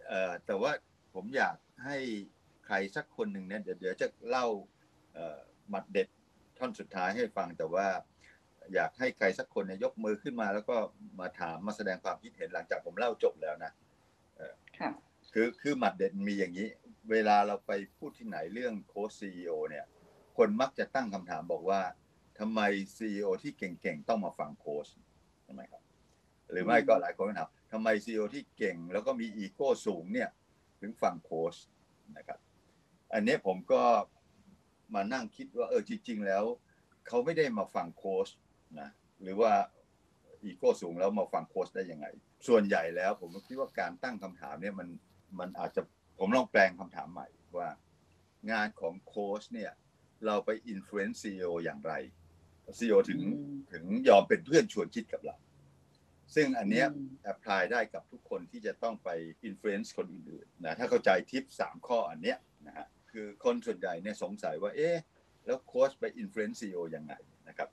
[0.09, 0.73] เอ่อแต่ว่า
[1.15, 1.97] ผมอยากให้
[2.67, 4.47] ใครสักคนหนึ่งเนี่ยเดี๋ยวเดี๋ยวจะเล่า
[5.15, 5.39] เอ่อ
[5.69, 6.09] หมัดเด็ด
[6.59, 7.87] ท่อนสุดท้ายให้ฟังแต่ว่า
[8.75, 10.77] อยากให้ใครสักคนเนี่ยยกมือขึ้นมา แล้วก็
[11.21, 13.73] มาถามมาแสดงความคิดเห็นหลังจากผมเล่าจบแล้วนะ
[14.79, 14.91] ค่ะ
[15.35, 16.69] คือคือหมัดเด็ดมีอย่างนี้
[17.11, 19.85] เวลาเราไปพูดที่ไหนเรื่องโค้ชซีอเนี่ย
[20.37, 21.81] คนมักจะตั้งคำถามบอกว่า
[22.39, 22.61] ทำไม
[22.97, 24.89] ซีอที่เก่งๆ ต้องมาฟังโค้ช
[25.47, 25.83] ทำไมครับ
[26.51, 30.29] หรือไม่ก็หลายคนก็ถามทำไมซีอที่เก่งแล้วก็มีอีโก้สูงเนี่ย
[30.81, 31.55] ถึงฟังโค้ช
[32.17, 32.39] นะครับ
[33.13, 33.83] อันนี้ผมก็
[34.95, 36.45] มานั่งคิดว่าเออจริง ๆ แล้ว
[37.07, 38.29] เขาไม่ได้มาฟังโค้ช
[38.81, 38.89] นะ
[39.23, 39.53] หรือว่า
[40.45, 42.07] อีโก้สูงแล้วมาฟังโค้ชได้ยังไง
[42.49, 44.89] ส่วนใหญ่แล้วผมคิดว่าการตั้งคำถามเนี่ยมัน
[45.39, 45.83] มันอาจจะ
[46.21, 47.69] ผมลองแปลงคำถามใหม่ว่า
[48.51, 49.73] งานของโค้ชเนี่ย
[50.27, 51.93] เราไป influence CEO ย่างไร
[52.79, 55.37] CEO ถึงอืมถึงยอมเป็นเพื่อนชวนคิดกับเรา
[56.35, 59.09] ซึ่งอันเนี้ยอืม apply ได้กับทุกคนที่จะต้องไป
[59.49, 64.97] influence คนอื่นๆนะถ้าเข้าใจทิปสามข้ออันเนี้ยนะฮะคือคนส่วนใหญ่เนี่ยสงสัยว่า เอ๊ะ
[65.45, 67.15] แล้วโค้ชไป influence CEO ยังไง
[67.49, 67.69] นะครับ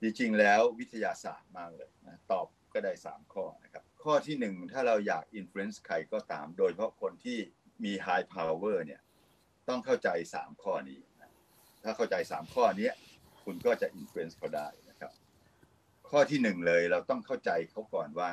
[0.00, 7.38] จริงๆแล้ววิทยาศาสตร์มากเลยนะตอบก็ได้ 3 ข้อนะครับ ข้อที่ 1 ถ้าเราอยาก influence ใครก็ตาม โดยเฉพาะคนที่
[7.84, 9.00] มี high power เนี่ย
[9.68, 10.08] ต้องเข้าใจ
[10.38, 11.30] 3ข้อนี้นะ
[11.82, 12.94] ถ้าเข้าใจ3ข้อเนี้ย
[13.44, 15.12] คุณก็จะ influence เขาได้นะครับ
[16.10, 18.30] ข้อที่หนึ่งเลยเราต้องเข้าใจเขาก่อนว่า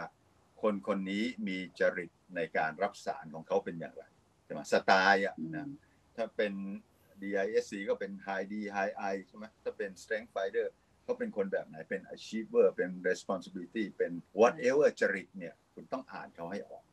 [0.62, 4.04] คนคนนี้มีจริตในการรับสารของเขาเป็นอย่างไร
[4.46, 5.68] ใช่ไหมสไตล์อะนะ
[6.16, 6.54] ถ้าเป็น
[7.22, 10.68] DISC ก็เป็น High D High I ใช่ไหมถ้าเป็น Strength Fighter
[11.04, 16.84] เขาเป็นคนแบบไหนเป็น Achiever เป็น Responsibility เป็น whatever จริตเนี่ย คุณต้องอ่านเขาให้ออก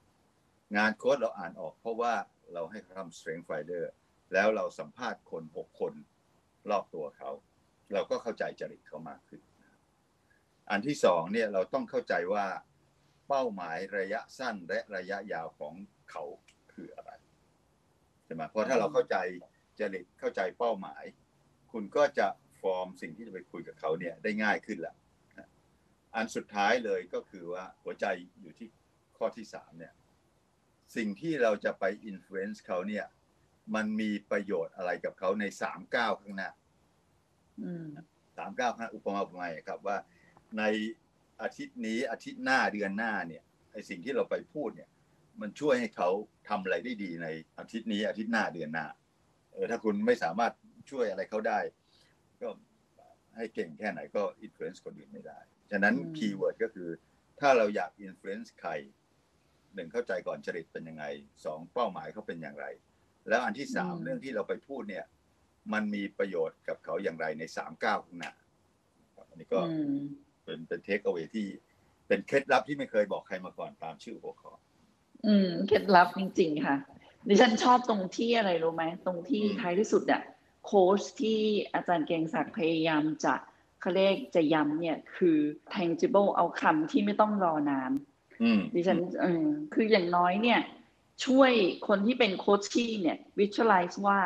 [0.76, 2.12] งานโค้ดเราอ่านออกเพราะว่า
[2.52, 3.84] เราให้เขาทำ Strength Fighter
[4.32, 5.92] แล้วเราสัมภาษณ์คน6คน
[6.70, 7.30] รอบตัวเขา
[7.92, 9.42] เราก็เข้าใจจริตเขามากขึ้น
[10.70, 12.46] อันที่สองเนี่ยเราต้องเข้าใจว่า
[13.28, 15.74] เป้าหมายระยะสั้นและระยะยาวของ
[16.10, 16.24] เขา
[16.72, 17.10] คืออะไร
[18.24, 19.16] ใช่ไหมเพราะถ้าเราเข้าใจ
[19.80, 21.04] จริตเข้าใจเป้าหมาย
[21.72, 22.26] คุณก็จะ
[22.60, 24.94] ฟอร์มสิ่งที่จะไปคุยกับเขาเนี่ยได้ง่ายขึ้นละ
[26.14, 28.06] อันสุดท้ายเลยก็คือว่าหัวใจ
[28.40, 28.68] อยู่ที่
[29.18, 29.92] ข้อที่สามเนี่ย
[30.96, 33.06] สิ่งที่เราจะไปอิม f ฟ u e n c e เขาเนี่ย
[33.74, 36.50] มันมีประโยชน์อะไรกับเขาในสามก้าวข้างหน้า
[37.62, 37.86] อืม
[38.38, 39.96] สามเก้าอุปมาอุปไมยครับว่า
[40.58, 40.62] ใน
[41.42, 44.90] อาทิตย์นี้อาทิตย์หน้าเดือนหน้าเนี่ยไอสิ่งที่เราไปพูดเนี่ย
[45.40, 46.08] มันช่วยให้เขา
[46.48, 47.28] ทำอะไรได้ดีใน
[47.58, 48.86] อาทิตย์นี้อาทิตย์หน้าเดือนหน้า
[49.52, 50.52] เออถ้าคุณไม่สามารถ
[50.90, 51.60] ช่วยอะไรเขาได้
[52.40, 52.48] ก็
[53.36, 55.38] ให้เก่งแค่ไหนก็อิ f ฟ u e n c e คนอื่นไม่ได้
[55.70, 56.88] ฉะนั้นอืมคีย์เวิร์ดก็คือ
[57.40, 58.70] ถ้าเราอยากอิ f ฟ u e n c e ใคร
[59.76, 61.04] หนึ่งเข้าใจก่อนจริตเป็นยังไง
[61.44, 62.66] สองเป้าหมายเขาเป็นอย่างไร
[63.28, 65.04] แล้วอันที่สามเรื่องที่เราไปพูดเนี่ย
[65.72, 68.32] มันมีประโยชน์กับเขาอย่างไรในสามก้าวข้างหน้า
[69.16, 69.96] ครับอันนี้ก็อืม
[70.44, 71.46] เป็นเป็นเทคเอาไว้ที่
[72.08, 74.52] เป็นเคล็ดลับที่ไม่เคยบอกใครมาก่อนตามชื่อหัวข้อ
[75.26, 76.76] อืมเคล็ดลับจริง ๆ ค่ะ
[77.28, 80.22] ดิฉันชอบตรงที่อะไรรู้ไหมตรงที่อืมท้ายที่สุดเนี่ย
[80.64, 81.40] โค้ชที่
[81.74, 83.34] อาจารย์เกรียงศักดิ์พยายามจะ
[83.80, 85.38] เขาเรียกจะย้ำเนี่ยคือ
[85.74, 88.15] tangible เอาคำที่ไม่ต้องรอนานอืม
[88.74, 90.60] ดิฉันเออคืออย่างน้อยเนี่ย
[91.26, 91.52] ช่วย
[91.88, 94.18] คนที่เป็นโค้ชที่เนี่ย visualize ว่า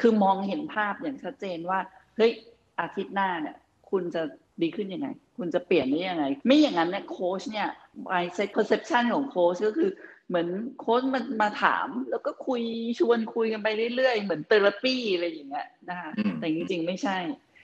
[0.00, 1.80] คือมองเห็นภาพอย่างชัดเจนว่า
[2.16, 2.32] เฮ้ย
[2.80, 3.56] อาทิตย์หน้าเนี่ย
[3.90, 4.22] คุณจะ
[4.62, 5.08] ดีขึ้นยังไง
[5.38, 7.68] คุณจะเปลี่ยนได้ยังไง ไม่อย่างนั้นเนี่ยโค้ชเนี่ย
[8.08, 9.90] mindset perception ของโค้ชก็คือ
[10.28, 10.48] เหมือน
[10.80, 12.62] โค้ชมันมาถาม แล้วก็คุย
[12.98, 17.16] ชวนคุยกันไปเรื่อยๆ เหมือนเทอราปีอะไรอย่างเงี้ยนะคะอืมแต่จริงๆไม่ใช่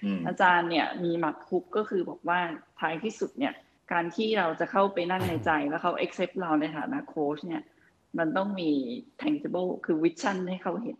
[0.04, 2.40] อืมอาจารย์เนี่ยมีหมักคุกก็คือบอกว่า
[2.80, 3.52] ท้ายที่สุดเนี่ย
[3.92, 7.62] การที่เราจะเข้าไปนั่งในใจแล้วเขา accept เราในฐานะโค้ชเนี่ย
[8.18, 8.70] มันต้องมี
[9.22, 10.98] tangible คือ vision ให้เขาเห็น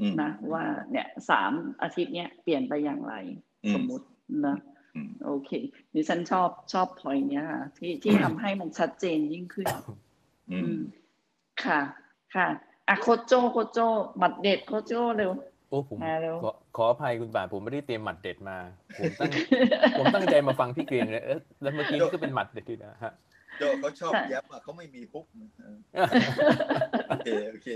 [0.00, 1.52] อืมนะว่าเนี่ยสาม
[1.82, 3.14] อาทิตย์เนี่ยเปลี่ยนไปอย่างไร
[3.64, 4.06] อืมสมมุติ
[4.46, 4.56] นะ
[4.94, 5.50] อืมโอเค
[5.94, 9.68] ดิฉันชอบชอบ point เนี้ยค่ะที่ที่ทำให้มันชัดเจนยิ่งขึ้น
[10.50, 10.80] อือืมม
[11.64, 11.80] ค่ะ
[12.34, 12.48] ค่ะ
[12.88, 13.78] อะโคชโจโคชโจ
[14.18, 15.32] หมัดเด็ดโคชโจเร็ว
[15.68, 18.58] โอ้ผมมาเร็วขอขออภัยคุณป่านผมไม่ได้เตรียมหมัดเด็ดมา
[18.98, 19.30] ผมตั้ง
[19.98, 23.12] ผมตั้งใจมาฟังพี่เกรียงเลยเอ๊ะแล้วเมื่อกี้นี่ก็เป็นหมัดเด็ดด้วยนะฮะ
[23.58, 25.50] โจเขาชอบใช่แย้มอะเขาไม่มีฮุกนะ
[27.08, 27.68] โอเคโอเค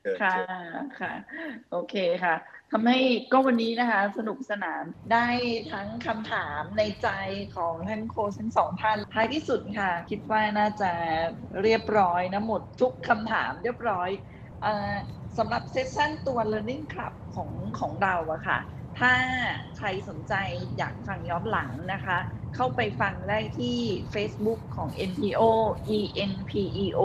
[0.00, 1.12] เชิญค่ะเชิญ ค่ะ
[1.70, 2.34] โอเคค่ะ
[2.72, 2.98] ทำให้
[3.32, 5.26] ก็วันนี้นะคะ สนุกสนานได้
[5.72, 7.08] ทั้งคำถามในใจ
[7.56, 10.90] ของท่านโค้ชทั้งสองท่านท้ายที่สุดค่ะ คิดว่าน่าจะ
[11.62, 14.08] เรียบร้อยนะหมดทุกคำถามเรียบร้อย
[14.62, 14.92] เอ่อ
[15.38, 18.58] สำหรับเซสชันตัว Learning Club ของของเราอะค่ะ
[19.00, 19.14] ถ้า
[19.76, 20.34] ใครสนใจ
[20.78, 22.18] อยากฟังย้อนหลังนะคะ
[22.54, 23.78] เข้าไปฟังได้ที่
[24.14, 25.42] Facebook ของ NPO
[25.98, 27.02] ENPEO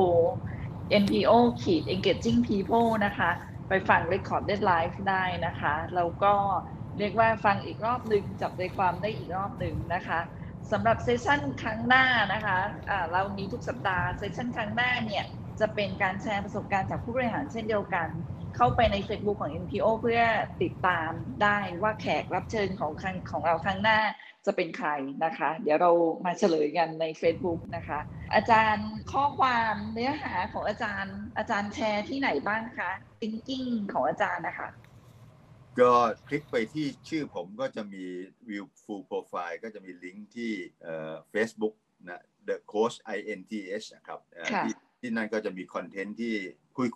[1.04, 1.32] NPO
[1.62, 3.30] ขีด Engaging People นะคะ
[3.70, 6.34] ไปฟัง Recorded Live ได้นะคะ แล้วก็
[6.98, 10.20] เรียกว่าฟังอีกรอบหนึ่งจับใจความได้อีกรอบหนึ่งนะคะ
[10.72, 15.26] สำหรับเซสชันครั้งหน้านะคะะเรามีทุกสัปดาห์เซสชันครั้งหน้าเนี่ย
[15.60, 18.08] จะเป็นการแชร์ประสบการณ์จากผู้บริหารเช่นเดียวกัน
[18.58, 20.22] เข้าไปใน Facebook ของ NPO เพื่อ
[20.64, 21.12] ติดตาม
[21.44, 24.00] ได้ว่าแขกรับเชิญของครั้งของเราครั้งหน้า
[24.46, 24.90] จะเป็นใคร
[25.26, 25.92] นะคะ เดี๋ยวเรา
[26.26, 28.00] มาเฉลยกันใน Facebook นะคะ
[28.34, 34.70] อาจารย์ข้อความเนื้อหาของอาจารย์ อาจารย์แชร์ที่ไหนบ้างคะ thinking ของอาจารย์นะคะ
[35.80, 35.92] ก็
[36.28, 38.04] คลิกไปที่ชื่อผมก็จะมี
[38.48, 40.52] view full profile ก็จะมีลิงก์ที่
[40.84, 41.76] เอ่อ Facebook
[42.10, 42.96] นะ the coach
[43.34, 46.34] inth นะครับเอ่อค่ะที่ ที่นั่นก็จะมี content ที่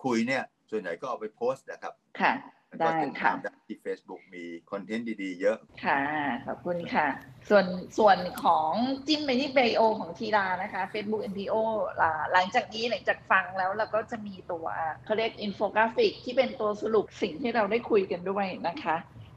[0.03, 2.33] คุยๆเนี่ย ส่วนใหญ่ก็เอาไปโพสต์นะครับ ค่ะ
[2.67, 6.01] แล้วก็ได้ติดค่ะตามได้ที่ Facebook มี content ดีๆ เยอะ ค่ะ
[6.45, 7.07] ขอบคุณค่ะ
[7.49, 7.65] ส่วน
[7.97, 8.71] ส่วนของ
[9.07, 11.55] จิ้มไปที่เบโอของทีดานะคะ Facebook NPO
[12.01, 14.65] อ่าหลังจากนี้หลังจากฟังแล้วเราก็จะมีตัว
[15.05, 18.95] เขาเรียกอินโฟกราฟิกที่เป็นตัวสรุปสิ่งที่เราได้คุยกันด้วยนะคะ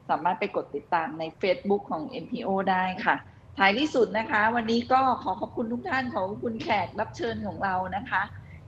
[0.09, 3.15] สามารถไปกดติดตามใน Facebook ของ NPO ได้ค่ะ
[3.57, 8.21] ท้ายที่สุดนะคะ วันนี้ก็ขอขอบคุณทุกท่านขอบคุณแขกรับเชิญของเรานะคะ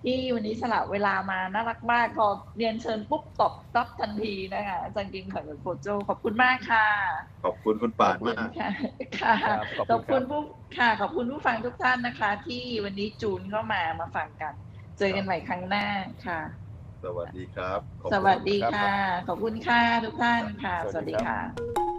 [0.04, 6.88] ที่วันนี้สละเวลามาน่ารักมากพอเรียนเชิญปุ๊บตอบรับทันทีนะคะอาจารย์กิงขอยกับโคชโจขอบคุณมากค่ะ
[7.44, 8.70] ขอบคุณคุณป่านมากค่ะ
[9.22, 10.42] ค่ะครับขขออบบคุคุณณครับผู้
[10.78, 14.54] ค่ะ ขอบคุณผู้ฟังทุกท่านนะคะ ที่วันนี้จูนเข้ามามาฟังกัน
[14.98, 15.88] เจอกันใหม่ครั้งหน้า
[16.26, 16.42] ค่ะ
[17.04, 18.94] สวัสดีครับขอบสคุณวัสดีครับค่ะ
[19.28, 21.97] ขอบคุณค่ะทุกท่านค่ะสสวัวัสสดีดีครับค่ะ